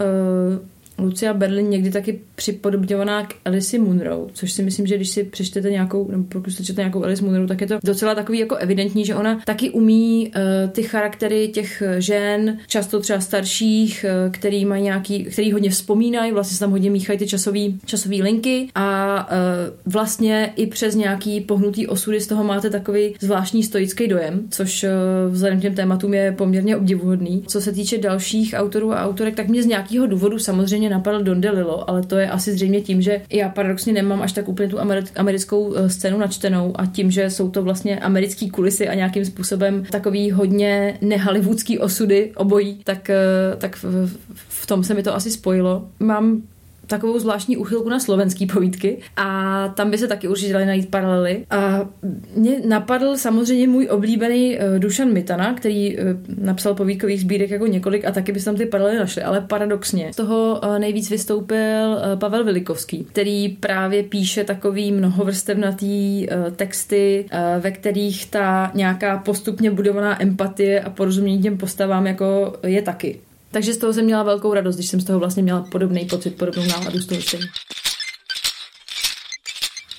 Lucia 0.98 1.34
Berlin 1.34 1.70
někdy 1.70 1.90
taky 1.90 2.20
připodobňovaná 2.34 3.26
k 3.26 3.34
Alice 3.44 3.78
Munro, 3.78 4.26
což 4.32 4.52
si 4.52 4.62
myslím, 4.62 4.86
že 4.86 4.96
když 4.96 5.08
si 5.08 5.24
přečtete 5.24 5.70
nějakou, 5.70 6.10
nebo 6.10 6.24
pokud 6.24 6.50
si 6.50 6.64
čtete 6.64 6.80
nějakou 6.80 7.04
Alice 7.04 7.24
Munro, 7.24 7.46
tak 7.46 7.60
je 7.60 7.66
to 7.66 7.78
docela 7.84 8.14
takový 8.14 8.38
jako 8.38 8.56
evidentní, 8.56 9.04
že 9.04 9.14
ona 9.14 9.40
taky 9.46 9.70
umí 9.70 10.28
uh, 10.28 10.70
ty 10.70 10.82
charaktery 10.82 11.48
těch 11.48 11.82
žen, 11.98 12.58
často 12.66 13.00
třeba 13.00 13.20
starších, 13.20 14.06
uh, 14.26 14.32
který 14.32 14.64
mají 14.64 14.82
nějaký, 14.82 15.24
který 15.24 15.52
hodně 15.52 15.70
vzpomínají, 15.70 16.32
vlastně 16.32 16.54
se 16.54 16.60
tam 16.60 16.70
hodně 16.70 16.90
míchají 16.90 17.18
ty 17.18 17.26
časový, 17.26 17.78
časový 17.84 18.22
linky 18.22 18.68
a 18.74 19.28
uh, 19.30 19.92
vlastně 19.92 20.52
i 20.56 20.66
přes 20.66 20.94
nějaký 20.94 21.40
pohnutý 21.40 21.86
osudy 21.86 22.20
z 22.20 22.26
toho 22.26 22.44
máte 22.44 22.70
takový 22.70 23.14
zvláštní 23.20 23.62
stoický 23.62 24.08
dojem, 24.08 24.40
což 24.50 24.84
uh, 24.84 25.32
vzhledem 25.32 25.58
k 25.58 25.62
těm 25.62 25.74
tématům 25.74 26.14
je 26.14 26.32
poměrně 26.32 26.76
obdivuhodný. 26.76 27.44
Co 27.46 27.60
se 27.60 27.72
týče 27.72 27.98
dalších 27.98 28.54
autorů 28.56 28.92
a 28.92 29.04
autorek, 29.04 29.34
tak 29.34 29.48
mě 29.48 29.62
z 29.62 29.66
nějakého 29.66 30.06
důvodu 30.06 30.38
samozřejmě 30.38 30.87
napadl 30.88 31.22
Don 31.22 31.40
DeLillo, 31.40 31.90
ale 31.90 32.02
to 32.02 32.16
je 32.16 32.30
asi 32.30 32.52
zřejmě 32.52 32.80
tím, 32.80 33.02
že 33.02 33.20
já 33.30 33.48
paradoxně 33.48 33.92
nemám 33.92 34.22
až 34.22 34.32
tak 34.32 34.48
úplně 34.48 34.68
tu 34.68 34.78
americkou 35.16 35.74
eh, 35.74 35.90
scénu 35.90 36.18
načtenou 36.18 36.72
a 36.80 36.86
tím, 36.86 37.10
že 37.10 37.30
jsou 37.30 37.50
to 37.50 37.62
vlastně 37.62 37.98
americké 37.98 38.50
kulisy 38.50 38.88
a 38.88 38.94
nějakým 38.94 39.24
způsobem 39.24 39.84
takový 39.90 40.30
hodně 40.30 40.98
nehollywoodský 41.00 41.78
osudy 41.78 42.32
obojí, 42.36 42.80
tak, 42.84 43.10
eh, 43.10 43.16
tak 43.58 43.76
v, 43.76 44.16
v 44.48 44.66
tom 44.66 44.84
se 44.84 44.94
mi 44.94 45.02
to 45.02 45.14
asi 45.14 45.30
spojilo. 45.30 45.88
Mám 46.00 46.42
takovou 46.88 47.18
zvláštní 47.18 47.56
uchylku 47.56 47.88
na 47.88 48.00
slovenský 48.00 48.46
povídky 48.46 48.98
a 49.16 49.68
tam 49.68 49.90
by 49.90 49.98
se 49.98 50.08
taky 50.08 50.28
určitě 50.28 50.52
dali 50.52 50.66
najít 50.66 50.90
paralely. 50.90 51.46
A 51.50 51.88
mě 52.36 52.60
napadl 52.66 53.16
samozřejmě 53.16 53.68
můj 53.68 53.88
oblíbený 53.90 54.58
uh, 54.58 54.78
Dušan 54.78 55.12
Mitana, 55.12 55.54
který 55.54 55.98
uh, 55.98 56.04
napsal 56.38 56.74
povídkových 56.74 57.20
sbírek 57.20 57.50
jako 57.50 57.66
několik 57.66 58.04
a 58.04 58.10
taky 58.12 58.32
by 58.32 58.40
se 58.40 58.44
tam 58.44 58.56
ty 58.56 58.66
paralely 58.66 58.98
našly, 58.98 59.22
ale 59.22 59.40
paradoxně. 59.40 60.12
Z 60.12 60.16
toho 60.16 60.60
uh, 60.64 60.78
nejvíc 60.78 61.10
vystoupil 61.10 61.90
uh, 61.90 62.18
Pavel 62.18 62.44
Vilikovský, 62.44 63.04
který 63.04 63.48
právě 63.48 64.02
píše 64.02 64.44
takový 64.44 64.92
mnohovrstevnatý 64.92 66.26
uh, 66.28 66.50
texty, 66.50 67.24
uh, 67.32 67.62
ve 67.62 67.70
kterých 67.70 68.30
ta 68.30 68.70
nějaká 68.74 69.18
postupně 69.18 69.70
budovaná 69.70 70.22
empatie 70.22 70.80
a 70.80 70.90
porozumění 70.90 71.42
těm 71.42 71.58
postavám 71.58 72.06
jako 72.06 72.56
je 72.66 72.82
taky. 72.82 73.20
Takže 73.50 73.74
z 73.74 73.78
toho 73.78 73.92
jsem 73.92 74.04
měla 74.04 74.22
velkou 74.22 74.54
radost, 74.54 74.76
když 74.76 74.88
jsem 74.88 75.00
z 75.00 75.04
toho 75.04 75.18
vlastně 75.18 75.42
měla 75.42 75.62
podobný 75.62 76.04
pocit, 76.04 76.30
podobnou 76.30 76.66
náladu 76.66 76.98
z 76.98 77.06
toho 77.06 77.20
čtení. 77.20 77.44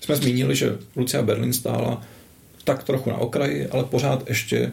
Jsme 0.03 0.15
zmínili, 0.15 0.55
že 0.55 0.77
Lucia 0.95 1.23
Berlin 1.23 1.53
stála 1.53 2.01
tak 2.63 2.83
trochu 2.83 3.09
na 3.09 3.17
okraji, 3.17 3.67
ale 3.67 3.83
pořád 3.83 4.29
ještě 4.29 4.71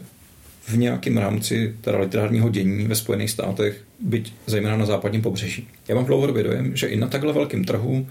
v 0.68 0.76
nějakém 0.76 1.16
rámci 1.16 1.74
teda 1.80 1.98
literárního 1.98 2.48
dění 2.48 2.86
ve 2.86 2.94
Spojených 2.94 3.30
státech, 3.30 3.82
byť 4.00 4.32
zejména 4.46 4.76
na 4.76 4.86
západním 4.86 5.22
pobřeží. 5.22 5.68
Já 5.88 5.94
mám 5.94 6.04
dlouhodobě 6.04 6.42
dojem, 6.42 6.76
že 6.76 6.86
i 6.86 6.96
na 6.96 7.06
takhle 7.06 7.32
velkém 7.32 7.64
trhu 7.64 8.06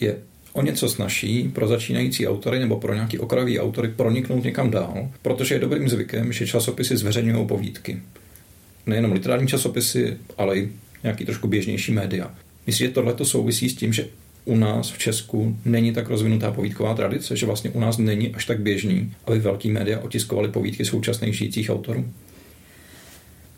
je 0.00 0.16
o 0.52 0.62
něco 0.62 0.88
snaží 0.88 1.48
pro 1.48 1.68
začínající 1.68 2.28
autory 2.28 2.58
nebo 2.58 2.80
pro 2.80 2.94
nějaký 2.94 3.18
okrajový 3.18 3.60
autory 3.60 3.88
proniknout 3.88 4.44
někam 4.44 4.70
dál, 4.70 5.08
protože 5.22 5.54
je 5.54 5.58
dobrým 5.58 5.88
zvykem, 5.88 6.32
že 6.32 6.46
časopisy 6.46 6.96
zveřejňují 6.96 7.46
povídky 7.46 8.02
nejenom 8.86 9.12
literární 9.12 9.48
časopisy, 9.48 10.16
ale 10.38 10.56
i 10.56 10.68
nějaký 11.02 11.24
trošku 11.24 11.48
běžnější 11.48 11.92
média. 11.92 12.34
Myslím, 12.66 12.88
že 12.88 12.94
tohle 12.94 13.14
souvisí 13.22 13.68
s 13.68 13.74
tím, 13.74 13.92
že 13.92 14.06
u 14.44 14.56
nás 14.56 14.90
v 14.90 14.98
Česku 14.98 15.56
není 15.64 15.92
tak 15.92 16.08
rozvinutá 16.08 16.52
povídková 16.52 16.94
tradice, 16.94 17.36
že 17.36 17.46
vlastně 17.46 17.70
u 17.70 17.80
nás 17.80 17.98
není 17.98 18.34
až 18.34 18.44
tak 18.44 18.60
běžný, 18.60 19.12
aby 19.26 19.38
velký 19.38 19.70
média 19.70 19.98
otiskovaly 19.98 20.48
povídky 20.48 20.84
současných 20.84 21.34
žijících 21.34 21.70
autorů? 21.70 22.04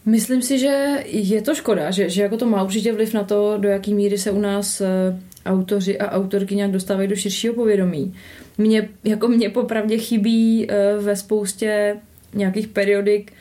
Myslím 0.07 0.43
si, 0.43 0.59
že 0.59 1.05
je 1.07 1.43
to 1.43 1.55
škoda, 1.55 1.91
že, 1.91 2.11
že 2.11 2.23
jako 2.23 2.37
to 2.37 2.47
má 2.47 2.63
určitě 2.63 2.93
vliv 2.93 3.15
na 3.15 3.25
to, 3.25 3.59
do 3.59 3.69
jaký 3.69 3.95
míry 3.95 4.19
se 4.19 4.31
u 4.31 4.41
nás 4.41 4.81
eh, 4.81 4.87
autoři 5.47 5.99
a 5.99 6.11
autorky 6.11 6.57
nějak 6.57 6.71
dostávají 6.71 7.09
do 7.09 7.17
širšího 7.17 7.55
povědomí. 7.55 8.15
Mně, 8.59 8.89
jako 9.05 9.29
mě 9.29 9.51
popravdě 9.51 9.99
chybí 9.99 10.67
eh, 10.69 10.97
ve 11.01 11.17
spoustě 11.17 11.97
nějakých 12.35 12.69
periodik 12.69 13.33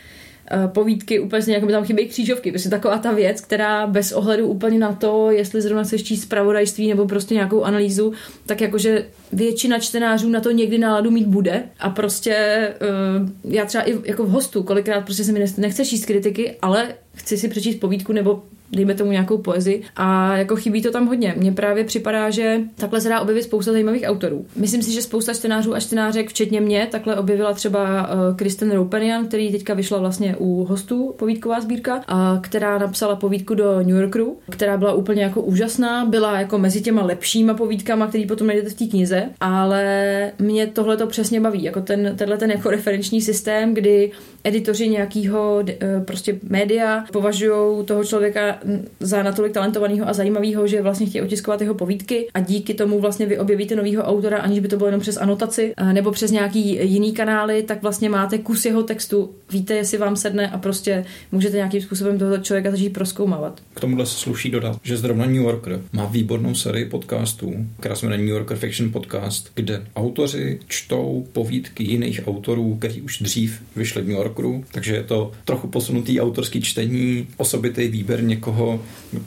povídky, 0.67 1.19
úplně 1.19 1.53
jako 1.53 1.65
by 1.65 1.71
tam 1.71 1.83
chybějí 1.83 2.07
křížovky. 2.07 2.51
Prostě 2.51 2.69
taková 2.69 2.97
ta 2.97 3.11
věc, 3.11 3.41
která 3.41 3.87
bez 3.87 4.11
ohledu 4.11 4.47
úplně 4.47 4.79
na 4.79 4.93
to, 4.93 5.31
jestli 5.31 5.61
zrovna 5.61 5.83
se 5.83 5.99
číst 5.99 6.21
zpravodajství 6.21 6.89
nebo 6.89 7.07
prostě 7.07 7.33
nějakou 7.33 7.63
analýzu, 7.63 8.13
tak 8.45 8.61
jakože 8.61 9.05
většina 9.31 9.79
čtenářů 9.79 10.29
na 10.29 10.39
to 10.39 10.51
někdy 10.51 10.77
náladu 10.77 11.11
mít 11.11 11.27
bude 11.27 11.63
a 11.79 11.89
prostě 11.89 12.67
uh, 12.81 13.53
já 13.53 13.65
třeba 13.65 13.89
i 13.89 13.97
jako 14.03 14.25
v 14.25 14.29
hostu 14.29 14.63
kolikrát 14.63 15.01
prostě 15.01 15.23
se 15.23 15.31
mi 15.31 15.45
nechce 15.57 15.85
číst 15.85 16.05
kritiky, 16.05 16.55
ale 16.61 16.95
chci 17.13 17.37
si 17.37 17.47
přečíst 17.47 17.79
povídku 17.79 18.13
nebo 18.13 18.43
dejme 18.71 18.93
tomu 18.93 19.12
nějakou 19.12 19.38
poezii 19.38 19.81
a 19.95 20.38
jako 20.38 20.55
chybí 20.55 20.81
to 20.81 20.91
tam 20.91 21.07
hodně. 21.07 21.34
Mně 21.38 21.51
právě 21.51 21.84
připadá, 21.84 22.29
že 22.29 22.60
takhle 22.75 23.01
se 23.01 23.10
dá 23.10 23.19
objevit 23.19 23.43
spousta 23.43 23.71
zajímavých 23.71 24.03
autorů. 24.05 24.45
Myslím 24.55 24.81
si, 24.81 24.91
že 24.91 25.01
spousta 25.01 25.34
čtenářů 25.34 25.75
a 25.75 25.79
čtenářek, 25.79 26.29
včetně 26.29 26.62
mě, 26.62 26.88
takhle 26.91 27.15
objevila 27.15 27.53
třeba 27.53 28.01
uh, 28.01 28.36
Kristen 28.36 28.71
Roupenian, 28.71 29.27
který 29.27 29.51
teďka 29.51 29.73
vyšla 29.73 29.99
vlastně 29.99 30.36
u 30.39 30.63
hostů 30.63 31.15
povídková 31.17 31.62
sbírka, 31.62 31.95
uh, 31.95 32.41
která 32.41 32.77
napsala 32.77 33.15
povídku 33.15 33.53
do 33.53 33.79
New 33.79 33.95
Yorkeru, 33.95 34.39
která 34.49 34.77
byla 34.77 34.93
úplně 34.93 35.23
jako 35.23 35.41
úžasná, 35.41 36.05
byla 36.05 36.39
jako 36.39 36.57
mezi 36.57 36.81
těma 36.81 37.03
lepšíma 37.03 37.53
povídkama, 37.53 38.07
který 38.07 38.25
potom 38.25 38.47
najdete 38.47 38.69
v 38.69 38.73
té 38.73 38.86
knize, 38.86 39.29
ale 39.39 40.31
mě 40.39 40.67
tohle 40.67 40.97
to 40.97 41.07
přesně 41.07 41.41
baví, 41.41 41.63
jako 41.63 41.81
ten, 41.81 42.13
tenhle 42.15 42.38
ten 42.38 42.51
jako 42.51 42.69
referenční 42.69 43.21
systém, 43.21 43.73
kdy 43.73 44.12
editoři 44.43 44.89
nějakého 44.89 45.60
uh, 45.60 46.03
prostě 46.05 46.39
média 46.49 47.05
považují 47.12 47.86
toho 47.86 48.03
člověka 48.03 48.57
za 49.00 49.24
natolik 49.24 49.54
talentovaného 49.54 50.10
a 50.10 50.13
zajímavého, 50.13 50.67
že 50.67 50.82
vlastně 50.82 51.06
chtějí 51.06 51.21
otiskovat 51.21 51.62
jeho 51.62 51.74
povídky 51.74 52.28
a 52.34 52.39
díky 52.39 52.74
tomu 52.74 53.00
vlastně 53.00 53.26
vy 53.26 53.39
objevíte 53.39 53.76
nového 53.76 54.04
autora, 54.04 54.38
aniž 54.38 54.60
by 54.60 54.67
to 54.67 54.78
bylo 54.78 54.88
jenom 54.88 55.02
přes 55.02 55.17
anotaci 55.17 55.74
nebo 55.91 56.12
přes 56.12 56.32
nějaký 56.32 56.91
jiný 56.91 57.12
kanály, 57.12 57.63
tak 57.63 57.82
vlastně 57.82 58.10
máte 58.10 58.38
kus 58.38 58.65
jeho 58.65 58.84
textu, 58.84 59.30
víte, 59.52 59.74
jestli 59.74 59.97
vám 59.97 60.15
sedne 60.15 60.50
a 60.50 60.58
prostě 60.58 61.06
můžete 61.32 61.56
nějakým 61.56 61.82
způsobem 61.82 62.19
toho 62.19 62.38
člověka 62.38 62.71
začít 62.71 62.89
proskoumávat. 62.89 63.62
K 63.74 63.80
tomuhle 63.80 64.06
se 64.06 64.15
sluší 64.15 64.52
dodat, 64.52 64.80
že 64.84 64.97
zrovna 64.97 65.26
New 65.26 65.36
Yorker 65.36 65.82
má 65.93 66.06
výbornou 66.06 66.56
sérii 66.56 66.86
podcastů, 66.86 67.54
která 67.80 67.95
se 67.95 68.06
jmenuje 68.06 68.17
New 68.17 68.36
Yorker 68.36 68.58
Fiction 68.58 68.91
Podcast, 68.91 69.52
kde 69.56 69.84
autoři 69.95 70.60
čtou 70.67 71.28
povídky 71.34 71.84
jiných 71.84 72.28
autorů, 72.28 72.76
kteří 72.76 73.02
už 73.02 73.19
dřív 73.21 73.62
vyšli 73.76 74.02
v 74.02 74.08
New 74.08 74.17
Yorkeru, 74.17 74.63
takže 74.71 74.95
je 74.95 75.04
to 75.04 75.32
trochu 75.45 75.67
posunutý 75.67 76.21
autorský 76.21 76.62
čtení, 76.62 77.28
osobitý 77.38 77.88
výběr 77.88 78.24
někoho, 78.24 78.50
někoho, 78.51 78.79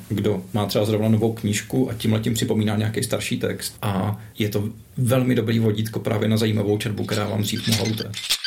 kdo 0.09 0.43
má 0.53 0.67
třeba 0.67 0.85
zrovna 0.85 1.09
novou 1.09 1.33
knížku 1.33 1.91
a 1.91 1.95
tímhle 1.95 2.21
tím 2.21 2.35
připomíná 2.35 2.77
nějaký 2.77 3.03
starší 3.03 3.37
text. 3.37 3.77
A 3.83 4.21
je 4.39 4.49
to 4.49 4.69
velmi 4.97 5.35
dobrý 5.35 5.59
vodítko 5.59 6.01
právě 6.01 6.29
na 6.29 6.37
zajímavou 6.37 6.79
četbu, 6.79 7.05
která 7.05 7.29
vám 7.29 7.43
dřív 7.43 7.69
mohla 7.69 7.85
utéct. 7.85 8.44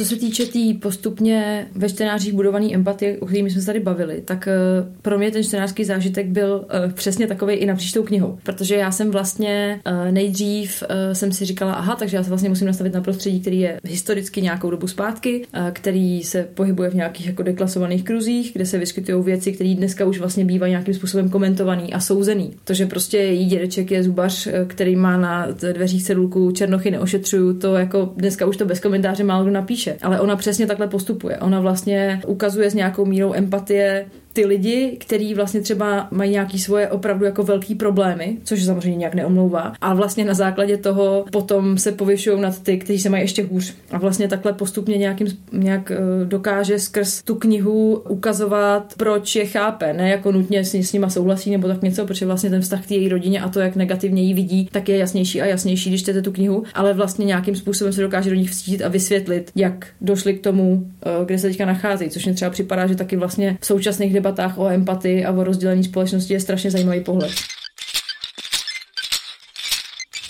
Co 0.00 0.06
se 0.06 0.16
týče 0.16 0.46
té 0.46 0.52
tý 0.52 0.74
postupně 0.74 1.66
ve 1.74 1.88
čtenářích 1.88 2.32
budované 2.32 2.74
empatie, 2.74 3.18
o 3.18 3.26
kterými 3.26 3.50
jsme 3.50 3.60
se 3.60 3.66
tady 3.66 3.80
bavili, 3.80 4.22
tak 4.24 4.48
uh, 4.48 4.92
pro 5.02 5.18
mě 5.18 5.30
ten 5.30 5.44
čtenářský 5.44 5.84
zážitek 5.84 6.26
byl 6.26 6.64
uh, 6.86 6.92
přesně 6.92 7.26
takový 7.26 7.54
i 7.54 7.66
napříč 7.66 7.92
tou 7.92 8.02
knihou. 8.02 8.38
Protože 8.42 8.74
já 8.74 8.90
jsem 8.90 9.10
vlastně 9.10 9.80
uh, 9.86 10.12
nejdřív 10.12 10.82
jsem 11.12 11.32
si 11.32 11.44
říkala, 11.44 11.72
aha, 11.72 11.96
takže 11.96 12.16
já 12.16 12.22
se 12.22 12.28
vlastně 12.28 12.48
musím 12.48 12.66
nastavit 12.66 12.94
na 12.94 13.00
prostředí, 13.00 13.40
který 13.40 13.60
je 13.60 13.80
historicky 13.84 14.42
nějakou 14.42 14.70
dobu 14.70 14.86
zpátky, 14.86 15.46
který 15.72 16.22
se 16.22 16.48
pohybuje 16.54 16.90
v 16.90 16.94
nějakých 16.94 17.26
jako 17.26 17.42
deklasovaných 17.42 18.04
kruzích, 18.04 18.52
kde 18.54 18.66
se 18.66 18.78
vyskytují 18.78 19.24
věci, 19.24 19.52
které 19.52 19.74
dneska 19.74 20.04
už 20.04 20.18
vlastně 20.18 20.44
bývají 20.44 20.70
nějakým 20.70 20.94
způsobem 20.94 21.28
komentovaný 21.28 21.92
a 21.92 22.00
souzený. 22.00 22.52
To, 22.64 22.74
že 22.74 22.86
prostě 22.86 23.16
její 23.16 23.46
dědeček 23.46 23.90
je 23.90 24.02
zubař, 24.02 24.48
který 24.66 24.96
má 24.96 25.16
na 25.16 25.46
dveřích 25.72 26.04
cedulku 26.04 26.50
černochy 26.50 26.90
neošetřuju, 26.90 27.58
to 27.58 27.74
jako 27.74 28.12
dneska 28.16 28.46
už 28.46 28.56
to 28.56 28.64
bez 28.64 28.80
komentáře 28.80 29.24
málo 29.24 29.50
napíše 29.50 29.89
Ale 30.02 30.20
ona 30.20 30.36
přesně 30.36 30.66
takhle 30.66 30.88
postupuje. 30.88 31.38
Ona 31.38 31.60
vlastně 31.60 32.22
ukazuje 32.26 32.70
s 32.70 32.74
nějakou 32.74 33.04
mírou 33.04 33.34
empatie 33.34 34.06
ty 34.32 34.46
lidi, 34.46 34.96
kteří 35.00 35.34
vlastně 35.34 35.60
třeba 35.60 36.08
mají 36.10 36.30
nějaký 36.30 36.58
svoje 36.58 36.88
opravdu 36.88 37.24
jako 37.24 37.42
velký 37.42 37.74
problémy, 37.74 38.36
což 38.44 38.64
samozřejmě 38.64 38.96
nějak 38.96 39.14
neomlouvá, 39.14 39.72
a 39.80 39.94
vlastně 39.94 40.24
na 40.24 40.34
základě 40.34 40.76
toho 40.76 41.24
potom 41.32 41.78
se 41.78 41.92
povyšují 41.92 42.40
nad 42.40 42.62
ty, 42.62 42.78
kteří 42.78 42.98
se 42.98 43.08
mají 43.08 43.22
ještě 43.22 43.42
hůř. 43.42 43.74
A 43.90 43.98
vlastně 43.98 44.28
takhle 44.28 44.52
postupně 44.52 44.98
nějakým, 44.98 45.26
nějak 45.52 45.90
eh, 45.90 46.24
dokáže 46.24 46.78
skrz 46.78 47.22
tu 47.22 47.34
knihu 47.34 48.02
ukazovat, 48.08 48.94
proč 48.96 49.36
je 49.36 49.46
chápe, 49.46 49.92
ne 49.92 50.10
jako 50.10 50.32
nutně 50.32 50.64
s, 50.64 50.74
s 50.74 50.92
nima 50.92 51.08
souhlasí 51.10 51.50
nebo 51.50 51.68
tak 51.68 51.82
něco, 51.82 52.06
protože 52.06 52.26
vlastně 52.26 52.50
ten 52.50 52.60
vztah 52.60 52.86
k 52.86 52.90
její 52.90 53.08
rodině 53.08 53.40
a 53.40 53.48
to, 53.48 53.60
jak 53.60 53.76
negativně 53.76 54.22
ji 54.22 54.34
vidí, 54.34 54.68
tak 54.72 54.88
je 54.88 54.96
jasnější 54.96 55.42
a 55.42 55.46
jasnější, 55.46 55.90
když 55.90 56.02
čtete 56.02 56.22
tu 56.22 56.32
knihu, 56.32 56.64
ale 56.74 56.94
vlastně 56.94 57.24
nějakým 57.24 57.56
způsobem 57.56 57.92
se 57.92 58.00
dokáže 58.02 58.30
do 58.30 58.36
nich 58.36 58.50
vstítit 58.50 58.82
a 58.82 58.88
vysvětlit, 58.88 59.50
jak 59.54 59.86
došli 60.00 60.34
k 60.34 60.42
tomu, 60.42 60.86
eh, 61.06 61.24
kde 61.24 61.38
se 61.38 61.48
teďka 61.48 61.66
nacházejí, 61.66 62.10
což 62.10 62.24
mě 62.24 62.34
třeba 62.34 62.50
připadá, 62.50 62.86
že 62.86 62.94
taky 62.94 63.16
vlastně 63.16 63.58
v 63.60 63.66
současných 63.66 64.12
debatách 64.20 64.58
o 64.58 64.68
empatii 64.68 65.24
a 65.24 65.32
o 65.32 65.44
rozdělení 65.44 65.84
společnosti 65.84 66.34
je 66.34 66.40
strašně 66.40 66.70
zajímavý 66.70 67.00
pohled. 67.00 67.32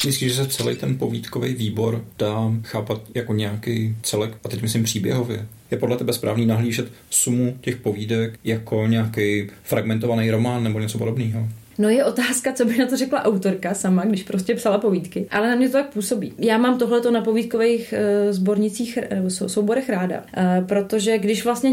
Myslíš, 0.07 0.32
že 0.32 0.45
se 0.45 0.49
celý 0.49 0.76
ten 0.76 0.99
povídkový 0.99 1.55
výbor 1.55 2.05
dá 2.18 2.53
chápat 2.64 3.01
jako 3.14 3.34
nějaký 3.34 3.97
celek, 4.03 4.30
a 4.45 4.49
teď 4.49 4.62
myslím 4.62 4.84
příběhově? 4.84 5.47
Je 5.70 5.78
podle 5.78 5.97
tebe 5.97 6.12
správný 6.12 6.47
nahlížet 6.47 6.93
sumu 7.11 7.59
těch 7.61 7.76
povídek 7.76 8.38
jako 8.45 8.86
nějaký 8.86 9.51
fragmentovaný 9.62 10.30
román 10.30 10.64
nebo 10.64 10.80
něco 10.80 10.99
podobného? 10.99 11.49
No 11.78 11.88
je 11.88 12.05
otázka, 12.05 12.53
co 12.53 12.64
by 12.64 12.78
na 12.78 12.86
to 12.86 12.97
řekla 12.97 13.24
autorka 13.24 13.74
sama, 13.74 14.05
když 14.05 14.22
prostě 14.22 14.55
psala 14.55 14.78
povídky. 14.78 15.26
Ale 15.30 15.49
na 15.49 15.57
mě 15.57 15.68
to 15.68 15.72
tak 15.72 15.93
působí. 15.93 16.32
Já 16.38 16.59
mám 16.59 16.78
tohleto 16.78 17.11
na 17.11 17.20
povídkových 17.20 17.95
uh, 17.97 18.32
sbornicích 18.32 18.99
nebo 19.14 19.30
souborech 19.30 19.88
ráda, 19.88 20.16
uh, 20.16 20.66
protože 20.66 21.18
když 21.18 21.45
vlastně 21.45 21.70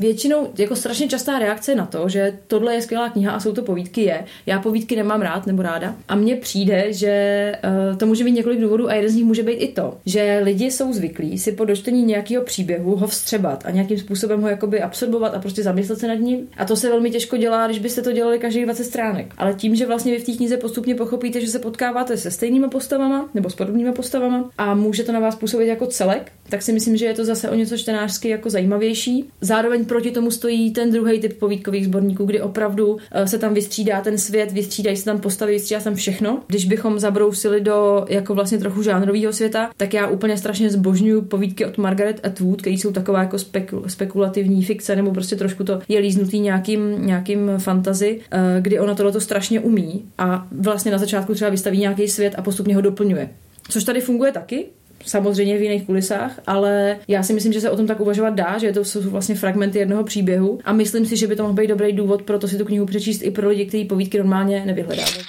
většinou 0.00 0.48
jako 0.58 0.76
strašně 0.76 1.08
častá 1.08 1.38
reakce 1.38 1.74
na 1.74 1.86
to, 1.86 2.08
že 2.08 2.38
tohle 2.46 2.74
je 2.74 2.82
skvělá 2.82 3.08
kniha 3.08 3.32
a 3.32 3.40
jsou 3.40 3.52
to 3.52 3.62
povídky 3.62 4.00
je. 4.00 4.24
Já 4.46 4.60
povídky 4.60 4.96
nemám 4.96 5.22
rád 5.22 5.46
nebo 5.46 5.62
ráda. 5.62 5.94
A 6.08 6.14
mně 6.14 6.36
přijde, 6.36 6.92
že 6.92 7.52
uh, 7.90 7.96
to 7.96 8.06
může 8.06 8.24
být 8.24 8.32
několik 8.32 8.60
důvodů 8.60 8.90
a 8.90 8.94
jeden 8.94 9.10
z 9.10 9.14
nich 9.14 9.24
může 9.24 9.42
být 9.42 9.52
i 9.52 9.68
to, 9.68 9.96
že 10.06 10.40
lidi 10.42 10.70
jsou 10.70 10.92
zvyklí 10.92 11.38
si 11.38 11.52
po 11.52 11.64
dočtení 11.64 12.04
nějakého 12.04 12.44
příběhu 12.44 12.96
ho 12.96 13.06
vstřebat 13.06 13.66
a 13.66 13.70
nějakým 13.70 13.98
způsobem 13.98 14.42
ho 14.42 14.48
jakoby 14.48 14.82
absorbovat 14.82 15.34
a 15.34 15.38
prostě 15.38 15.62
zamyslet 15.62 15.98
se 15.98 16.08
nad 16.08 16.14
ním. 16.14 16.48
A 16.56 16.64
to 16.64 16.76
se 16.76 16.88
velmi 16.88 17.10
těžko 17.10 17.36
dělá, 17.36 17.66
když 17.66 17.78
byste 17.78 18.02
to 18.02 18.12
dělali 18.12 18.38
každý 18.38 18.64
20 18.64 18.84
stránek. 18.84 19.34
Ale 19.38 19.54
tím, 19.54 19.74
že 19.74 19.86
vlastně 19.86 20.12
vy 20.12 20.18
v 20.18 20.26
té 20.26 20.32
knize 20.32 20.56
postupně 20.56 20.94
pochopíte, 20.94 21.40
že 21.40 21.46
se 21.46 21.58
potkáváte 21.58 22.16
se 22.16 22.30
stejnými 22.30 22.68
postavama 22.68 23.30
nebo 23.34 23.50
s 23.50 23.54
podobnými 23.54 23.92
postavama 23.92 24.50
a 24.58 24.74
může 24.74 25.04
to 25.04 25.12
na 25.12 25.20
vás 25.20 25.36
působit 25.36 25.66
jako 25.66 25.86
celek, 25.86 26.32
tak 26.48 26.62
si 26.62 26.72
myslím, 26.72 26.96
že 26.96 27.06
je 27.06 27.14
to 27.14 27.24
zase 27.24 27.50
o 27.50 27.54
něco 27.54 27.76
čtenářsky 27.76 28.28
jako 28.28 28.50
zajímavější. 28.50 29.30
Zároveň 29.40 29.84
proti 29.90 30.10
tomu 30.10 30.30
stojí 30.30 30.70
ten 30.70 30.90
druhý 30.90 31.20
typ 31.20 31.38
povídkových 31.38 31.84
sborníků, 31.84 32.24
kdy 32.24 32.40
opravdu 32.40 32.96
eh, 33.12 33.26
se 33.26 33.38
tam 33.38 33.54
vystřídá 33.54 34.00
ten 34.00 34.18
svět, 34.18 34.52
vystřídají 34.52 34.96
se 34.96 35.04
tam 35.04 35.20
postavy, 35.20 35.52
vystřídá 35.52 35.80
se 35.80 35.84
tam 35.84 35.94
všechno. 35.94 36.42
Když 36.46 36.64
bychom 36.64 36.98
zabrousili 36.98 37.60
do 37.60 38.04
jako 38.08 38.34
vlastně 38.34 38.58
trochu 38.58 38.82
žánrového 38.82 39.32
světa, 39.32 39.70
tak 39.76 39.94
já 39.94 40.06
úplně 40.06 40.36
strašně 40.36 40.70
zbožňuju 40.70 41.22
povídky 41.22 41.64
od 41.66 41.78
Margaret 41.78 42.20
Atwood, 42.26 42.60
které 42.60 42.76
jsou 42.76 42.92
taková 42.92 43.22
jako 43.22 43.36
spekul- 43.36 43.86
spekulativní 43.86 44.64
fikce, 44.64 44.96
nebo 44.96 45.10
prostě 45.12 45.36
trošku 45.36 45.64
to 45.64 45.80
je 45.88 46.00
líznutý 46.00 46.40
nějakým, 46.40 47.06
nějakým 47.06 47.50
fantazy, 47.58 48.20
eh, 48.30 48.60
kdy 48.60 48.80
ona 48.80 48.94
tohle 48.94 49.20
strašně 49.20 49.60
umí 49.60 50.04
a 50.18 50.46
vlastně 50.52 50.92
na 50.92 50.98
začátku 50.98 51.34
třeba 51.34 51.50
vystaví 51.50 51.78
nějaký 51.78 52.08
svět 52.08 52.34
a 52.36 52.42
postupně 52.42 52.74
ho 52.74 52.80
doplňuje. 52.80 53.30
Což 53.68 53.84
tady 53.84 54.00
funguje 54.00 54.32
taky, 54.32 54.66
samozřejmě 55.06 55.58
v 55.58 55.62
jiných 55.62 55.86
kulisách, 55.86 56.40
ale 56.46 56.96
já 57.08 57.22
si 57.22 57.32
myslím, 57.32 57.52
že 57.52 57.60
se 57.60 57.70
o 57.70 57.76
tom 57.76 57.86
tak 57.86 58.00
uvažovat 58.00 58.34
dá, 58.34 58.58
že 58.58 58.72
to 58.72 58.84
jsou 58.84 59.00
vlastně 59.00 59.34
fragmenty 59.34 59.78
jednoho 59.78 60.04
příběhu 60.04 60.58
a 60.64 60.72
myslím 60.72 61.06
si, 61.06 61.16
že 61.16 61.26
by 61.26 61.36
to 61.36 61.42
mohl 61.42 61.54
být 61.54 61.66
dobrý 61.66 61.92
důvod 61.92 62.22
pro 62.22 62.38
to 62.38 62.48
si 62.48 62.58
tu 62.58 62.64
knihu 62.64 62.86
přečíst 62.86 63.22
i 63.22 63.30
pro 63.30 63.48
lidi, 63.48 63.66
kteří 63.66 63.84
povídky 63.84 64.18
normálně 64.18 64.66
nevyhledávají. 64.66 65.24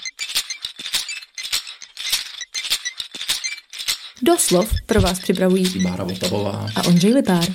Doslov 4.23 4.69
pro 4.85 5.01
vás 5.01 5.19
připravují 5.19 5.65
Bára 5.83 6.03
Votavová 6.03 6.67
a 6.75 6.87
Ondřej 6.87 7.13
Lipár. 7.13 7.45